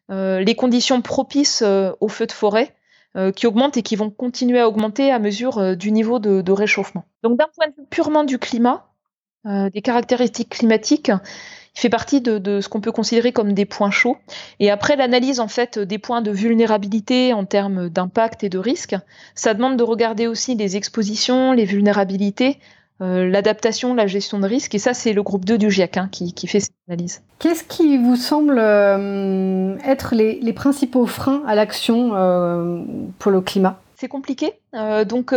les 0.10 0.56
conditions 0.56 1.02
propices 1.02 1.66
aux 2.00 2.08
feux 2.08 2.28
de 2.28 2.32
forêt, 2.32 2.76
qui 3.36 3.46
augmentent 3.46 3.76
et 3.76 3.84
qui 3.84 3.98
vont 3.98 4.10
continuer 4.10 4.62
à 4.62 4.70
augmenter 4.70 5.12
à 5.12 5.20
mesure 5.20 5.76
du 5.76 5.92
niveau 5.92 6.20
de, 6.20 6.42
de 6.42 6.52
réchauffement. 6.54 7.04
Donc 7.24 7.38
d'un 7.38 7.48
point 7.54 7.68
de 7.68 7.74
vue 7.76 7.88
purement 7.90 8.24
du 8.24 8.40
climat, 8.40 8.87
des 9.74 9.82
caractéristiques 9.82 10.50
climatiques. 10.50 11.12
Il 11.78 11.82
fait 11.82 11.90
partie 11.90 12.22
de, 12.22 12.60
ce 12.60 12.70
qu'on 12.70 12.82
peut 12.82 12.92
considérer 12.92 13.32
comme 13.32 13.54
des 13.54 13.66
points 13.66 13.92
chauds. 13.92 14.18
Et 14.60 14.72
après 14.72 14.96
l'analyse 14.96 15.40
en 15.40 15.48
fait 15.48 15.78
des 15.78 16.00
points 16.00 16.24
de 16.24 16.32
vulnérabilité 16.32 17.34
en 17.34 17.46
termes 17.46 17.88
d'impact 17.88 18.44
et 18.44 18.50
de 18.50 18.58
risque, 18.58 18.96
ça 19.36 19.54
demande 19.54 19.78
de 19.78 19.84
regarder 19.84 20.26
aussi 20.26 20.56
les 20.56 20.76
expositions, 20.76 21.54
les 21.54 21.66
vulnérabilités, 21.66 22.58
euh, 23.02 23.30
l'adaptation, 23.30 23.94
la 23.94 24.08
gestion 24.08 24.40
de 24.40 24.48
risque. 24.48 24.74
Et 24.74 24.80
ça, 24.80 24.96
c'est 24.96 25.14
le 25.14 25.22
groupe 25.22 25.46
2 25.46 25.60
du 25.60 25.70
GIEC 25.70 25.98
hein, 25.98 26.10
qui, 26.12 26.34
fait 26.48 26.62
cette 26.62 26.74
analyse. 26.88 27.22
Qu'est-ce 27.38 27.64
qui 27.64 28.00
vous 28.00 28.16
semble 28.16 28.58
euh, 28.58 29.78
être 29.86 30.16
les, 30.16 30.54
principaux 30.54 31.06
freins 31.06 31.44
à 31.46 31.54
l'action 31.54 32.10
pour 33.20 33.32
le 33.32 33.42
climat? 33.42 33.80
C'est 33.94 34.08
compliqué. 34.08 34.54
donc, 35.08 35.32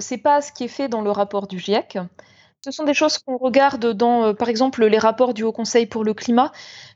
c'est 0.00 0.18
pas 0.18 0.40
ce 0.40 0.50
qui 0.50 0.64
est 0.64 0.68
fait 0.68 0.88
dans 0.88 1.02
le 1.02 1.12
rapport 1.12 1.46
du 1.46 1.60
GIEC. 1.60 1.98
Ce 2.64 2.70
sont 2.70 2.84
des 2.84 2.94
choses 2.94 3.18
qu'on 3.18 3.36
regarde 3.36 3.92
dans, 3.92 4.24
euh, 4.24 4.32
par 4.32 4.48
exemple, 4.48 4.86
les 4.86 4.96
rapports 4.96 5.34
du 5.34 5.42
Haut 5.42 5.52
Conseil 5.52 5.84
pour 5.84 6.02
le 6.02 6.14
climat, 6.14 6.50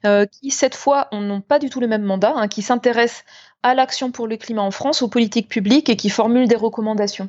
euh, 0.07 0.25
qui, 0.25 0.51
cette 0.51 0.75
fois, 0.75 1.09
n'ont 1.13 1.43
pas 1.43 1.59
du 1.59 1.69
tout 1.69 1.79
le 1.79 1.87
même 1.87 2.05
mandat, 2.05 2.33
hein, 2.35 2.49
qui 2.49 2.63
s'intéressent 2.63 3.23
à 3.63 3.75
l'action 3.75 4.11
pour 4.11 4.27
le 4.27 4.39
climat 4.39 4.63
en 4.63 4.71
France, 4.71 5.03
aux 5.03 5.09
politiques 5.09 5.51
publiques 5.51 5.91
et 5.91 5.97
qui 5.97 6.09
formulent 6.09 6.49
des 6.49 6.57
recommandations. 6.57 7.29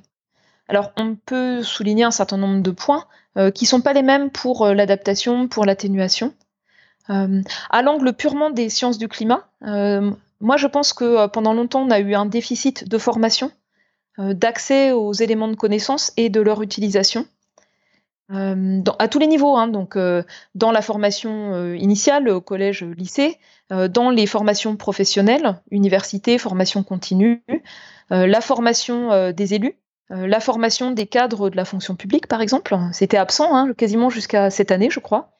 Alors, 0.69 0.93
on 0.95 1.15
peut 1.15 1.63
souligner 1.63 2.06
un 2.06 2.12
certain 2.12 2.38
nombre 2.38 2.62
de 2.62 2.71
points 2.71 3.08
euh, 3.38 3.52
qui 3.52 3.65
ne 3.65 3.67
sont 3.67 3.82
pas 3.82 3.91
les 3.91 4.04
mêmes 4.04 4.30
pour 4.30 4.65
l'adaptation, 4.67 5.49
pour 5.49 5.65
l'atténuation. 5.65 6.34
à 7.10 7.82
l'angle 7.82 8.13
purement 8.13 8.52
des 8.52 8.69
sciences 8.69 8.99
du 8.99 9.10
climat, 9.10 9.49
moi, 9.62 10.56
je 10.56 10.67
pense 10.67 10.93
que 10.93 11.28
pendant 11.28 11.54
longtemps, 11.54 11.82
on 11.82 11.91
a 11.91 11.99
eu 11.99 12.13
un 12.15 12.25
déficit 12.25 12.88
de 12.88 12.97
formation, 12.97 13.52
d'accès 14.17 14.93
aux 14.93 15.12
éléments 15.12 15.49
de 15.49 15.56
connaissance 15.56 16.13
et 16.15 16.30
de 16.30 16.39
leur 16.39 16.62
utilisation. 16.62 17.25
Euh, 18.32 18.82
à 19.00 19.08
tous 19.08 19.18
les 19.18 19.28
niveaux, 19.28 19.58
hein, 19.58 19.68
donc 19.68 19.96
euh, 19.96 20.22
dans 20.54 20.72
la 20.72 20.84
formation 20.84 21.54
euh, 21.54 21.75
initiale, 21.75 22.30
au 22.30 22.42
collège, 22.42 22.84
lycée, 22.84 23.38
dans 23.71 24.10
les 24.10 24.25
formations 24.25 24.75
professionnelles, 24.77 25.62
université, 25.69 26.40
formation 26.40 26.82
continue, 26.82 27.44
la 28.10 28.42
formation 28.42 29.32
des 29.32 29.54
élus, 29.54 29.75
la 30.10 30.40
formation 30.40 30.90
des 30.90 31.06
cadres 31.06 31.52
de 31.52 31.56
la 31.56 31.65
fonction 31.65 31.96
publique, 31.96 32.25
par 32.25 32.42
exemple, 32.42 32.75
c'était 32.94 33.17
absent 33.17 33.56
hein, 33.56 33.71
quasiment 33.77 34.10
jusqu'à 34.10 34.50
cette 34.50 34.71
année, 34.71 34.90
je 34.90 35.00
crois. 35.00 35.34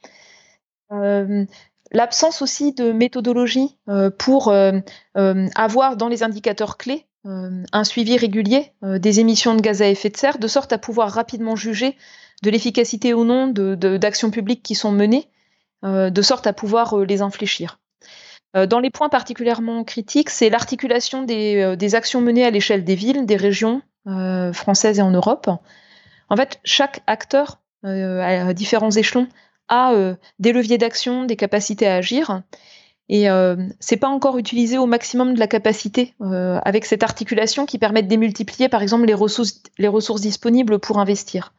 L'absence 1.92 2.44
aussi 2.44 2.72
de 2.74 2.92
méthodologie 2.92 3.80
pour 4.20 4.54
avoir 5.16 5.98
dans 5.98 6.08
les 6.08 6.22
indicateurs 6.22 6.78
clés 6.78 7.08
un 7.26 7.84
suivi 7.84 8.16
régulier 8.16 8.74
des 8.84 9.20
émissions 9.20 9.56
de 9.56 9.62
gaz 9.62 9.82
à 9.82 9.88
effet 9.88 10.12
de 10.12 10.18
serre, 10.18 10.38
de 10.38 10.48
sorte 10.48 10.72
à 10.72 10.78
pouvoir 10.78 11.10
rapidement 11.10 11.56
juger 11.56 11.98
de 12.44 12.50
l'efficacité 12.50 13.14
ou 13.14 13.24
non 13.24 13.48
d'actions 13.48 14.32
publiques 14.32 14.64
qui 14.64 14.76
sont 14.76 14.92
menées, 14.92 15.28
de 15.84 16.22
sorte 16.22 16.48
à 16.48 16.54
pouvoir 16.54 16.98
les 16.98 17.22
infléchir. 17.22 17.80
Dans 18.54 18.80
les 18.80 18.90
points 18.90 19.10
particulièrement 19.10 19.84
critiques, 19.84 20.30
c'est 20.30 20.50
l'articulation 20.50 21.24
des, 21.24 21.96
actions 21.96 22.22
menées 22.22 22.46
à 22.46 22.50
l'échelle 22.50 22.84
des 22.84 22.96
villes, 22.96 23.26
des 23.26 23.36
régions 23.36 23.82
françaises 24.54 25.00
et 25.00 25.02
en 25.02 25.12
Europe. 25.12 25.50
En 26.30 26.36
fait, 26.36 26.60
chaque 26.64 27.02
acteur 27.08 27.60
à 27.84 28.54
différents 28.54 28.92
échelons 28.92 29.28
a 29.68 29.94
des 30.40 30.54
leviers 30.54 30.78
d'action, 30.78 31.26
des 31.26 31.36
capacités 31.36 31.88
à 31.88 31.96
agir. 31.96 32.42
Et 33.10 33.28
euh, 33.30 33.56
c'est 33.80 33.98
pas 33.98 34.08
encore 34.08 34.38
utilisé 34.38 34.78
au 34.78 34.86
maximum 34.86 35.34
de 35.34 35.40
la 35.40 35.48
capacité 35.48 36.14
euh, 36.22 36.60
avec 36.64 36.86
cette 36.86 37.02
articulation 37.02 37.66
qui 37.66 37.80
permet 37.80 38.04
de 38.04 38.08
démultiplier, 38.08 38.70
par 38.70 38.84
exemple, 38.84 39.06
les 39.06 39.88
ressources 39.88 40.22
disponibles 40.22 40.78
pour 40.78 41.00
investir. 41.00 41.54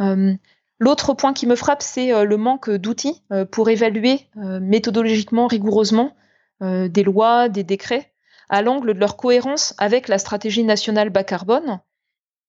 Euh, 0.00 0.34
L'autre 0.78 1.14
point 1.14 1.32
qui 1.32 1.46
me 1.46 1.54
frappe, 1.54 1.80
c'est 1.80 2.12
euh, 2.12 2.24
le 2.24 2.36
manque 2.36 2.68
d'outils 2.68 3.22
euh, 3.30 3.44
pour 3.44 3.70
évaluer 3.70 4.26
méthodologiquement, 4.34 5.46
rigoureusement, 5.46 6.16
des 6.60 7.02
lois, 7.02 7.48
des 7.48 7.64
décrets, 7.64 8.12
à 8.48 8.62
l'angle 8.62 8.94
de 8.94 8.98
leur 9.00 9.16
cohérence 9.16 9.74
avec 9.78 10.06
la 10.06 10.18
stratégie 10.18 10.62
nationale 10.62 11.10
bas 11.10 11.24
carbone, 11.24 11.80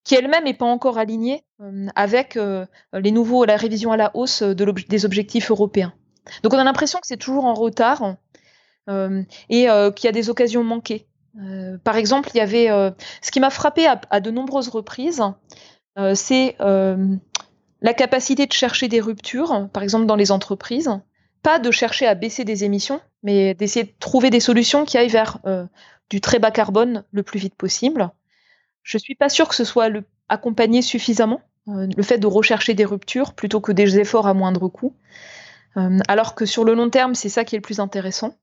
qui 0.04 0.14
elle-même 0.14 0.44
n'est 0.44 0.54
pas 0.54 0.66
encore 0.66 0.98
alignée 0.98 1.42
avec 1.96 2.38
les 2.92 3.10
nouveaux, 3.10 3.44
la 3.44 3.56
révision 3.56 3.90
à 3.90 3.96
la 3.96 4.12
hausse 4.14 4.42
de 4.42 4.70
des 4.88 5.04
objectifs 5.04 5.50
européens. 5.50 5.94
Donc 6.44 6.54
on 6.54 6.58
a 6.58 6.62
l'impression 6.64 7.00
que 7.00 7.08
c'est 7.08 7.16
toujours 7.16 7.44
en 7.44 7.54
retard 7.54 8.14
et 8.88 9.66
qu'il 9.96 10.04
y 10.04 10.08
a 10.08 10.12
des 10.12 10.30
occasions 10.30 10.62
manquées. 10.62 11.08
Par 11.82 11.96
exemple, 11.96 12.30
il 12.34 12.38
y 12.38 12.40
avait 12.40 12.68
ce 13.20 13.32
qui 13.32 13.40
m'a 13.40 13.50
frappé 13.50 13.88
à, 13.88 14.20
de 14.20 14.30
nombreuses 14.30 14.68
reprises, 14.68 15.22
c'est 16.14 16.56
la 17.80 17.94
capacité 17.94 18.46
de 18.46 18.52
chercher 18.52 18.88
des 18.88 19.00
ruptures, 19.00 19.68
par 19.72 19.82
exemple 19.82 20.06
dans 20.06 20.16
les 20.16 20.32
entreprises, 20.32 20.90
pas 21.42 21.58
de 21.58 21.70
chercher 21.70 22.06
à 22.06 22.14
baisser 22.14 22.44
des 22.44 22.64
émissions, 22.64 23.00
mais 23.22 23.54
d'essayer 23.54 23.84
de 23.84 23.92
trouver 23.98 24.30
des 24.30 24.40
solutions 24.40 24.84
qui 24.84 24.96
aillent 24.96 25.08
vers 25.08 25.38
du 26.08 26.20
très 26.20 26.38
bas 26.38 26.50
carbone 26.50 27.04
le 27.12 27.22
plus 27.22 27.38
vite 27.38 27.54
possible. 27.54 28.10
Je 28.82 28.96
suis 28.96 29.14
pas 29.14 29.28
sûre 29.28 29.48
que 29.48 29.54
ce 29.54 29.64
soit 29.64 29.88
accompagné 30.28 30.80
suffisamment, 30.80 31.42
le 31.66 32.02
fait 32.02 32.18
de 32.18 32.26
rechercher 32.26 32.74
des 32.74 32.84
ruptures 32.84 33.34
plutôt 33.34 33.60
que 33.60 33.72
des 33.72 33.98
efforts 33.98 34.26
à 34.26 34.34
moindre 34.34 34.68
coût. 34.68 34.94
Euh, 35.76 35.98
alors 36.08 36.34
que 36.34 36.46
sur 36.46 36.64
le 36.64 36.74
long 36.74 36.90
terme, 36.90 37.14
c'est 37.14 37.28
ça 37.28 37.44
qui 37.44 37.56
est 37.56 37.58
le 37.58 37.62
plus 37.62 37.80
intéressant. 37.80 38.34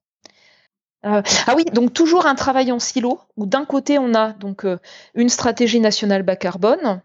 Euh, 1.06 1.22
ah 1.48 1.54
oui, 1.56 1.66
donc 1.66 1.94
toujours 1.94 2.26
un 2.28 2.36
travail 2.36 2.72
en 2.72 2.80
silo, 2.80 3.20
où 3.36 3.46
d'un 3.46 3.66
côté 3.66 3.98
on 3.98 4.14
a 4.14 4.34
donc 4.34 4.66
euh, 4.66 4.78
une 5.16 5.30
stratégie 5.30 5.80
nationale 5.80 6.24
bas 6.24 6.36
carbone, 6.36 7.02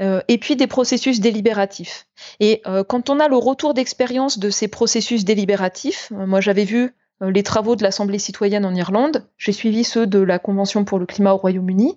et 0.00 0.38
puis 0.38 0.56
des 0.56 0.66
processus 0.66 1.20
délibératifs. 1.20 2.08
Et 2.40 2.62
quand 2.88 3.08
on 3.08 3.20
a 3.20 3.28
le 3.28 3.36
retour 3.36 3.72
d'expérience 3.72 4.38
de 4.38 4.50
ces 4.50 4.66
processus 4.66 5.24
délibératifs, 5.24 6.10
moi 6.10 6.40
j'avais 6.40 6.64
vu 6.64 6.96
les 7.20 7.44
travaux 7.44 7.76
de 7.76 7.84
l'Assemblée 7.84 8.18
citoyenne 8.18 8.64
en 8.64 8.74
Irlande, 8.74 9.28
j'ai 9.38 9.52
suivi 9.52 9.84
ceux 9.84 10.08
de 10.08 10.18
la 10.18 10.40
Convention 10.40 10.84
pour 10.84 10.98
le 10.98 11.06
climat 11.06 11.34
au 11.34 11.36
Royaume-Uni, 11.36 11.96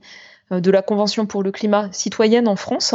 de 0.51 0.71
la 0.71 0.83
Convention 0.83 1.25
pour 1.25 1.41
le 1.41 1.51
climat 1.51 1.91
citoyenne 1.91 2.47
en 2.47 2.55
France. 2.55 2.93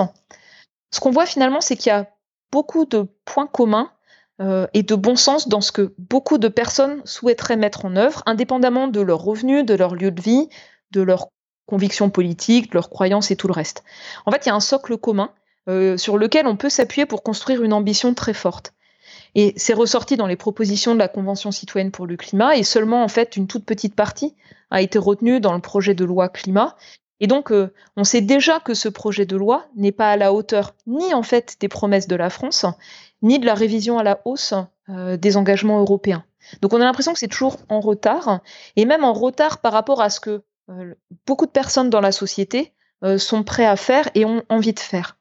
Ce 0.91 1.01
qu'on 1.01 1.11
voit 1.11 1.27
finalement, 1.27 1.61
c'est 1.61 1.77
qu'il 1.77 1.91
y 1.91 1.95
a 1.95 2.07
beaucoup 2.51 2.85
de 2.85 3.07
points 3.25 3.47
communs 3.47 3.91
euh, 4.41 4.67
et 4.75 4.83
de 4.83 4.95
bon 4.95 5.17
sens 5.17 5.49
dans 5.49 5.61
ce 5.61 5.73
que 5.73 5.95
beaucoup 5.99 6.39
de 6.39 6.49
personnes 6.49 7.03
souhaiteraient 7.05 7.57
mettre 7.57 7.85
en 7.85 7.97
œuvre, 7.97 8.23
indépendamment 8.27 8.89
de 8.89 9.01
leurs 9.01 9.23
revenus, 9.23 9.65
de 9.65 9.75
leur 9.75 9.95
lieu 9.95 10.11
de 10.11 10.21
vie, 10.21 10.49
de 10.91 11.03
leurs 11.03 11.29
convictions 11.71 12.11
politiques, 12.11 12.71
de 12.71 12.75
leurs 12.75 12.91
croyances 12.91 13.31
et 13.31 13.37
tout 13.37 13.47
le 13.47 13.55
reste. 13.55 13.85
En 14.27 14.33
fait, 14.33 14.45
il 14.45 14.49
y 14.49 14.53
a 14.53 14.55
un 14.55 14.61
socle 14.61 14.99
commun 14.99 15.31
euh, 15.69 15.97
sur 15.97 16.19
lequel 16.19 16.47
on 16.47 16.57
peut 16.57 16.69
s'appuyer 16.69 17.07
pour 17.07 17.23
construire 17.23 17.63
une 17.63 17.73
ambition 17.73 18.13
très 18.13 18.35
forte. 18.35 18.75
Et 19.35 19.55
c'est 19.57 19.75
ressorti 19.75 20.17
dans 20.17 20.27
les 20.27 20.37
propositions 20.37 20.95
de 20.95 20.99
la 20.99 21.09
Convention 21.09 21.53
citoyenne 21.53 21.93
pour 21.93 22.07
le 22.07 22.17
climat, 22.17 22.57
et 22.57 22.65
seulement 22.65 23.05
en 23.05 23.09
fait 23.09 23.37
une 23.37 23.47
toute 23.47 23.65
petite 23.65 23.95
partie 23.95 24.35
a 24.71 24.83
été 24.83 24.99
retenue 24.99 25.41
dans 25.41 25.55
le 25.55 25.61
projet 25.61 25.95
de 25.95 26.05
loi 26.05 26.29
climat. 26.29 26.77
Et 27.21 27.27
donc, 27.27 27.53
euh, 27.53 27.73
on 27.97 28.05
sait 28.05 28.23
déjà 28.23 28.61
que 28.61 28.75
ce 28.75 28.89
projet 28.89 29.27
de 29.27 29.37
loi 29.37 29.67
n'est 29.77 29.93
pas 29.93 30.11
à 30.11 30.17
la 30.17 30.33
hauteur 30.33 30.75
ni 30.87 31.15
en 31.15 31.23
fait 31.23 31.57
des 31.61 31.69
promesses 31.69 32.09
de 32.09 32.17
la 32.17 32.31
France, 32.31 32.67
ni 33.23 33.39
de 33.39 33.47
la 33.47 33.55
révision 33.55 33.99
à 33.99 34.03
la 34.03 34.21
hausse 34.25 34.55
euh, 34.89 35.17
des 35.17 35.37
engagements 35.37 35.81
européens. 35.81 36.25
Donc 36.63 36.73
on 36.73 36.81
a 36.81 36.85
l'impression 36.85 37.13
que 37.13 37.19
c'est 37.19 37.29
toujours 37.29 37.59
en 37.69 37.81
retard, 37.81 38.41
et 38.77 38.87
même 38.87 39.05
en 39.05 39.13
retard 39.13 39.59
par 39.59 39.73
rapport 39.73 40.01
à 40.01 40.11
ce 40.11 40.19
que 40.19 40.43
beaucoup 41.27 41.47
de 41.47 41.51
personnes 41.51 41.91
dans 41.91 42.01
la 42.01 42.13
société 42.13 42.73
euh, 43.03 43.19
sont 43.19 43.43
prêts 43.43 43.67
à 43.67 43.77
faire 43.77 44.09
et 44.15 44.25
ont 44.25 44.43
envie 44.49 44.73
de 44.73 44.81
faire. 44.81 45.17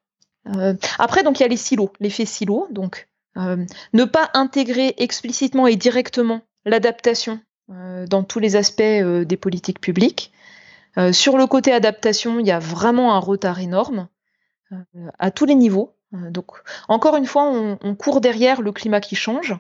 après, 0.97 1.24
donc 1.24 1.39
il 1.39 1.43
y 1.43 1.45
a 1.45 1.50
les 1.50 1.58
silos, 1.58 1.91
l'effet 2.00 2.26
silo, 2.26 2.68
donc 2.72 3.08
ne 3.36 4.04
pas 4.04 4.30
intégrer 4.34 4.95
explicitement 4.97 5.68
et 5.68 5.76
directement 5.76 6.41
l'adaptation 6.66 7.39
dans 7.68 8.24
tous 8.24 8.39
les 8.39 8.56
aspects 8.56 8.82
des 8.82 9.38
politiques 9.38 9.80
publiques. 9.80 10.34
sur 11.12 11.38
le 11.38 11.45
côté 11.45 11.72
adaptation, 11.72 12.39
il 12.39 12.47
y 12.47 12.52
a 12.52 12.60
vraiment 12.60 13.16
un 13.16 13.20
retard 13.20 13.60
énorme 13.60 14.08
à 15.20 15.32
tous 15.32 15.45
les 15.45 15.56
niveaux. 15.56 15.95
Euh, 16.14 16.32
donc, 16.32 16.47
encore 16.88 17.16
une 17.16 17.26
fois, 17.26 17.43
on, 17.82 17.95
court 17.95 18.22
derrière 18.22 18.62
le 18.62 18.72
climat 18.72 19.02
qui 19.02 19.16
change. 19.16 19.56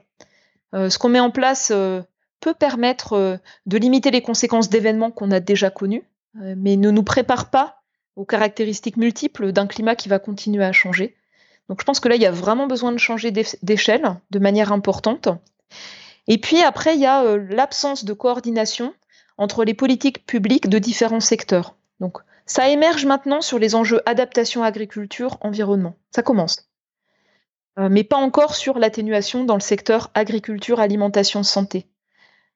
Euh, 0.73 0.89
ce 0.89 0.99
qu'on 0.99 1.09
met 1.09 1.19
en 1.19 1.31
place 1.31 1.71
euh, 1.73 2.01
peut 2.39 2.53
permettre 2.53 3.39
de 3.65 3.77
limiter 3.77 4.11
les 4.11 4.21
conséquences 4.21 4.69
d'événements 4.69 5.11
qu'on 5.11 5.31
a 5.31 5.39
déjà 5.39 5.69
connus, 5.69 6.03
mais 6.33 6.77
ne 6.77 6.91
nous 6.91 7.03
prépare 7.03 7.49
pas 7.49 7.81
aux 8.15 8.25
caractéristiques 8.25 8.97
multiples 8.97 9.51
d'un 9.51 9.67
climat 9.67 9.95
qui 9.95 10.09
va 10.09 10.19
continuer 10.19 10.63
à 10.63 10.71
changer. 10.71 11.15
Donc 11.69 11.81
je 11.81 11.85
pense 11.85 11.99
que 11.99 12.09
là, 12.09 12.15
il 12.15 12.21
y 12.21 12.25
a 12.25 12.31
vraiment 12.31 12.67
besoin 12.67 12.91
de 12.91 12.97
changer 12.97 13.31
d'échelle 13.31 14.15
de 14.31 14.39
manière 14.39 14.71
importante. 14.71 15.29
Et 16.27 16.37
puis 16.37 16.61
après, 16.61 16.95
il 16.95 17.01
y 17.01 17.05
a 17.05 17.37
l'absence 17.37 18.05
de 18.05 18.13
coordination 18.13 18.93
entre 19.37 19.63
les 19.63 19.73
politiques 19.73 20.25
publiques 20.25 20.69
de 20.69 20.79
différents 20.79 21.19
secteurs. 21.19 21.75
Donc 21.99 22.17
ça 22.45 22.67
émerge 22.69 23.05
maintenant 23.05 23.41
sur 23.41 23.59
les 23.59 23.75
enjeux 23.75 24.01
adaptation 24.05 24.63
agriculture, 24.63 25.37
environnement. 25.41 25.95
Ça 26.11 26.23
commence. 26.23 26.67
Euh, 27.77 27.89
mais 27.89 28.03
pas 28.03 28.17
encore 28.17 28.55
sur 28.55 28.79
l'atténuation 28.79 29.43
dans 29.43 29.53
le 29.53 29.61
secteur 29.61 30.09
agriculture, 30.13 30.79
alimentation, 30.79 31.43
santé. 31.43 31.87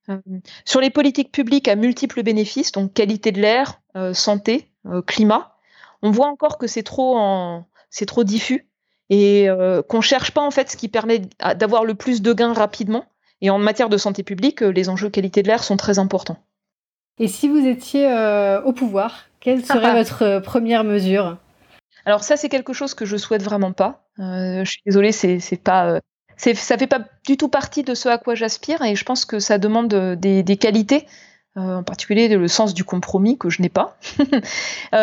Euh, 0.09 0.17
sur 0.65 0.81
les 0.81 0.89
politiques 0.89 1.31
publiques 1.31 1.67
à 1.67 1.75
multiples 1.75 2.23
bénéfices, 2.23 2.71
donc 2.71 2.93
qualité 2.93 3.31
de 3.31 3.41
l'air, 3.41 3.79
euh, 3.95 4.13
santé, 4.13 4.69
climat, 5.07 5.55
on 6.01 6.11
voit 6.11 6.27
encore 6.27 6.57
que 6.57 6.67
c'est 6.67 6.83
trop, 6.83 7.15
en... 7.17 7.65
c'est 7.89 8.05
trop 8.05 8.25
diffus 8.25 8.67
et 9.09 9.47
qu'on 9.87 9.97
ne 9.97 10.03
cherche 10.03 10.31
pas 10.31 10.41
en 10.41 10.51
fait 10.51 10.71
ce 10.71 10.75
qui 10.75 10.89
permet 10.89 11.21
d'avoir 11.55 11.85
le 11.85 11.93
plus 11.93 12.21
de 12.21 12.33
gains 12.33 12.51
rapidement. 12.51 13.05
Et 13.39 13.49
en 13.49 13.59
matière 13.59 13.87
de 13.87 13.97
santé 13.97 14.23
publique, 14.23 14.61
les 14.61 14.89
enjeux 14.89 15.09
qualité 15.09 15.41
de 15.41 15.47
l'air 15.47 15.63
sont 15.63 15.77
très 15.77 15.99
importants. 15.99 16.37
Et 17.19 17.29
si 17.29 17.47
vous 17.47 17.65
étiez 17.65 18.07
au 18.65 18.73
pouvoir, 18.73 19.27
quelle 19.43 19.63
serait 19.65 19.93
votre 19.93 20.23
euh, 20.23 20.39
première 20.39 20.83
mesure? 20.83 21.37
Alors 22.05 22.23
ça, 22.23 22.37
c'est 22.37 22.49
quelque 22.49 22.73
chose 22.73 22.93
que 22.93 23.05
je 23.05 23.17
souhaite 23.17 23.43
vraiment 23.43 23.73
pas. 23.73 24.07
Euh, 24.19 24.63
je 24.63 24.71
suis 24.71 24.81
désolée, 24.85 25.11
c'est 25.11 25.61
pas, 25.61 25.87
euh, 25.87 25.99
ça 26.53 26.77
fait 26.77 26.87
pas 26.87 27.01
du 27.25 27.37
tout 27.37 27.47
partie 27.47 27.83
de 27.83 27.95
ce 27.95 28.09
à 28.09 28.17
quoi 28.17 28.35
j'aspire, 28.35 28.81
et 28.81 28.95
je 28.95 29.05
pense 29.05 29.25
que 29.25 29.39
ça 29.39 29.57
demande 29.57 29.87
des, 29.87 30.57
qualités, 30.57 31.05
en 31.55 31.83
particulier 31.83 32.27
le 32.27 32.47
sens 32.47 32.73
du 32.73 32.83
compromis 32.83 33.37
que 33.37 33.49
je 33.49 33.61
n'ai 33.61 33.69
pas. 33.69 33.97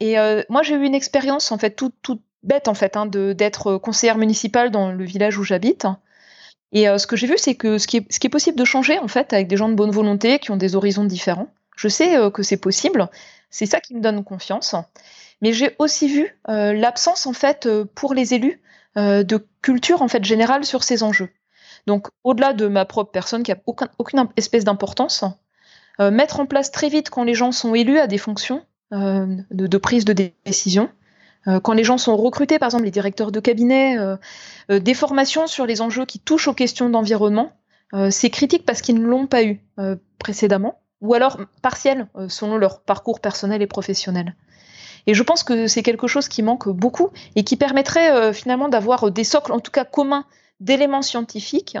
et 0.00 0.16
moi, 0.48 0.62
j'ai 0.62 0.74
eu 0.74 0.84
une 0.84 0.94
expérience 0.94 1.52
en 1.52 1.58
fait 1.58 1.70
toute, 1.70 1.94
bête 2.42 2.68
en 2.68 2.74
fait, 2.74 2.96
hein, 2.96 3.06
d'être 3.06 3.76
conseillère 3.78 4.18
municipale 4.18 4.70
dans 4.70 4.92
le 4.92 5.04
village 5.04 5.38
où 5.38 5.44
j'habite. 5.44 5.86
Et 6.72 6.86
ce 6.98 7.06
que 7.06 7.16
j'ai 7.16 7.28
vu, 7.28 7.38
c'est 7.38 7.54
que 7.54 7.78
ce 7.78 7.86
qui, 7.86 7.98
est, 7.98 8.12
ce 8.12 8.18
qui 8.18 8.26
est 8.26 8.30
possible 8.30 8.58
de 8.58 8.64
changer 8.64 8.98
en 8.98 9.08
fait 9.08 9.32
avec 9.32 9.48
des 9.48 9.56
gens 9.56 9.68
de 9.68 9.74
bonne 9.74 9.92
volonté 9.92 10.38
qui 10.38 10.50
ont 10.50 10.56
des 10.56 10.76
horizons 10.76 11.04
différents. 11.04 11.48
Je 11.76 11.88
sais 11.88 12.16
que 12.32 12.42
c'est 12.42 12.56
possible, 12.56 13.08
c'est 13.50 13.66
ça 13.66 13.80
qui 13.80 13.94
me 13.94 14.00
donne 14.00 14.22
confiance. 14.24 14.74
Mais 15.44 15.52
j'ai 15.52 15.76
aussi 15.78 16.08
vu 16.08 16.36
euh, 16.48 16.72
l'absence 16.72 17.26
en 17.26 17.32
fait 17.32 17.66
euh, 17.66 17.84
pour 17.94 18.14
les 18.14 18.34
élus 18.34 18.60
euh, 18.60 18.63
de 18.96 19.46
culture 19.62 20.02
en 20.02 20.08
fait 20.08 20.24
générale 20.24 20.64
sur 20.64 20.82
ces 20.82 21.02
enjeux. 21.02 21.30
Donc 21.86 22.08
au-delà 22.22 22.52
de 22.52 22.66
ma 22.66 22.84
propre 22.84 23.10
personne 23.10 23.42
qui 23.42 23.52
a 23.52 23.56
aucune 23.98 24.28
espèce 24.36 24.64
d'importance, 24.64 25.24
mettre 25.98 26.40
en 26.40 26.46
place 26.46 26.70
très 26.70 26.88
vite 26.88 27.10
quand 27.10 27.24
les 27.24 27.34
gens 27.34 27.52
sont 27.52 27.74
élus 27.74 27.98
à 27.98 28.06
des 28.06 28.18
fonctions 28.18 28.64
de, 28.92 29.78
prise 29.78 30.04
de 30.04 30.12
décision, 30.46 30.90
quand 31.62 31.72
les 31.72 31.84
gens 31.84 31.98
sont 31.98 32.16
recrutés, 32.16 32.58
par 32.58 32.68
exemple 32.68 32.84
les 32.84 32.90
directeurs 32.90 33.32
de 33.32 33.40
cabinet, 33.40 33.98
des 34.68 34.94
formations 34.94 35.46
sur 35.46 35.66
les 35.66 35.82
enjeux 35.82 36.06
qui 36.06 36.20
touchent 36.20 36.48
aux 36.48 36.54
questions 36.54 36.88
d'environnement, 36.88 37.52
c'est 38.10 38.30
critique 38.30 38.64
parce 38.64 38.80
qu'ils 38.80 39.00
ne 39.00 39.06
l'ont 39.06 39.26
pas 39.26 39.42
eu 39.44 39.60
précédemment 40.18 40.80
ou 41.04 41.14
alors 41.14 41.38
partiels 41.62 42.08
euh, 42.16 42.28
selon 42.28 42.56
leur 42.56 42.80
parcours 42.80 43.20
personnel 43.20 43.62
et 43.62 43.66
professionnel. 43.66 44.34
Et 45.06 45.14
je 45.14 45.22
pense 45.22 45.42
que 45.42 45.66
c'est 45.66 45.82
quelque 45.82 46.06
chose 46.06 46.28
qui 46.28 46.42
manque 46.42 46.68
beaucoup 46.68 47.10
et 47.36 47.44
qui 47.44 47.56
permettrait 47.56 48.10
euh, 48.10 48.32
finalement 48.32 48.68
d'avoir 48.68 49.10
des 49.10 49.24
socles, 49.24 49.52
en 49.52 49.60
tout 49.60 49.70
cas 49.70 49.84
communs, 49.84 50.24
d'éléments 50.60 51.02
scientifiques 51.02 51.76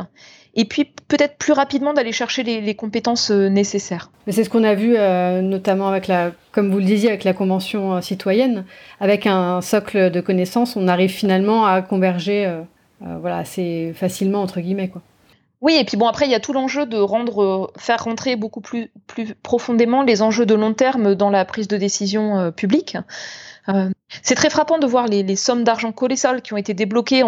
et 0.56 0.64
puis 0.64 0.92
peut-être 1.08 1.36
plus 1.36 1.52
rapidement 1.52 1.92
d'aller 1.92 2.12
chercher 2.12 2.42
les, 2.42 2.74
compétences 2.74 3.30
euh, 3.30 3.48
nécessaires. 3.48 4.10
C'est 4.28 4.44
ce 4.44 4.50
qu'on 4.50 4.64
a 4.64 4.74
vu 4.74 4.94
euh, 4.96 5.42
notamment 5.42 5.88
avec 5.88 6.06
la, 6.06 6.32
comme 6.52 6.70
vous 6.70 6.78
le 6.78 6.84
disiez, 6.84 7.08
avec 7.08 7.24
la 7.24 7.32
convention 7.32 7.94
euh, 7.94 8.00
citoyenne, 8.00 8.64
avec 9.00 9.26
un 9.26 9.60
socle 9.60 10.10
de 10.10 10.20
connaissances, 10.20 10.76
on 10.76 10.88
arrive 10.88 11.10
finalement 11.10 11.66
à 11.66 11.82
converger, 11.82 12.50
voilà, 13.00 13.38
assez 13.38 13.92
facilement 13.94 14.42
entre 14.42 14.60
guillemets 14.60 14.88
quoi. 14.88 15.02
Oui, 15.64 15.76
et 15.76 15.84
puis 15.84 15.96
bon, 15.96 16.06
après, 16.06 16.26
il 16.26 16.30
y 16.30 16.34
a 16.34 16.40
tout 16.40 16.52
l'enjeu 16.52 16.84
de 16.84 16.98
rendre, 16.98 17.72
faire 17.78 18.04
rentrer 18.04 18.36
beaucoup 18.36 18.60
plus, 18.60 18.92
profondément 19.42 20.02
les 20.02 20.20
enjeux 20.20 20.44
de 20.44 20.54
long 20.54 20.74
terme 20.74 21.14
dans 21.14 21.30
la 21.30 21.44
prise 21.46 21.68
de 21.68 21.78
décision 21.78 22.52
publique. 22.52 22.98
Euh, 23.68 23.88
c'est 24.22 24.34
très 24.34 24.50
frappant 24.50 24.78
de 24.78 24.86
voir 24.86 25.06
les, 25.06 25.36
sommes 25.36 25.64
d'argent 25.64 25.92
colossales 25.92 26.42
qui 26.42 26.52
ont 26.52 26.56
été 26.56 26.74
débloquées 26.74 27.22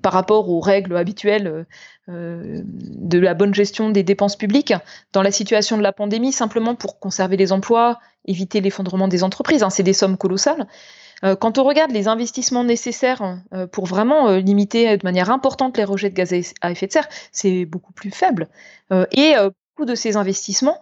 par 0.00 0.12
rapport 0.12 0.48
aux 0.48 0.60
règles 0.60 0.96
habituelles 0.96 1.66
euh, 2.08 2.62
de 2.64 3.18
la 3.18 3.34
bonne 3.34 3.54
gestion 3.54 3.90
des 3.90 4.02
dépenses 4.02 4.36
publiques 4.36 4.74
dans 5.12 5.22
la 5.22 5.30
situation 5.30 5.76
de 5.76 5.82
la 5.82 5.92
pandémie, 5.92 6.32
simplement 6.32 6.74
pour 6.74 6.98
conserver 6.98 7.36
les 7.36 7.52
emplois, 7.52 8.00
éviter 8.24 8.60
l'effondrement 8.60 9.08
des 9.08 9.22
entreprises. 9.22 9.62
Hein, 9.62 9.70
c'est 9.70 9.82
des 9.82 9.92
sommes 9.92 10.16
colossales. 10.16 10.66
Euh, 11.24 11.36
quand 11.36 11.58
on 11.58 11.64
regarde 11.64 11.90
les 11.92 12.08
investissements 12.08 12.64
nécessaires 12.64 13.38
pour 13.72 13.86
vraiment 13.86 14.30
limiter 14.36 14.96
de 14.96 15.04
manière 15.04 15.30
importante 15.30 15.76
les 15.76 15.84
rejets 15.84 16.10
de 16.10 16.14
gaz 16.14 16.32
à 16.60 16.70
effet 16.70 16.86
de 16.86 16.92
serre, 16.92 17.08
c'est 17.30 17.64
beaucoup 17.64 17.92
plus 17.92 18.10
faible. 18.10 18.48
et 19.12 19.34
beaucoup 19.76 19.86
de 19.86 19.94
ces 19.94 20.16
investissements 20.16 20.78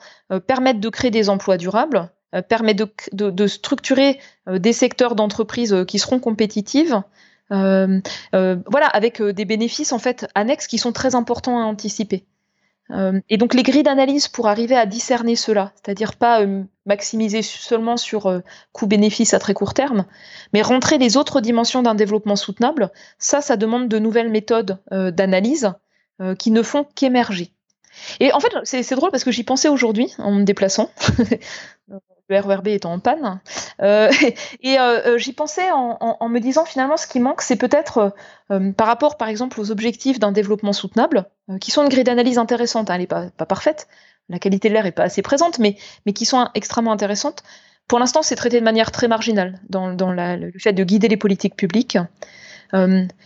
permettent 0.46 0.80
de 0.80 0.88
créer 0.88 1.10
des 1.10 1.28
emplois 1.28 1.56
durables, 1.56 2.10
euh, 2.36 2.42
permet 2.42 2.74
de, 2.74 3.46
structurer 3.48 4.20
euh, 4.48 4.60
des 4.60 4.72
secteurs 4.72 5.16
d'entreprises 5.16 5.72
euh, 5.72 5.84
qui 5.84 5.98
seront 5.98 6.20
compétitives. 6.20 7.02
voilà, 7.50 8.86
avec 8.92 9.20
des 9.20 9.44
bénéfices 9.44 9.92
en 9.92 9.98
fait 9.98 10.28
annexes 10.36 10.68
qui 10.68 10.78
sont 10.78 10.92
très 10.92 11.16
importants 11.16 11.58
à 11.58 11.64
anticiper. 11.64 12.24
et 13.28 13.36
donc 13.36 13.54
les 13.54 13.64
grilles 13.64 13.82
d'analyse 13.82 14.28
pour 14.28 14.46
arriver 14.46 14.76
à 14.76 14.86
discerner 14.86 15.34
cela, 15.34 15.72
c'est-à-dire 15.74 16.14
pas 16.14 16.46
maximiser 16.90 17.42
seulement 17.42 17.96
sur 17.96 18.42
coût-bénéfice 18.72 19.32
à 19.32 19.38
très 19.38 19.54
court 19.54 19.72
terme, 19.72 20.04
mais 20.52 20.60
rentrer 20.60 20.98
les 20.98 21.16
autres 21.16 21.40
dimensions 21.40 21.82
d'un 21.82 21.94
développement 21.94 22.36
soutenable, 22.36 22.90
ça, 23.18 23.40
ça 23.40 23.56
demande 23.56 23.88
de 23.88 23.98
nouvelles 23.98 24.30
méthodes 24.30 24.78
d'analyse 24.90 25.72
qui 26.38 26.50
ne 26.50 26.62
font 26.62 26.84
qu'émerger. 26.94 27.52
Et 28.18 28.32
en 28.32 28.40
fait, 28.40 28.52
c'est 28.64 28.94
drôle 28.94 29.10
parce 29.10 29.24
que 29.24 29.30
j'y 29.30 29.44
pensais 29.44 29.68
aujourd'hui 29.68 30.12
en 30.18 30.32
me 30.32 30.44
déplaçant. 30.44 30.90
le 32.30 32.40
RERB 32.40 32.68
étant 32.68 32.92
en 32.94 32.98
panne. 33.00 33.40
Euh, 33.82 34.10
et 34.62 34.78
euh, 34.78 35.00
euh, 35.06 35.18
j'y 35.18 35.32
pensais 35.32 35.70
en, 35.72 36.28
me 36.28 36.38
disant 36.38 36.64
finalement 36.64 36.96
ce 36.96 37.06
qui 37.06 37.20
manque, 37.20 37.42
c'est 37.42 37.56
peut-être 37.56 38.14
par 38.76 38.86
rapport 38.86 39.16
par 39.16 39.28
exemple 39.28 39.60
aux 39.60 39.70
objectifs 39.70 40.18
d'un 40.18 40.32
développement 40.32 40.72
soutenable, 40.72 41.26
qui 41.60 41.70
sont 41.70 41.82
une 41.82 41.88
grille 41.88 42.04
d'analyse 42.04 42.38
intéressante, 42.38 42.90
hein, 42.90 42.94
elle 42.94 43.00
n'est 43.00 43.06
pas, 43.06 43.30
parfaite, 43.46 43.88
la 44.30 44.38
qualité 44.38 44.68
de 44.68 44.74
l'air 44.74 44.84
n'est 44.84 44.92
pas 44.92 45.02
assez 45.02 45.20
présente, 45.22 45.58
mais, 45.58 45.76
qui 46.14 46.24
sont 46.24 46.48
extrêmement 46.54 46.92
intéressantes. 46.92 47.42
Pour 47.88 47.98
l'instant, 47.98 48.22
c'est 48.22 48.36
traité 48.36 48.58
de 48.60 48.64
manière 48.64 48.90
très 48.90 49.08
marginale 49.08 49.60
dans, 49.68 49.88
le 49.90 50.52
fait 50.58 50.72
de 50.72 50.84
guider 50.84 51.08
les 51.08 51.16
politiques 51.16 51.56
publiques. 51.56 51.98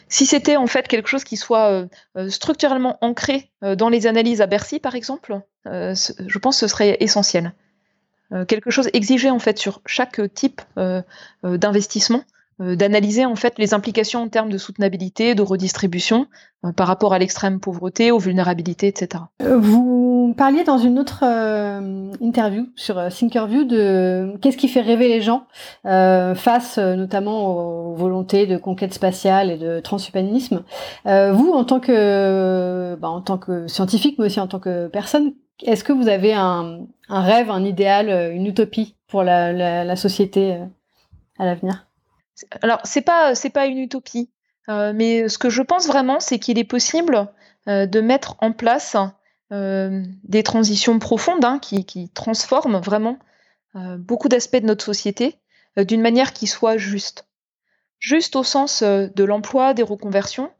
si 0.08 0.26
c'était 0.26 0.56
en 0.56 0.66
fait 0.66 0.88
quelque 0.88 1.08
chose 1.08 1.22
qui 1.22 1.36
soit 1.36 1.86
structurellement 2.28 2.98
ancré 3.02 3.50
dans 3.60 3.90
les 3.90 4.06
analyses 4.06 4.40
à 4.40 4.46
Bercy, 4.46 4.80
par 4.80 4.94
exemple, 4.94 5.40
je 5.66 6.38
pense 6.38 6.56
que 6.56 6.60
ce 6.60 6.68
serait 6.68 6.96
essentiel. 7.00 7.52
Euh, 8.32 8.44
quelque 8.44 8.70
chose 8.70 8.88
exigé 8.92 9.30
en 9.30 9.38
fait 9.38 9.58
sur 9.58 9.80
chaque 9.86 10.20
type 10.34 10.62
euh, 10.78 11.02
euh, 11.44 11.58
d'investissement 11.58 12.24
d'analyser 12.58 13.24
en 13.24 13.36
fait 13.36 13.58
les 13.58 13.74
implications 13.74 14.22
en 14.22 14.28
termes 14.28 14.50
de 14.50 14.58
soutenabilité, 14.58 15.34
de 15.34 15.42
redistribution 15.42 16.26
par 16.76 16.86
rapport 16.86 17.12
à 17.12 17.18
l'extrême 17.18 17.60
pauvreté, 17.60 18.10
aux 18.10 18.18
vulnérabilités, 18.18 18.86
etc. 18.86 19.24
Vous 19.40 20.34
parliez 20.36 20.64
dans 20.64 20.78
une 20.78 20.98
autre 20.98 21.24
interview 22.20 22.66
sur 22.74 23.08
Thinkerview 23.08 23.64
de 23.64 24.36
qu'est-ce 24.40 24.56
qui 24.56 24.68
fait 24.68 24.80
rêver 24.80 25.08
les 25.08 25.20
gens 25.20 25.46
face 25.82 26.78
notamment 26.78 27.90
aux 27.90 27.94
volontés 27.94 28.46
de 28.46 28.56
conquête 28.56 28.94
spatiale 28.94 29.50
et 29.50 29.58
de 29.58 29.80
transhumanisme. 29.80 30.62
vous, 31.04 31.52
en 31.52 31.64
tant 31.64 31.80
que 31.80 32.96
bah, 33.00 33.08
en 33.08 33.20
tant 33.20 33.38
que 33.38 33.66
scientifique, 33.66 34.18
mais 34.18 34.26
aussi 34.26 34.40
en 34.40 34.46
tant 34.46 34.60
que 34.60 34.86
personne, 34.88 35.32
est-ce 35.62 35.84
que 35.84 35.92
vous 35.92 36.08
avez 36.08 36.34
un, 36.34 36.86
rêve, 37.08 37.50
un 37.50 37.64
idéal, 37.64 38.08
euh, 38.08 38.34
une 38.34 38.46
utopie 38.46 38.96
pour 39.08 39.22
la, 39.22 39.96
société 39.96 40.54
euh, 40.54 40.64
à 41.38 41.46
l'avenir? 41.46 41.86
Alors, 42.62 42.80
c'est 42.84 43.02
pas 43.02 43.32
pas 43.52 43.66
une 43.66 43.78
utopie, 43.78 44.30
euh, 44.68 44.92
mais 44.94 45.28
ce 45.28 45.38
que 45.38 45.50
je 45.50 45.62
pense 45.62 45.86
vraiment, 45.86 46.20
c'est 46.20 46.38
qu'il 46.38 46.58
est 46.58 46.64
possible 46.64 47.28
de 47.66 48.00
mettre 48.02 48.36
en 48.40 48.52
place 48.52 48.94
des 49.50 50.42
transitions 50.42 50.98
profondes 50.98 51.44
hein, 51.46 51.58
qui, 51.58 51.86
qui, 51.86 52.10
transforment 52.10 52.76
vraiment 52.78 53.18
beaucoup 53.74 54.28
d'aspects 54.28 54.56
de 54.56 54.66
notre 54.66 54.84
société 54.84 55.38
d'une 55.78 56.02
manière 56.02 56.34
qui 56.34 56.46
soit 56.46 56.76
juste. 56.76 57.26
Juste 58.00 58.36
au 58.36 58.42
sens 58.42 58.82
de 58.82 59.24
l'emploi, 59.24 59.72
des 59.72 59.82
reconversions, 59.82 60.50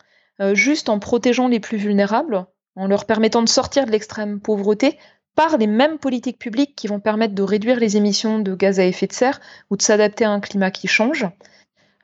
juste 0.54 0.88
en 0.88 0.98
protégeant 0.98 1.46
les 1.46 1.60
plus 1.60 1.76
vulnérables, 1.76 2.46
en 2.76 2.86
leur 2.86 3.04
permettant 3.04 3.42
de 3.42 3.48
sortir 3.48 3.84
de 3.84 3.90
l'extrême 3.90 4.40
pauvreté 4.40 4.98
par 5.34 5.58
les 5.58 5.66
mêmes 5.66 5.98
politiques 5.98 6.38
publiques 6.38 6.76
qui 6.76 6.86
vont 6.86 7.00
permettre 7.00 7.34
de 7.34 7.42
réduire 7.42 7.78
les 7.78 7.96
émissions 7.96 8.38
de 8.38 8.54
gaz 8.54 8.78
à 8.78 8.84
effet 8.84 9.06
de 9.06 9.12
serre 9.12 9.40
ou 9.70 9.76
de 9.76 9.82
s'adapter 9.82 10.24
à 10.24 10.30
un 10.30 10.40
climat 10.40 10.70
qui 10.70 10.86
change. 10.86 11.26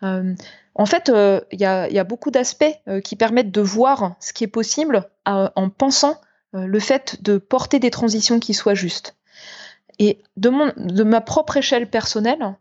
Euh, 0.02 0.34
en 0.74 0.86
fait, 0.86 1.08
euh, 1.08 1.40
il 1.52 1.60
y, 1.60 1.64
a 1.64 2.04
beaucoup 2.04 2.30
d'aspects 2.30 2.64
euh, 2.88 3.00
qui 3.00 3.16
permettent 3.16 3.50
de 3.50 3.60
voir 3.60 4.16
ce 4.20 4.32
qui 4.32 4.44
est 4.44 4.48
possible 4.48 5.08
en 5.26 5.70
pensant 5.70 6.20
le 6.52 6.80
fait 6.80 7.22
de 7.22 7.38
porter 7.38 7.78
des 7.78 7.90
transitions 7.90 8.40
qui 8.40 8.54
soient 8.54 8.74
justes. 8.74 9.16
Et 10.00 10.20
de, 10.36 11.02
ma 11.04 11.20
propre 11.20 11.58
échelle 11.58 11.88
personnelle, 11.88 12.56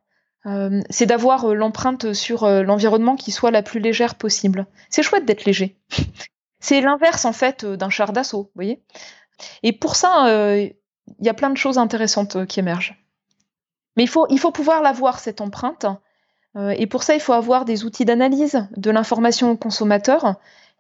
c'est 0.92 1.08
d'avoir 1.08 1.48
l'empreinte 1.56 2.14
sur 2.14 2.48
l'environnement 2.48 3.16
qui 3.16 3.32
soit 3.32 3.50
la 3.50 3.64
plus 3.64 3.80
légère 3.80 4.14
possible. 4.14 4.68
C'est 4.90 5.02
chouette 5.02 5.26
d'être 5.26 5.46
léger. 5.46 5.80
C'est 6.60 6.82
l'inverse 6.82 7.26
en 7.26 7.34
fait 7.34 7.64
euh, 7.64 7.78
d'un 7.78 7.90
char 7.90 8.14
d'assaut, 8.14 8.44
vous 8.44 8.52
voyez. 8.56 8.84
Et 9.64 9.72
pour 9.72 9.96
ça, 9.96 10.28
euh, 10.28 10.58
il 10.58 11.26
y 11.26 11.30
a 11.30 11.34
plein 11.34 11.50
de 11.50 11.58
choses 11.58 11.78
intéressantes 11.78 12.36
euh, 12.36 12.46
qui 12.46 12.60
émergent. 12.60 13.02
Mais 13.96 14.04
il 14.04 14.10
faut, 14.10 14.28
il 14.30 14.40
faut 14.40 14.52
pouvoir 14.52 14.82
l'avoir, 14.82 15.20
cette 15.20 15.42
empreinte. 15.42 15.86
Et 16.56 16.88
pour 16.88 17.04
ça, 17.04 17.14
il 17.14 17.22
faut 17.22 17.34
avoir 17.34 17.64
des 17.64 17.86
outils 17.86 18.06
d'analyse 18.06 18.68
de 18.76 18.92
l'information 18.92 19.52
au 19.52 19.56
consommateur 19.56 20.36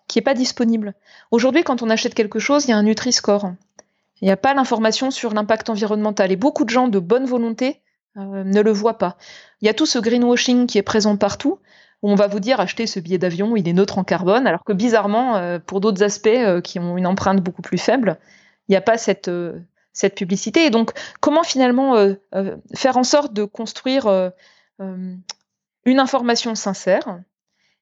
qui 0.07 0.17
n'est 0.17 0.24
pas 0.24 0.34
disponible. 0.34 0.95
Aujourd'hui, 1.32 1.63
quand 1.63 1.84
on 1.84 1.89
achète 1.89 2.15
quelque 2.15 2.39
chose, 2.39 2.65
il 2.65 2.72
y 2.72 2.74
a 2.74 2.78
un 2.78 2.84
Nutri-Score. 2.84 3.51
Il 4.22 4.26
n'y 4.26 4.32
a 4.32 4.38
pas 4.38 4.53
l'information 4.55 5.11
sur 5.11 5.34
l'impact 5.34 5.70
environnemental. 5.70 6.32
Et 6.32 6.36
beaucoup 6.36 6.65
de 6.65 6.70
gens 6.70 6.88
de 6.88 6.99
bonne 6.99 7.26
volonté 7.26 7.82
ne 8.15 8.61
le 8.61 8.72
voient 8.72 8.97
pas. 8.97 9.15
Il 9.61 9.67
y 9.67 9.70
a 9.70 9.74
tout 9.74 9.86
ce 9.86 9.99
greenwashing 9.99 10.65
qui 10.65 10.80
est 10.80 10.84
présent 10.84 11.15
partout 11.17 11.59
on 12.01 12.15
va 12.15 12.28
vous 12.28 12.39
dire 12.39 12.59
acheter 12.59 12.88
ce 12.88 12.99
billet 12.99 13.17
d'avion, 13.17 13.55
il 13.55 13.67
est 13.67 13.74
neutre 13.74 13.97
en 13.97 14.03
carbone, 14.03 14.47
alors 14.47 14.63
que 14.63 14.74
bizarrement, 14.74 15.36
euh, 15.38 15.59
pour 15.59 15.82
d'autres 15.82 16.03
aspects 16.03 16.28
euh, 16.28 16.61
qui 16.61 16.80
ont 16.80 16.97
une 16.97 17.07
empreinte 17.07 17.41
beaucoup 17.41 17.61
plus 17.61 17.78
faible, 17.78 18.17
il 18.67 18.72
n'y 18.72 18.78
a 18.78 18.82
pas 18.82 18.97
cette, 18.97 19.28
euh, 19.28 19.59
cette 19.91 20.15
publicité. 20.15 20.65
Et 20.65 20.70
donc, 20.70 20.91
comment 21.20 21.43
finalement 21.43 21.95
faire 22.74 22.97
en 22.97 23.03
sorte 23.03 23.34
de 23.34 23.43
construire 23.43 24.32
une 25.86 26.00
information 26.00 26.56
sincère 26.56 27.20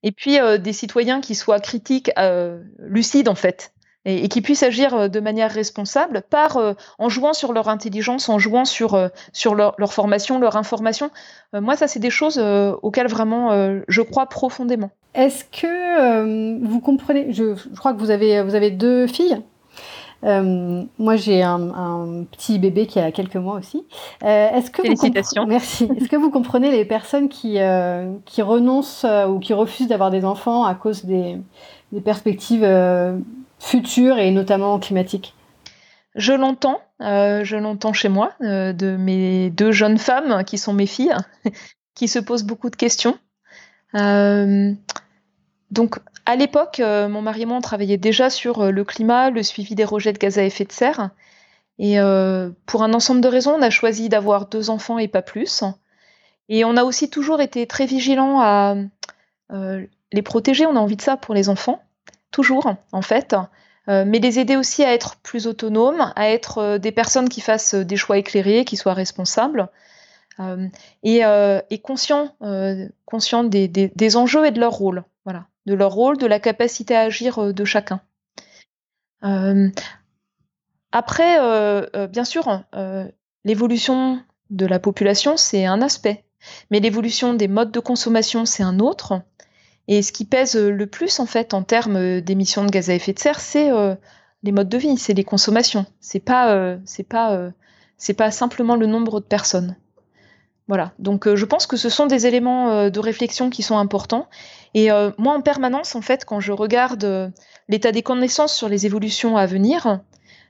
et 0.03 0.11
puis 0.11 0.37
des 0.59 0.73
citoyens 0.73 1.21
qui 1.21 1.35
soient 1.35 1.59
critiques, 1.59 2.11
lucides 2.79 3.29
en 3.29 3.35
fait, 3.35 3.73
et, 4.07 4.29
qui 4.29 4.41
puissent 4.41 4.63
agir 4.63 4.95
euh, 4.95 5.07
de 5.09 5.19
manière 5.19 5.51
responsable 5.51 6.23
par 6.27 6.57
euh, 6.57 6.73
en 6.97 7.09
jouant 7.09 7.33
sur 7.33 7.53
leur 7.53 7.67
intelligence, 7.67 8.29
en 8.29 8.39
jouant 8.39 8.65
sur, 8.65 8.95
euh, 8.95 9.09
sur 9.33 9.53
leur, 9.53 9.75
formation, 9.93 10.39
leur 10.39 10.55
information. 10.55 11.11
moi, 11.53 11.75
ça, 11.75 11.87
c'est 11.87 11.99
des 11.99 12.09
choses 12.09 12.39
auxquelles 12.81 13.07
vraiment 13.07 13.51
je 13.87 14.01
crois 14.01 14.27
profondément. 14.27 14.91
Est-ce 15.13 15.43
que 15.45 16.63
vous 16.65 16.79
comprenez 16.79 17.33
je, 17.33 17.55
crois 17.75 17.93
que 17.93 17.99
vous 17.99 18.11
avez, 18.11 18.41
vous 18.41 18.55
avez 18.55 18.71
deux 18.71 19.07
filles. 19.07 19.41
Moi, 20.23 21.15
j'ai 21.15 21.43
un, 21.43 22.25
petit 22.31 22.59
bébé 22.59 22.87
qui 22.87 22.99
a 22.99 23.11
quelques 23.11 23.35
mois 23.35 23.55
aussi. 23.55 23.85
est-ce 24.21 24.71
que 24.71 24.81
Félicitations. 24.81 25.43
Vous 25.43 25.49
Merci. 25.49 25.89
Est-ce 25.97 26.09
que 26.09 26.15
vous 26.15 26.31
comprenez 26.31 26.71
les 26.71 26.85
personnes 26.85 27.29
qui, 27.29 27.57
qui 28.25 28.41
renoncent 28.41 29.05
ou 29.29 29.39
qui 29.39 29.53
refusent 29.53 29.87
d'avoir 29.87 30.11
des 30.11 30.25
enfants 30.25 30.65
à 30.65 30.75
cause 30.75 31.05
des, 31.05 31.37
des 31.91 32.01
perspectives 32.01 32.65
futur 33.59 34.17
et 34.17 34.31
notamment 34.31 34.79
climatique 34.79 35.33
Je 36.15 36.33
l'entends, 36.33 36.79
euh, 37.01 37.43
je 37.43 37.57
l'entends 37.57 37.93
chez 37.93 38.09
moi, 38.09 38.33
euh, 38.41 38.73
de 38.73 38.95
mes 38.95 39.49
deux 39.49 39.71
jeunes 39.71 39.97
femmes 39.97 40.43
qui 40.45 40.57
sont 40.57 40.73
mes 40.73 40.87
filles, 40.87 41.15
qui 41.95 42.07
se 42.07 42.19
posent 42.19 42.43
beaucoup 42.43 42.69
de 42.69 42.75
questions. 42.75 43.17
Euh, 43.95 44.73
donc, 45.71 45.99
à 46.27 46.35
l'époque, 46.35 46.79
mon 46.79 47.21
mari 47.21 47.43
et 47.43 47.45
moi, 47.45 47.57
on 47.57 47.61
travaillait 47.61 47.97
déjà 47.97 48.29
sur 48.29 48.69
le 48.69 48.83
climat, 48.83 49.29
le 49.29 49.41
suivi 49.43 49.75
des 49.75 49.85
rejets 49.85 50.11
de 50.11 50.17
gaz 50.17 50.37
à 50.37 50.43
effet 50.43 50.65
de 50.65 50.73
serre. 50.73 51.11
Et 51.79 51.97
pour 52.65 52.83
un 52.83 52.93
ensemble 52.93 53.21
de 53.21 53.29
raisons, 53.29 53.55
on 53.55 53.61
a 53.61 53.69
choisi 53.69 54.09
d'avoir 54.09 54.47
deux 54.47 54.69
enfants 54.69 54.99
et 54.99 55.07
pas 55.07 55.21
plus. 55.21 55.63
Et 56.49 56.65
on 56.65 56.75
a 56.75 56.83
aussi 56.83 57.09
toujours 57.09 57.39
été 57.39 57.65
très 57.65 57.85
vigilants 57.85 58.41
à 58.41 58.75
les 59.49 60.21
protéger. 60.21 60.65
On 60.65 60.75
a 60.75 60.79
envie 60.79 60.97
de 60.97 61.01
ça 61.01 61.15
pour 61.15 61.33
les 61.33 61.47
enfants. 61.47 61.81
toujours 62.31 62.73
en 62.91 63.01
fait, 63.01 63.33
mais 63.87 64.19
les 64.19 64.39
aider 64.39 64.57
aussi 64.57 64.83
à 64.83 64.93
être 64.93 65.15
plus 65.23 65.47
autonomes, 65.47 66.11
à 66.17 66.29
être 66.29 66.77
des 66.77 66.91
personnes 66.91 67.29
qui 67.29 67.39
fassent 67.39 67.73
des 67.73 67.95
choix 67.95 68.17
éclairés, 68.17 68.65
qui 68.65 68.75
soient 68.75 68.93
responsables. 68.93 69.69
Et, 71.03 71.21
et, 71.21 71.79
conscients, 71.79 72.35
conscient 73.05 73.45
des, 73.45 73.69
des, 73.69 73.93
des, 73.95 74.17
enjeux 74.17 74.45
et 74.45 74.51
de 74.51 74.59
leur 74.59 74.73
rôle, 74.73 75.05
voilà, 75.23 75.45
de 75.67 75.75
leur 75.75 75.91
rôle, 75.91 76.17
de 76.17 76.25
la 76.25 76.39
capacité 76.39 76.95
à 76.95 77.01
agir 77.01 77.53
de 77.53 77.65
chacun. 77.65 78.01
après, 80.91 81.37
bien 82.07 82.25
sûr, 82.25 82.63
l'évolution 83.45 84.19
de 84.49 84.65
la 84.65 84.79
population, 84.79 85.37
c'est 85.37 85.65
un 85.65 85.81
aspect. 85.81 86.23
Mais 86.71 86.79
l'évolution 86.79 87.33
des 87.33 87.47
modes 87.47 87.71
de 87.71 87.79
consommation, 87.79 88.45
c'est 88.45 88.63
un 88.63 88.79
autre. 88.79 89.21
Et 89.87 90.01
ce 90.01 90.11
qui 90.11 90.25
pèse 90.25 90.55
le 90.55 90.87
plus, 90.87 91.19
en 91.19 91.25
fait, 91.25 91.53
en 91.53 91.63
termes 91.63 92.19
d'émissions 92.21 92.65
de 92.65 92.69
gaz 92.69 92.89
à 92.89 92.93
effet 92.93 93.13
de 93.13 93.19
serre, 93.19 93.39
c'est 93.39 93.71
euh, 93.71 93.95
les 94.43 94.51
modes 94.51 94.69
de 94.69 94.77
vie, 94.77 94.97
c'est 94.97 95.13
les 95.13 95.23
consommations. 95.23 95.85
C'est 96.01 96.19
pas, 96.19 96.51
euh, 96.53 96.77
euh, 97.13 97.51
c'est 97.97 98.13
pas 98.13 98.31
simplement 98.31 98.75
le 98.75 98.85
nombre 98.85 99.21
de 99.21 99.25
personnes. 99.25 99.75
Voilà. 100.67 100.91
Donc, 100.99 101.33
je 101.33 101.45
pense 101.45 101.65
que 101.65 101.77
ce 101.77 101.87
sont 101.87 102.07
des 102.07 102.27
éléments 102.27 102.89
de 102.89 102.99
réflexion 102.99 103.49
qui 103.49 103.63
sont 103.63 103.77
importants. 103.77 104.27
Et 104.73 104.89
moi, 105.17 105.33
en 105.33 105.41
permanence, 105.41 105.95
en 105.95 106.01
fait, 106.01 106.25
quand 106.25 106.39
je 106.39 106.51
regarde 106.51 107.31
l'état 107.67 107.91
des 107.91 108.03
connaissances 108.03 108.53
sur 108.53 108.69
les 108.69 108.85
évolutions 108.85 109.37
à 109.37 109.45
venir, 109.45 110.01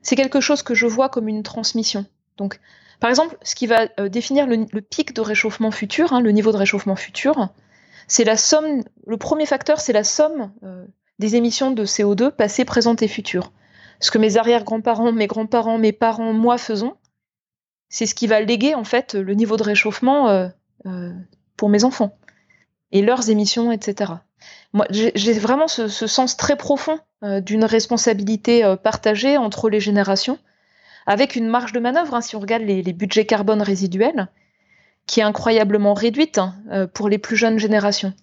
c'est 0.01 0.15
quelque 0.15 0.39
chose 0.39 0.63
que 0.63 0.73
je 0.73 0.85
vois 0.85 1.09
comme 1.09 1.27
une 1.27 1.43
transmission. 1.43 2.05
Donc, 2.37 2.59
par 2.99 3.09
exemple, 3.09 3.37
ce 3.43 3.55
qui 3.55 3.67
va 3.67 3.87
euh, 3.99 4.09
définir 4.09 4.47
le, 4.47 4.65
pic 4.81 5.13
de 5.13 5.21
réchauffement 5.21 5.71
futur, 5.71 6.13
hein, 6.13 6.21
le 6.21 6.31
niveau 6.31 6.51
de 6.51 6.57
réchauffement 6.57 6.95
futur, 6.95 7.49
c'est 8.07 8.23
la 8.23 8.37
somme. 8.37 8.83
Le 9.05 9.17
premier 9.17 9.45
facteur, 9.45 9.79
c'est 9.79 9.93
la 9.93 10.03
somme 10.03 10.51
euh, 10.63 10.85
des 11.19 11.35
émissions 11.35 11.71
de 11.71 11.85
CO2 11.85 12.31
passées, 12.31 12.65
présentes 12.65 13.01
et 13.01 13.07
futures. 13.07 13.51
Ce 13.99 14.11
que 14.11 14.17
mes 14.17 14.37
arrière-grands-parents, 14.37 15.11
mes 15.11 15.27
grands-parents, 15.27 15.77
mes 15.77 15.91
parents, 15.91 16.33
moi 16.33 16.57
faisons, 16.57 16.95
c'est 17.89 18.05
ce 18.05 18.15
qui 18.15 18.27
va 18.27 18.41
léguer 18.41 18.75
en 18.75 18.83
fait 18.83 19.15
le 19.15 19.33
niveau 19.33 19.57
de 19.57 19.63
réchauffement 19.63 20.29
euh, 20.29 21.11
pour 21.55 21.69
mes 21.69 21.83
enfants 21.83 22.17
et 22.91 23.01
leurs 23.01 23.29
émissions, 23.29 23.71
etc. 23.71 24.13
Moi, 24.73 24.85
j'ai 24.89 25.33
vraiment 25.33 25.67
ce, 25.67 25.87
sens 25.87 26.37
très 26.37 26.55
profond 26.55 26.99
d'une 27.21 27.65
responsabilité 27.65 28.75
partagée 28.83 29.37
entre 29.37 29.69
les 29.69 29.79
générations 29.79 30.37
avec 31.07 31.37
une 31.37 31.47
marge 31.47 31.71
de 31.71 31.79
manœuvre, 31.79 32.13
hein, 32.13 32.21
si 32.21 32.35
on 32.35 32.39
regarde 32.39 32.63
les, 32.63 32.93
budgets 32.93 33.25
carbone 33.25 33.61
résiduels, 33.61 34.27
qui 35.07 35.21
est 35.21 35.23
incroyablement 35.23 35.93
réduite 35.93 36.37
hein, 36.37 36.53
euh, 36.69 36.85
pour 36.85 37.07
les 37.09 37.17
plus 37.17 37.37
jeunes 37.37 37.57
générations. 37.57 38.13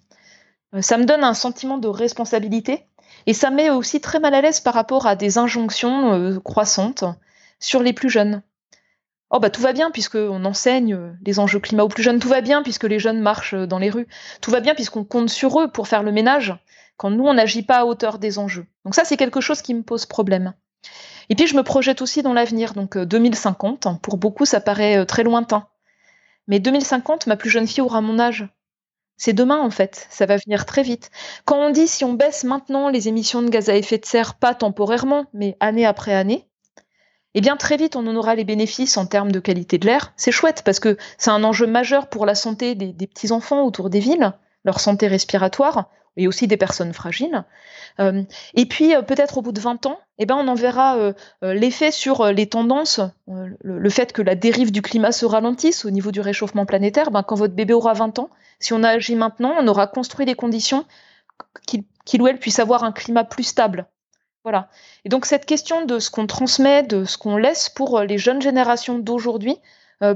Euh, 0.75 0.81
ça 0.81 0.97
me 0.97 1.05
donne 1.05 1.23
un 1.23 1.33
sentiment 1.33 1.79
de 1.79 1.87
responsabilité 1.87 2.85
et 3.25 3.33
ça 3.33 3.49
met 3.49 3.71
aussi 3.71 3.99
très 3.99 4.19
mal 4.19 4.35
à 4.35 4.41
l'aise 4.41 4.59
par 4.59 4.75
rapport 4.75 5.07
à 5.07 5.15
des 5.15 5.39
injonctions 5.39 6.13
euh, 6.13 6.39
croissantes 6.39 7.03
sur 7.59 7.81
les 7.81 7.91
plus 7.91 8.09
jeunes. 8.09 8.43
Oh 9.31 9.39
bah 9.39 9.49
tout 9.49 9.61
va 9.61 9.73
bien 9.73 9.91
puisqu'on 9.91 10.45
enseigne 10.45 11.17
les 11.25 11.39
enjeux 11.39 11.59
climat 11.59 11.83
aux 11.83 11.89
plus 11.89 12.03
jeunes, 12.03 12.19
tout 12.19 12.27
va 12.27 12.41
bien 12.41 12.61
puisque 12.61 12.83
les 12.83 12.99
jeunes 12.99 13.19
marchent 13.19 13.55
dans 13.55 13.79
les 13.79 13.89
rues, 13.89 14.07
tout 14.41 14.51
va 14.51 14.59
bien 14.59 14.75
puisqu'on 14.75 15.03
compte 15.03 15.29
sur 15.29 15.59
eux 15.59 15.71
pour 15.71 15.87
faire 15.87 16.03
le 16.03 16.11
ménage 16.11 16.53
quand 16.97 17.09
nous 17.09 17.25
on 17.25 17.33
n'agit 17.33 17.63
pas 17.63 17.79
à 17.79 17.85
hauteur 17.85 18.19
des 18.19 18.37
enjeux. 18.39 18.67
Donc 18.85 18.95
ça 18.95 19.03
c'est 19.03 19.17
quelque 19.17 19.41
chose 19.41 19.61
qui 19.61 19.73
me 19.73 19.81
pose 19.81 20.05
problème. 20.05 20.53
Et 21.29 21.35
puis 21.35 21.47
je 21.47 21.55
me 21.55 21.63
projette 21.63 22.01
aussi 22.01 22.21
dans 22.21 22.33
l'avenir, 22.33 22.73
donc 22.73 22.97
2050. 22.97 23.85
Euh, 23.85 23.93
pour 24.01 24.17
beaucoup, 24.17 24.45
ça 24.45 24.61
paraît 24.61 24.97
euh, 24.97 25.05
très 25.05 25.23
lointain. 25.23 25.67
Mais 26.47 26.59
2050, 26.59 27.27
ma 27.27 27.37
plus 27.37 27.49
jeune 27.49 27.67
fille 27.67 27.81
aura 27.81 28.01
mon 28.01 28.19
âge. 28.19 28.47
C'est 29.17 29.33
demain 29.33 29.59
en 29.59 29.69
fait, 29.69 30.07
ça 30.09 30.25
va 30.25 30.37
venir 30.37 30.65
très 30.65 30.83
vite. 30.83 31.09
Quand 31.45 31.57
on 31.57 31.69
dit 31.71 31.87
si 31.87 32.03
on 32.03 32.13
baisse 32.13 32.43
maintenant 32.43 32.89
les 32.89 33.07
émissions 33.07 33.41
de 33.41 33.49
gaz 33.49 33.69
à 33.69 33.75
effet 33.75 33.97
de 33.97 34.05
serre, 34.05 34.35
pas 34.35 34.53
temporairement, 34.53 35.25
mais 35.33 35.55
année 35.61 35.85
après 35.85 36.13
année, 36.13 36.47
eh 37.35 37.41
bien 37.41 37.57
très 37.57 37.77
vite 37.77 37.95
on 37.95 38.07
en 38.07 38.15
aura 38.15 38.33
les 38.33 38.43
bénéfices 38.43 38.97
en 38.97 39.05
termes 39.05 39.31
de 39.31 39.39
qualité 39.39 39.77
de 39.77 39.85
l'air. 39.85 40.13
C'est 40.17 40.31
chouette 40.31 40.63
parce 40.65 40.79
que 40.79 40.97
c'est 41.17 41.31
un 41.31 41.43
enjeu 41.43 41.67
majeur 41.67 42.07
pour 42.07 42.25
la 42.25 42.33
santé 42.33 42.73
des, 42.73 42.91
des 42.91 43.07
petits-enfants 43.07 43.63
autour 43.63 43.91
des 43.91 43.99
villes, 43.99 44.33
leur 44.63 44.79
santé 44.79 45.07
respiratoire 45.07 45.89
et 46.17 46.27
aussi 46.27 46.47
des 46.47 46.57
personnes 46.57 46.93
fragiles. 46.93 47.43
Euh, 47.99 48.23
et 48.53 48.65
puis 48.65 48.95
euh, 48.95 49.01
peut-être 49.01 49.37
au 49.37 49.41
bout 49.41 49.51
de 49.51 49.59
20 49.59 49.85
ans, 49.85 49.99
eh 50.17 50.25
ben, 50.25 50.35
on 50.35 50.47
en 50.47 50.55
verra 50.55 50.97
euh, 50.97 51.13
l'effet 51.41 51.91
sur 51.91 52.25
les 52.31 52.47
tendances, 52.47 53.01
le, 53.27 53.89
fait 53.89 54.13
que 54.13 54.21
la 54.21 54.35
dérive 54.35 54.71
du 54.71 54.81
climat 54.81 55.11
se 55.11 55.25
ralentisse 55.25 55.85
au 55.85 55.91
niveau 55.91 56.11
du 56.11 56.21
réchauffement 56.21 56.65
planétaire. 56.65 57.11
Ben, 57.11 57.23
quand 57.23 57.35
votre 57.35 57.53
bébé 57.53 57.73
aura 57.73 57.93
20 57.93 58.19
ans, 58.19 58.29
si 58.59 58.73
on 58.73 58.83
agit 58.83 59.15
maintenant, 59.15 59.53
on 59.59 59.67
aura 59.67 59.87
construit 59.87 60.25
les 60.25 60.35
conditions 60.35 60.85
qu'il 62.05 62.21
ou 62.21 62.27
elle 62.27 62.39
puisse 62.39 62.59
avoir 62.59 62.83
un 62.83 62.91
climat 62.91 63.25
plus 63.25 63.43
stable. 63.43 63.87
Voilà. 64.45 64.69
Et 65.03 65.09
donc 65.09 65.25
cette 65.25 65.45
question 65.45 65.85
de 65.85 65.99
ce 65.99 66.09
qu'on 66.09 66.27
transmet, 66.27 66.83
de 66.83 67.03
ce 67.03 67.17
qu'on 67.17 67.35
laisse 67.35 67.67
pour 67.67 67.99
les 67.99 68.17
jeunes 68.17 68.41
générations 68.41 68.97
d'aujourd'hui, 68.97 69.57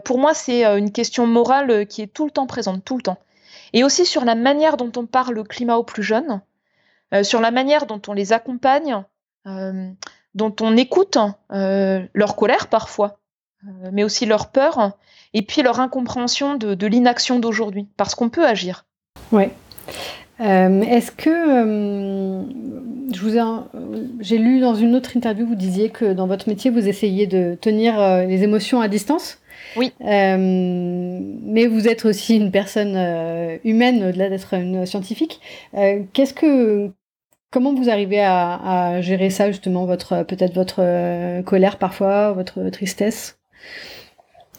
pour 0.05 0.19
moi 0.19 0.33
c'est 0.33 0.63
une 0.63 0.91
question 0.91 1.27
morale 1.27 1.87
qui 1.87 2.03
est 2.03 2.13
tout 2.13 2.25
le 2.25 2.31
temps 2.31 2.45
présente, 2.45 2.85
tout 2.85 2.95
le 2.95 3.01
temps 3.01 3.17
et 3.73 3.83
aussi 3.83 4.05
sur 4.05 4.25
la 4.25 4.35
manière 4.35 4.77
dont 4.77 4.91
on 4.95 5.05
parle 5.05 5.35
le 5.35 5.43
climat 5.43 5.77
aux 5.77 5.83
plus 5.83 6.03
jeunes, 6.03 6.41
euh, 7.13 7.23
sur 7.23 7.41
la 7.41 7.51
manière 7.51 7.85
dont 7.85 8.01
on 8.07 8.13
les 8.13 8.33
accompagne, 8.33 9.03
euh, 9.47 9.89
dont 10.35 10.55
on 10.61 10.77
écoute 10.77 11.17
euh, 11.51 12.05
leur 12.13 12.35
colère 12.35 12.67
parfois, 12.67 13.19
mais 13.91 14.05
aussi 14.05 14.25
leur 14.25 14.51
peur, 14.51 14.93
et 15.33 15.41
puis 15.41 15.61
leur 15.61 15.81
incompréhension 15.81 16.55
de, 16.55 16.87
l'inaction 16.87 17.39
d'aujourd'hui, 17.39 17.87
parce 17.97 18.15
qu'on 18.15 18.29
peut 18.29 18.45
agir. 18.45 18.85
Oui. 19.33 19.45
Est-ce 20.39 21.11
que 21.11 21.29
je 23.13 23.21
vous 23.21 23.37
j'ai 24.19 24.37
lu 24.37 24.59
dans 24.59 24.75
une 24.75 24.95
autre 24.95 25.17
interview, 25.17 25.45
vous 25.45 25.55
disiez 25.55 25.89
que 25.89 26.13
dans 26.13 26.27
votre 26.27 26.47
métier, 26.47 26.71
vous 26.71 26.87
essayez 26.87 27.27
de 27.27 27.57
tenir 27.59 28.25
les 28.27 28.43
émotions 28.43 28.81
à 28.81 28.87
distance. 28.87 29.39
Oui. 29.75 29.93
Euh, 30.01 30.37
mais 30.37 31.67
vous 31.67 31.87
êtes 31.87 32.05
aussi 32.05 32.37
une 32.37 32.51
personne 32.51 32.95
euh, 32.95 33.57
humaine, 33.63 34.03
au-delà 34.03 34.29
d'être 34.29 34.53
une 34.53 34.85
scientifique. 34.85 35.39
Euh, 35.75 36.03
qu'est-ce 36.13 36.33
que, 36.33 36.91
comment 37.51 37.73
vous 37.73 37.89
arrivez 37.89 38.21
à, 38.21 39.01
gérer 39.01 39.29
ça 39.29 39.51
justement, 39.51 39.85
votre 39.85 40.23
peut-être 40.23 40.53
votre 40.53 41.41
colère 41.43 41.77
parfois, 41.77 42.33
votre 42.33 42.69
tristesse, 42.69 43.39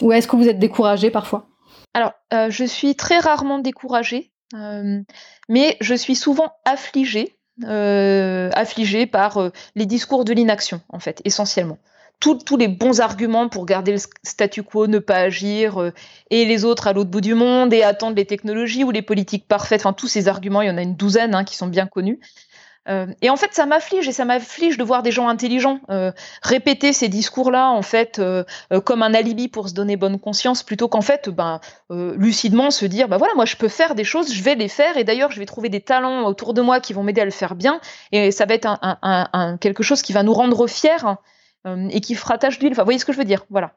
ou 0.01 0.13
est-ce 0.13 0.29
que 0.29 0.37
vous 0.37 0.49
êtes 0.49 0.59
découragé 0.59 1.11
parfois? 1.11 1.47
Alors, 1.93 2.13
je 2.33 2.65
suis 2.65 2.95
très 2.95 3.19
rarement 3.19 3.59
découragée, 3.59 4.30
mais 4.53 5.77
je 5.81 5.95
suis 5.95 6.17
souvent 6.17 6.53
affligée. 6.65 7.37
affligée 7.63 9.07
par 9.07 9.51
les 9.75 9.87
discours 9.87 10.25
de 10.25 10.33
l'inaction, 10.33 10.81
en 10.89 10.99
fait, 10.99 11.21
essentiellement 11.25 11.79
tous 12.21 12.57
les 12.59 12.69
bons 12.69 13.01
arguments 13.01 13.49
pour 13.49 13.65
garder 13.65 13.93
le 13.93 13.99
statu 14.23 14.63
quo, 14.63 14.87
ne 14.87 14.99
pas 14.99 15.17
agir, 15.17 15.91
et 16.29 16.45
les 16.45 16.65
autres 16.67 16.87
à 16.87 16.93
l'autre 16.93 17.11
bout 17.11 17.23
du 17.23 17.35
monde, 17.35 17.73
et 17.73 17.83
attendre 17.83 18.15
les 18.15 18.27
technologies 18.27 18.85
ou 18.85 18.91
les 18.91 19.03
politiques 19.03 19.49
parfaites, 19.49 19.81
enfin 19.81 19.95
tous 19.95 20.07
ces 20.07 20.29
arguments, 20.29 20.61
il 20.61 20.69
y 20.69 20.71
en 20.71 20.77
a 20.77 20.83
une 20.83 20.97
douzaine 20.97 21.35
hein, 21.35 21.45
qui 21.45 21.57
sont 21.57 21.67
bien 21.67 21.87
connus. 21.87 22.21
Euh, 22.89 23.07
et 23.21 23.31
en 23.31 23.37
fait, 23.37 23.53
ça 23.53 23.67
m'afflige, 23.67 24.09
et 24.09 24.13
ça 24.13 24.25
m'afflige 24.25 24.79
de 24.79 24.85
voir 24.85 25.03
des 25.03 25.13
gens 25.13 25.29
intelligents 25.29 25.81
euh, 25.91 26.13
répéter 26.43 26.93
ces 26.93 27.09
discours-là, 27.09 27.71
en 27.71 27.83
fait, 27.83 28.21
comme 28.85 29.03
un 29.03 29.15
alibi 29.15 29.49
pour 29.49 29.69
se 29.69 29.75
donner 29.75 29.97
bonne 29.97 30.19
conscience, 30.19 30.63
plutôt 30.63 30.89
qu'en 30.89 31.03
fait, 31.03 31.29
ben, 31.29 31.61
lucidement 31.91 32.71
se 32.71 32.87
dire, 32.87 33.09
bah 33.09 33.19
voilà, 33.19 33.35
moi 33.35 33.45
je 33.45 33.57
peux 33.57 33.69
faire 33.69 33.95
des 33.95 34.05
choses, 34.05 34.33
je 34.33 34.43
vais 34.43 34.55
les 34.55 34.69
faire, 34.69 34.97
et 34.97 35.05
d'ailleurs, 35.05 35.31
je 35.31 35.39
vais 35.39 35.47
trouver 35.47 35.69
des 35.69 35.83
talents 35.83 36.25
autour 36.25 36.55
de 36.55 36.63
moi 36.63 36.81
qui 36.81 36.93
vont 36.93 37.03
m'aider 37.03 37.21
à 37.21 37.27
le 37.27 37.31
faire 37.31 37.55
bien, 37.55 37.81
et 38.13 38.31
ça 38.31 38.47
va 38.47 38.55
être 38.55 39.59
quelque 39.61 39.83
chose 39.83 40.03
qui 40.03 40.13
va 40.13 40.23
nous 40.23 40.35
rendre 40.35 40.67
fiers 40.67 41.05
euh, 41.67 41.89
et 41.91 42.01
qui 42.01 42.15
fera 42.15 42.39
tache 42.39 42.59
d'huile. 42.59 42.73
Enfin, 42.73 42.83
vous 42.83 42.87
voyez 42.87 42.99
ce 42.99 43.05
que 43.05 43.13
je 43.13 43.19
veux 43.19 43.25
dire 43.25 43.45
Voilà. 43.51 43.75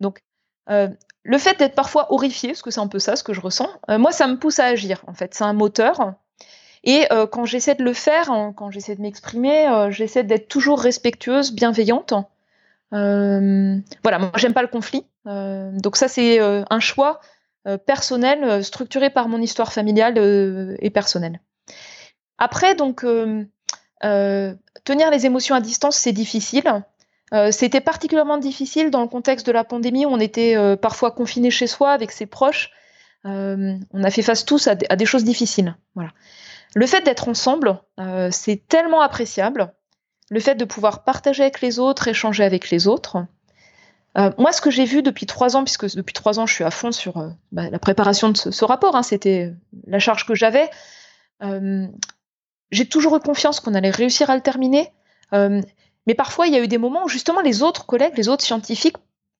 Donc, 0.00 0.22
euh, 0.70 0.88
le 1.22 1.38
fait 1.38 1.58
d'être 1.58 1.74
parfois 1.74 2.12
horrifié, 2.12 2.50
parce 2.50 2.62
que 2.62 2.70
c'est 2.70 2.80
un 2.80 2.88
peu 2.88 2.98
ça 2.98 3.16
ce 3.16 3.24
que 3.24 3.32
je 3.32 3.40
ressens, 3.40 3.68
euh, 3.90 3.98
moi, 3.98 4.12
ça 4.12 4.26
me 4.26 4.38
pousse 4.38 4.58
à 4.58 4.64
agir, 4.64 5.02
en 5.06 5.14
fait. 5.14 5.34
C'est 5.34 5.44
un 5.44 5.52
moteur. 5.52 6.14
Et 6.90 7.06
quand 7.30 7.44
j'essaie 7.44 7.74
de 7.74 7.84
le 7.84 7.92
faire, 7.92 8.30
quand 8.56 8.70
j'essaie 8.70 8.96
de 8.96 9.02
m'exprimer, 9.02 9.88
j'essaie 9.90 10.24
d'être 10.24 10.48
toujours 10.48 10.80
respectueuse, 10.80 11.52
bienveillante. 11.52 12.14
voilà, 12.90 14.18
moi, 14.18 14.32
j'aime 14.36 14.54
pas 14.54 14.62
le 14.62 14.68
conflit. 14.68 15.04
donc, 15.26 15.96
ça, 15.96 16.08
c'est 16.08 16.38
un 16.40 16.80
choix 16.80 17.20
personnel, 17.84 18.64
structuré 18.64 19.10
par 19.10 19.28
mon 19.28 19.42
histoire 19.42 19.70
familiale 19.70 20.16
et 20.80 20.88
personnelle. 20.88 21.40
Après, 22.38 22.74
donc, 22.74 23.04
tenir 24.00 25.10
les 25.10 25.26
émotions 25.26 25.54
à 25.54 25.60
distance, 25.60 25.96
c'est 25.96 26.12
difficile. 26.12 26.82
Euh, 27.34 27.50
c'était 27.50 27.80
particulièrement 27.80 28.38
difficile 28.38 28.90
dans 28.90 29.02
le 29.02 29.08
contexte 29.08 29.46
de 29.46 29.52
la 29.52 29.64
pandémie 29.64 30.06
où 30.06 30.08
on 30.08 30.20
était 30.20 30.56
euh, 30.56 30.76
parfois 30.76 31.10
confiné 31.10 31.50
chez 31.50 31.66
soi 31.66 31.90
avec 31.90 32.10
ses 32.10 32.26
proches. 32.26 32.70
Euh, 33.26 33.76
on 33.92 34.04
a 34.04 34.10
fait 34.10 34.22
face 34.22 34.44
tous 34.44 34.68
à, 34.68 34.74
des 34.74 35.06
choses 35.06 35.24
difficiles. 35.24 35.76
Voilà. 35.94 36.10
Le 36.74 36.86
fait 36.86 37.02
d'être 37.02 37.28
ensemble, 37.28 37.80
c'est 38.30 38.66
tellement 38.68 39.00
appréciable. 39.00 39.72
Le 40.30 40.40
fait 40.40 40.54
de 40.54 40.64
pouvoir 40.64 41.04
partager 41.04 41.42
avec 41.42 41.60
les 41.60 41.78
autres, 41.78 42.08
échanger 42.08 42.44
avec 42.44 42.70
les 42.70 42.86
autres. 42.86 43.24
moi, 44.14 44.52
ce 44.52 44.60
que 44.60 44.70
j'ai 44.70 44.84
vu 44.84 45.02
depuis 45.02 45.26
trois 45.26 45.56
ans, 45.56 45.64
puisque 45.64 45.94
depuis 45.96 46.12
trois 46.12 46.38
ans, 46.38 46.46
je 46.46 46.54
suis 46.54 46.64
à 46.64 46.70
fond 46.70 46.92
sur 46.92 47.32
bah, 47.52 47.70
la 47.70 47.78
préparation 47.78 48.28
de 48.28 48.36
ce, 48.36 48.64
rapport, 48.64 48.96
hein, 48.96 49.02
c'était 49.02 49.54
la 49.86 49.98
charge 49.98 50.26
que 50.26 50.34
j'avais 50.34 50.70
j'ai 52.70 52.86
toujours 52.86 53.16
eu 53.16 53.20
confiance 53.20 53.60
qu'on 53.60 53.74
allait 53.74 53.90
réussir 53.90 54.30
à 54.30 54.36
le 54.36 54.42
terminer. 54.42 54.92
mais 55.32 56.14
parfois, 56.16 56.46
il 56.46 56.54
y 56.54 56.56
a 56.56 56.60
eu 56.60 56.68
des 56.68 56.78
moments 56.78 57.04
où 57.04 57.08
justement 57.08 57.40
les 57.40 57.62
autres 57.62 57.86
collègues, 57.86 58.16
les 58.16 58.28
autres 58.28 58.44
scientifiques, 58.44 58.96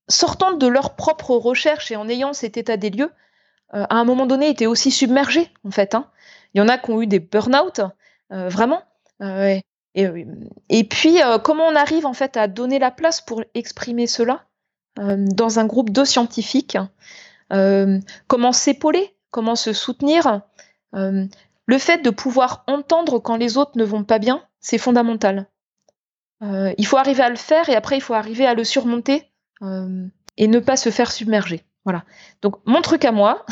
sortant 0.09 0.53
de 0.53 0.67
leurs 0.67 0.97
propres 0.97 1.37
recherches 1.37 1.91
et 1.91 1.97
en 1.97 2.09
ayant 2.09 2.33
cet 2.33 2.57
état 2.57 2.77
des 2.77 2.91
lieux, 2.91 3.11
à 3.73 3.97
un 3.97 4.05
moment 4.05 4.27
donné, 4.27 4.49
étaient 4.49 4.67
aussi 4.67 4.91
submergés, 4.91 5.51
en 5.65 5.71
fait. 5.71 5.95
Hein. 5.95 6.07
Il 6.55 6.59
y 6.59 6.61
en 6.61 6.69
a 6.69 6.79
qui 6.79 6.91
ont 6.91 7.03
eu 7.03 7.07
des 7.07 7.21
burn-out, 7.21 7.81
vraiment. 8.31 8.83
Et, 9.21 9.63
et, 10.69 10.85
puis, 10.85 11.19
comment 11.45 11.67
on 11.67 11.77
arrive 11.77 12.07
en 12.07 12.13
fait 12.13 12.37
à 12.37 12.49
donner 12.49 12.79
la 12.79 12.91
place 12.91 13.21
pour 13.21 13.43
exprimer 13.55 14.07
cela 14.07 14.45
dans 14.97 15.59
un 15.59 15.67
groupe 15.67 15.91
de 15.91 16.05
scientifiques 16.05 16.79
Comment 17.51 18.53
s'épauler 18.53 19.15
Comment 19.31 19.57
se 19.57 19.73
soutenir 19.73 20.43
Le 20.93 21.79
fait 21.79 22.03
de 22.03 22.11
pouvoir 22.11 22.65
entendre 22.67 23.19
quand 23.19 23.37
les 23.37 23.59
autres 23.59 23.77
ne 23.77 23.85
vont 23.85 24.05
pas 24.05 24.19
bien, 24.19 24.43
c'est 24.61 24.79
fondamental. 24.79 25.47
il 26.43 26.87
faut 26.87 26.97
arriver 26.97 27.23
à 27.23 27.31
le 27.31 27.37
faire 27.37 27.69
et 27.69 27.75
après, 27.75 27.97
il 27.97 28.03
faut 28.03 28.15
arriver 28.15 28.47
à 28.47 28.55
le 28.55 28.65
surmonter 28.65 29.31
et 29.61 30.49
ne 30.49 30.59
pas 30.61 30.77
se 30.77 30.91
faire 30.91 31.13
submerger. 31.13 31.65
Voilà. 31.89 32.05
Donc 32.43 32.57
mon 32.67 32.83
truc 32.83 33.07
à 33.07 33.13
moi, 33.13 33.47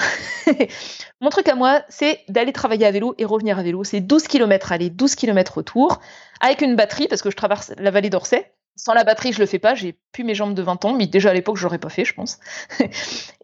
mon 1.22 1.30
truc 1.30 1.48
à 1.48 1.54
moi, 1.54 1.80
c'est 1.88 2.20
d'aller 2.28 2.52
travailler 2.52 2.84
à 2.84 2.90
vélo 2.90 3.14
et 3.16 3.24
revenir 3.24 3.58
à 3.58 3.62
vélo. 3.62 3.82
C'est 3.82 4.02
12 4.02 4.28
km 4.28 4.72
aller, 4.72 4.90
12 4.90 5.14
km 5.14 5.54
retour, 5.54 6.00
avec 6.42 6.60
une 6.60 6.76
batterie, 6.76 7.08
parce 7.08 7.22
que 7.22 7.30
je 7.30 7.36
traverse 7.36 7.72
la 7.78 7.90
vallée 7.90 8.10
d'Orsay. 8.10 8.52
Sans 8.76 8.92
la 8.92 9.04
batterie, 9.04 9.32
je 9.32 9.38
le 9.38 9.46
fais 9.46 9.58
pas. 9.58 9.74
J'ai 9.74 9.98
plus 10.12 10.22
mes 10.22 10.34
jambes 10.34 10.52
de 10.52 10.60
20 10.60 10.84
ans, 10.84 10.92
mais 10.92 11.06
déjà 11.06 11.30
à 11.30 11.32
l'époque, 11.32 11.56
je 11.56 11.62
l'aurais 11.62 11.78
pas 11.78 11.88
fait, 11.88 12.04
je 12.04 12.12
pense. 12.12 12.38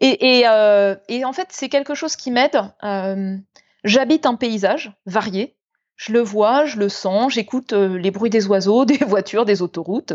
Euh, 0.03 0.97
et, 1.09 1.25
en 1.25 1.33
fait, 1.33 1.49
c'est 1.53 1.71
quelque 1.71 1.95
chose 1.95 2.17
qui 2.17 2.31
m'aide. 2.31 2.61
Euh, 2.85 3.39
j'habite 3.85 4.27
un 4.27 4.35
paysage 4.35 4.93
varié. 5.07 5.57
Je 5.97 6.13
le 6.13 6.21
vois, 6.21 6.67
je 6.67 6.77
le 6.77 6.91
sens, 6.91 7.33
j'écoute 7.33 7.73
euh, 7.73 7.97
les 7.97 8.11
bruits 8.11 8.29
des 8.29 8.47
oiseaux, 8.47 8.85
des 8.85 8.99
voitures, 8.99 9.47
des 9.47 9.63
autoroutes. 9.63 10.13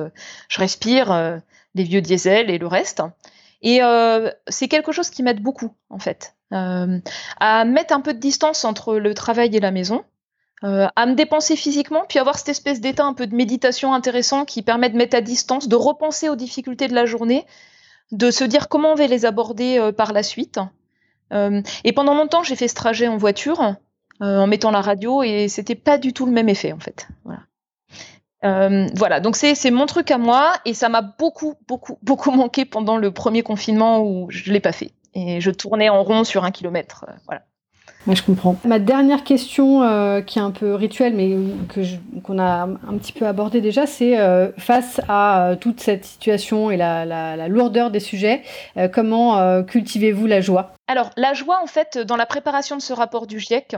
Je 0.50 0.60
respire 0.60 1.40
les 1.74 1.84
vieux 1.84 2.02
diesels 2.02 2.52
et 2.52 2.60
le 2.60 2.68
reste. 2.68 3.02
Et 3.62 3.80
c'est 4.48 4.68
quelque 4.68 4.92
chose 4.92 5.10
qui 5.10 5.24
m'aide 5.24 5.42
beaucoup, 5.42 5.72
en 5.90 6.00
fait, 6.00 6.36
à 6.52 7.66
mettre 7.66 7.94
un 7.94 8.02
peu 8.02 8.14
de 8.14 8.20
distance 8.20 8.66
entre 8.66 8.96
le 8.98 9.14
travail 9.14 9.56
et 9.56 9.60
la 9.60 9.72
maison, 9.72 10.04
à 10.62 11.06
me 11.06 11.14
dépenser 11.14 11.56
physiquement, 11.56 12.04
puis 12.08 12.20
avoir 12.20 12.38
cette 12.38 12.50
espèce 12.50 12.82
d'état 12.82 13.06
un 13.06 13.14
peu 13.14 13.28
de 13.28 13.36
méditation 13.36 13.94
intéressant 13.94 14.46
qui 14.46 14.62
permet 14.62 14.90
de 14.90 14.98
mettre 14.98 15.18
à 15.18 15.22
distance, 15.22 15.68
de 15.68 15.76
repenser 15.76 16.30
aux 16.30 16.36
difficultés 16.36 16.88
de 16.88 16.96
la 16.96 17.06
journée, 17.06 17.46
de 18.12 18.32
se 18.32 18.44
dire 18.44 18.70
comment 18.70 18.92
on 18.92 18.96
va 18.96 19.08
les 19.08 19.26
aborder 19.26 19.92
par 19.98 20.14
la 20.14 20.24
suite. 20.24 20.60
et 21.32 21.94
pendant 21.94 22.14
longtemps, 22.14 22.44
j'ai 22.44 22.56
fait 22.56 22.68
ce 22.68 22.76
trajet 22.76 23.08
en 23.08 23.18
voiture, 23.18 23.76
en 24.20 24.48
mettant 24.48 24.72
la 24.72 24.82
radio, 24.82 25.24
et 25.24 25.48
c'était 25.48 25.76
pas 25.76 25.98
du 25.98 26.14
tout 26.14 26.26
le 26.26 26.32
même 26.32 26.50
effet, 26.50 26.74
en 26.74 26.80
fait. 26.80 27.08
Voilà. 27.24 27.42
Euh, 28.44 28.88
voilà, 28.96 29.20
donc 29.20 29.36
c'est 29.36 29.72
mon 29.72 29.86
truc 29.86 30.12
à 30.12 30.18
moi 30.18 30.54
et 30.66 30.74
ça 30.74 30.90
m'a 30.90 31.02
beaucoup, 31.02 31.56
beaucoup, 31.68 31.98
beaucoup 32.04 32.32
manqué 32.32 32.66
pendant 32.66 32.98
le 32.98 33.12
premier 33.12 33.44
confinement 33.44 34.02
où 34.02 34.28
je 34.30 34.50
ne 34.50 34.54
l'ai 34.54 34.60
pas 34.60 34.72
fait. 34.72 34.92
Et 35.14 35.42
je 35.42 35.50
tournais 35.50 35.90
en 35.90 36.04
rond 36.04 36.24
sur 36.24 36.44
un 36.44 36.52
kilomètre. 36.52 37.06
Euh, 37.08 37.14
voilà. 37.26 37.42
je 38.14 38.22
comprends. 38.22 38.56
Ma 38.66 38.78
dernière 38.78 39.24
question, 39.24 39.82
euh, 39.82 40.22
qui 40.22 40.38
est 40.38 40.42
un 40.42 40.52
peu 40.52 40.76
rituelle, 40.76 41.16
mais 41.16 41.36
qu'on 42.22 42.38
a 42.38 42.64
un 42.64 42.98
petit 43.00 43.14
peu 43.14 43.26
abordé 43.26 43.60
déjà, 43.60 43.88
c'est 43.88 44.16
face 44.58 45.02
à 45.08 45.56
toute 45.60 45.80
cette 45.80 46.06
situation 46.06 46.70
et 46.70 46.78
la, 46.78 47.06
la 47.06 47.48
lourdeur 47.48 47.90
des 47.90 48.00
sujets, 48.00 48.44
comment 48.94 49.64
cultivez-vous 49.64 50.28
la 50.28 50.42
joie? 50.42 50.74
Alors, 50.88 51.10
la 51.18 51.34
joie, 51.34 51.60
en 51.64 51.68
fait, 51.68 51.98
dans 51.98 52.16
la 52.16 52.28
préparation 52.28 52.78
de 52.78 52.82
ce 52.82 52.94
rapport 52.94 53.26
du 53.26 53.40
GIEC, 53.40 53.76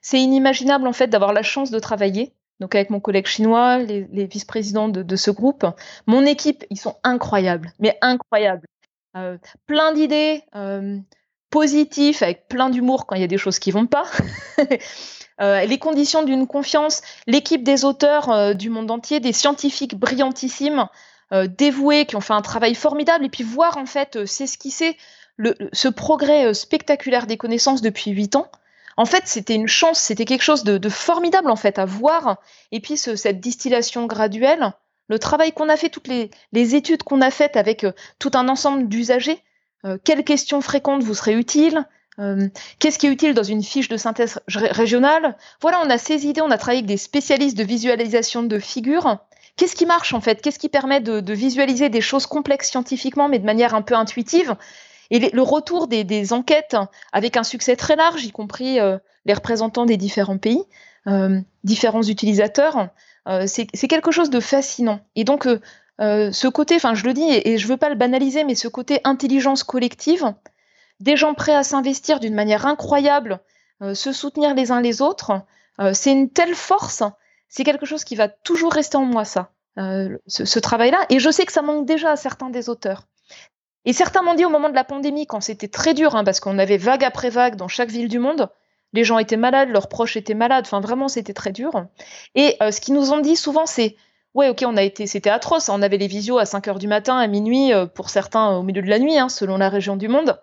c'est 0.00 0.20
inimaginable, 0.20 0.86
en 0.86 0.92
fait, 0.94 1.08
d'avoir 1.08 1.34
la 1.34 1.42
chance 1.42 1.70
de 1.70 1.78
travailler 1.78 2.32
donc 2.60 2.74
avec 2.74 2.90
mon 2.90 3.00
collègue 3.00 3.26
chinois, 3.26 3.78
les, 3.78 4.26
vice-présidents 4.26 4.88
de, 4.88 5.16
ce 5.16 5.30
groupe. 5.30 5.66
Mon 6.06 6.26
équipe, 6.26 6.64
ils 6.70 6.78
sont 6.78 6.96
incroyables, 7.04 7.72
mais 7.78 7.96
incroyables. 8.00 8.66
Euh, 9.16 9.38
plein 9.66 9.92
d'idées 9.92 10.42
euh, 10.54 10.98
positives, 11.50 12.22
avec 12.22 12.48
plein 12.48 12.68
d'humour 12.68 13.06
quand 13.06 13.16
il 13.16 13.20
y 13.20 13.24
a 13.24 13.28
des 13.28 13.38
choses 13.38 13.58
qui 13.58 13.70
vont 13.70 13.86
pas. 13.86 14.04
Euh, 15.40 15.64
les 15.66 15.78
conditions 15.78 16.24
d'une 16.24 16.48
confiance, 16.48 17.00
l'équipe 17.28 17.62
des 17.62 17.84
auteurs 17.84 18.56
du 18.56 18.70
monde 18.70 18.90
entier, 18.90 19.20
des 19.20 19.32
scientifiques 19.32 19.94
brillantissimes, 19.94 20.88
dévoués, 21.30 22.06
qui 22.06 22.16
ont 22.16 22.20
fait 22.20 22.32
un 22.32 22.42
travail 22.42 22.74
formidable, 22.74 23.24
et 23.24 23.28
puis 23.28 23.44
voir 23.44 23.76
en 23.76 23.86
fait 23.86 24.26
s'esquisser 24.26 24.96
ce 25.72 25.86
progrès 25.86 26.52
spectaculaire 26.54 27.28
des 27.28 27.36
connaissances 27.36 27.82
depuis 27.82 28.10
huit 28.10 28.34
ans. 28.34 28.50
En 28.98 29.04
fait, 29.04 29.22
c'était 29.26 29.54
une 29.54 29.68
chance, 29.68 30.00
c'était 30.00 30.24
quelque 30.24 30.42
chose 30.42 30.64
de, 30.64 30.88
formidable 30.88 31.52
en 31.52 31.56
fait 31.56 31.78
à 31.78 31.84
voir. 31.84 32.38
Et 32.72 32.80
puis 32.80 32.96
cette 32.96 33.38
distillation 33.38 34.06
graduelle, 34.06 34.72
le 35.08 35.20
travail 35.20 35.52
qu'on 35.52 35.68
a 35.68 35.76
fait, 35.76 35.88
toutes 35.88 36.08
les, 36.08 36.30
études 36.74 37.04
qu'on 37.04 37.20
a 37.20 37.30
faites 37.30 37.56
avec 37.56 37.84
euh, 37.84 37.92
tout 38.18 38.32
un 38.34 38.48
ensemble 38.48 38.88
d'usagers. 38.88 39.38
Euh, 39.84 39.98
quelles 40.02 40.24
questions 40.24 40.60
fréquentes 40.60 41.04
vous 41.04 41.14
seraient 41.14 41.34
utiles 41.34 41.86
euh, 42.18 42.48
Qu'est-ce 42.80 42.98
qui 42.98 43.06
est 43.06 43.12
utile 43.12 43.34
dans 43.34 43.44
une 43.44 43.62
fiche 43.62 43.88
de 43.88 43.96
synthèse 43.96 44.40
régionale? 44.48 45.36
Voilà, 45.62 45.80
on 45.84 45.90
a 45.90 45.96
ces 45.96 46.26
idées, 46.26 46.40
on 46.40 46.50
a 46.50 46.58
travaillé 46.58 46.80
avec 46.80 46.88
des 46.88 46.96
spécialistes 46.96 47.56
de 47.56 47.62
visualisation 47.62 48.42
de 48.42 48.58
figures. 48.58 49.18
Qu'est-ce 49.54 49.76
qui 49.76 49.86
marche 49.86 50.12
en 50.12 50.20
fait? 50.20 50.42
Qu'est-ce 50.42 50.58
qui 50.58 50.68
permet 50.68 51.00
de, 51.00 51.32
visualiser 51.32 51.88
des 51.88 52.00
choses 52.00 52.26
complexes 52.26 52.70
scientifiquement, 52.70 53.28
mais 53.28 53.38
de 53.38 53.46
manière 53.46 53.76
un 53.76 53.82
peu 53.82 53.94
intuitive? 53.94 54.56
Et 55.10 55.30
le 55.30 55.42
retour 55.42 55.88
des, 55.88 56.32
enquêtes 56.32 56.76
avec 57.12 57.36
un 57.36 57.42
succès 57.42 57.76
très 57.76 57.96
large, 57.96 58.24
y 58.24 58.30
compris 58.30 58.78
euh, 58.78 58.98
les 59.24 59.34
représentants 59.34 59.86
des 59.86 59.96
différents 59.96 60.38
pays, 60.38 60.62
euh, 61.06 61.40
différents 61.64 62.02
utilisateurs, 62.02 62.88
euh, 63.26 63.44
c'est 63.46 63.66
quelque 63.66 64.10
chose 64.10 64.30
de 64.30 64.40
fascinant. 64.40 65.00
Et 65.16 65.24
donc, 65.24 65.48
ce 65.98 66.48
côté, 66.48 66.76
enfin, 66.76 66.94
je 66.94 67.04
le 67.04 67.14
dis 67.14 67.28
et, 67.28 67.58
je 67.58 67.66
ne 67.66 67.72
veux 67.72 67.76
pas 67.76 67.88
le 67.88 67.94
banaliser, 67.94 68.44
mais 68.44 68.54
ce 68.54 68.68
côté 68.68 69.00
intelligence 69.04 69.64
collective, 69.64 70.34
des 71.00 71.16
gens 71.16 71.34
prêts 71.34 71.54
à 71.54 71.62
s'investir 71.62 72.20
d'une 72.20 72.34
manière 72.34 72.66
incroyable, 72.66 73.40
se 73.94 74.12
soutenir 74.12 74.54
les 74.54 74.72
uns 74.72 74.80
les 74.80 75.02
autres, 75.02 75.32
c'est 75.92 76.12
une 76.12 76.30
telle 76.30 76.54
force, 76.54 77.02
c'est 77.48 77.64
quelque 77.64 77.86
chose 77.86 78.04
qui 78.04 78.16
va 78.16 78.28
toujours 78.28 78.72
rester 78.72 78.96
en 78.96 79.04
moi, 79.04 79.24
ça, 79.24 79.50
ce 80.26 80.58
travail-là. 80.58 81.04
Et 81.10 81.18
je 81.18 81.30
sais 81.30 81.46
que 81.46 81.52
ça 81.52 81.62
manque 81.62 81.86
déjà 81.86 82.12
à 82.12 82.16
certains 82.16 82.50
des 82.50 82.68
auteurs. 82.68 83.04
Et 83.88 83.94
certains 83.94 84.20
m'ont 84.20 84.34
dit 84.34 84.44
au 84.44 84.50
moment 84.50 84.68
de 84.68 84.74
la 84.74 84.84
pandémie, 84.84 85.26
quand 85.26 85.40
c'était 85.40 85.66
très 85.66 85.94
dur, 85.94 86.14
hein, 86.14 86.22
parce 86.22 86.40
qu'on 86.40 86.58
avait 86.58 86.76
vague 86.76 87.04
après 87.04 87.30
vague 87.30 87.56
dans 87.56 87.68
chaque 87.68 87.88
ville 87.88 88.08
du 88.08 88.18
monde, 88.18 88.50
les 88.92 89.02
gens 89.02 89.18
étaient 89.18 89.38
malades, 89.38 89.70
leurs 89.70 89.88
proches 89.88 90.14
étaient 90.18 90.34
malades, 90.34 90.66
enfin 90.66 90.80
vraiment 90.80 91.08
c'était 91.08 91.32
très 91.32 91.52
dur. 91.52 91.86
Et 92.34 92.56
euh, 92.60 92.70
ce 92.70 92.82
qu'ils 92.82 92.92
nous 92.92 93.12
ont 93.14 93.20
dit 93.20 93.34
souvent, 93.34 93.64
c'est 93.64 93.96
ouais, 94.34 94.50
ok, 94.50 94.62
on 94.66 94.76
a 94.76 94.82
été, 94.82 95.06
c'était 95.06 95.30
atroce, 95.30 95.70
hein, 95.70 95.74
on 95.74 95.80
avait 95.80 95.96
les 95.96 96.06
visios 96.06 96.36
à 96.36 96.44
5 96.44 96.68
heures 96.68 96.78
du 96.78 96.86
matin, 96.86 97.16
à 97.16 97.26
minuit, 97.28 97.72
euh, 97.72 97.86
pour 97.86 98.10
certains 98.10 98.50
au 98.58 98.62
milieu 98.62 98.82
de 98.82 98.90
la 98.90 98.98
nuit, 98.98 99.18
hein, 99.18 99.30
selon 99.30 99.56
la 99.56 99.70
région 99.70 99.96
du 99.96 100.08
monde. 100.08 100.38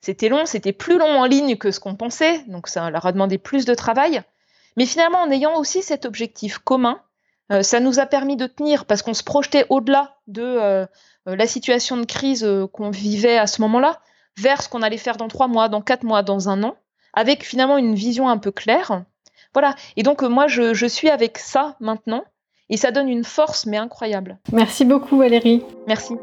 C'était 0.00 0.28
long, 0.28 0.46
c'était 0.46 0.72
plus 0.72 0.96
long 0.96 1.18
en 1.18 1.24
ligne 1.24 1.56
que 1.56 1.72
ce 1.72 1.80
qu'on 1.80 1.96
pensait, 1.96 2.44
donc 2.46 2.68
ça 2.68 2.88
leur 2.90 3.04
a 3.04 3.10
demandé 3.10 3.36
plus 3.36 3.64
de 3.64 3.74
travail. 3.74 4.22
Mais 4.76 4.86
finalement, 4.86 5.22
en 5.22 5.30
ayant 5.32 5.58
aussi 5.58 5.82
cet 5.82 6.06
objectif 6.06 6.58
commun, 6.58 7.00
euh, 7.52 7.62
ça 7.62 7.80
nous 7.80 7.98
a 7.98 8.06
permis 8.06 8.36
de 8.36 8.46
tenir 8.46 8.84
parce 8.84 9.02
qu'on 9.02 9.14
se 9.14 9.22
projetait 9.22 9.66
au-delà 9.68 10.16
de 10.26 10.86
euh, 11.28 11.34
la 11.34 11.46
situation 11.46 11.96
de 11.96 12.04
crise 12.04 12.44
euh, 12.44 12.66
qu'on 12.66 12.90
vivait 12.90 13.38
à 13.38 13.46
ce 13.46 13.60
moment-là 13.62 13.98
vers 14.38 14.62
ce 14.62 14.68
qu'on 14.68 14.82
allait 14.82 14.96
faire 14.96 15.16
dans 15.16 15.28
trois 15.28 15.48
mois, 15.48 15.68
dans 15.68 15.80
quatre 15.80 16.04
mois, 16.04 16.22
dans 16.22 16.48
un 16.48 16.62
an, 16.62 16.76
avec 17.14 17.44
finalement 17.44 17.78
une 17.78 17.94
vision 17.94 18.28
un 18.28 18.38
peu 18.38 18.50
claire. 18.50 19.02
Voilà. 19.54 19.74
Et 19.96 20.02
donc, 20.02 20.22
euh, 20.22 20.28
moi, 20.28 20.46
je, 20.46 20.86
suis 20.86 21.08
avec 21.08 21.38
ça 21.38 21.76
maintenant. 21.80 22.24
Et 22.68 22.76
ça 22.76 22.90
donne 22.90 23.08
une 23.08 23.24
force, 23.24 23.64
mais 23.64 23.76
incroyable. 23.76 24.38
Merci 24.52 24.84
beaucoup, 24.84 25.18
Valérie. 25.18 25.64
Merci. 25.86 26.14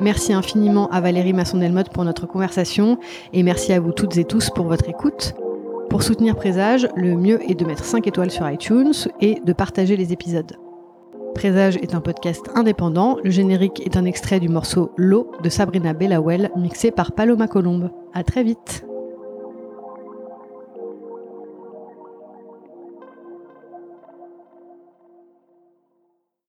Merci 0.00 0.32
infiniment 0.32 0.88
à 0.90 1.00
Valérie 1.00 1.32
Masson-Delmotte 1.32 1.90
pour 1.90 2.04
notre 2.04 2.26
conversation 2.26 2.98
et 3.32 3.42
merci 3.42 3.72
à 3.72 3.80
vous 3.80 3.92
toutes 3.92 4.16
et 4.16 4.24
tous 4.24 4.50
pour 4.50 4.66
votre 4.66 4.88
écoute. 4.88 5.34
Pour 5.92 6.02
soutenir 6.02 6.36
Présage, 6.36 6.88
le 6.96 7.14
mieux 7.14 7.38
est 7.50 7.54
de 7.54 7.66
mettre 7.66 7.84
5 7.84 8.06
étoiles 8.06 8.30
sur 8.30 8.48
iTunes 8.48 8.94
et 9.20 9.42
de 9.44 9.52
partager 9.52 9.94
les 9.94 10.14
épisodes. 10.14 10.56
Présage 11.34 11.76
est 11.76 11.94
un 11.94 12.00
podcast 12.00 12.40
indépendant. 12.54 13.18
Le 13.22 13.28
générique 13.28 13.82
est 13.84 13.98
un 13.98 14.06
extrait 14.06 14.40
du 14.40 14.48
morceau 14.48 14.92
L'eau 14.96 15.30
de 15.42 15.50
Sabrina 15.50 15.92
Bellawell, 15.92 16.50
mixé 16.56 16.92
par 16.92 17.12
Paloma 17.12 17.46
Colombe. 17.46 17.90
À 18.14 18.24
très 18.24 18.42
vite! 18.42 18.86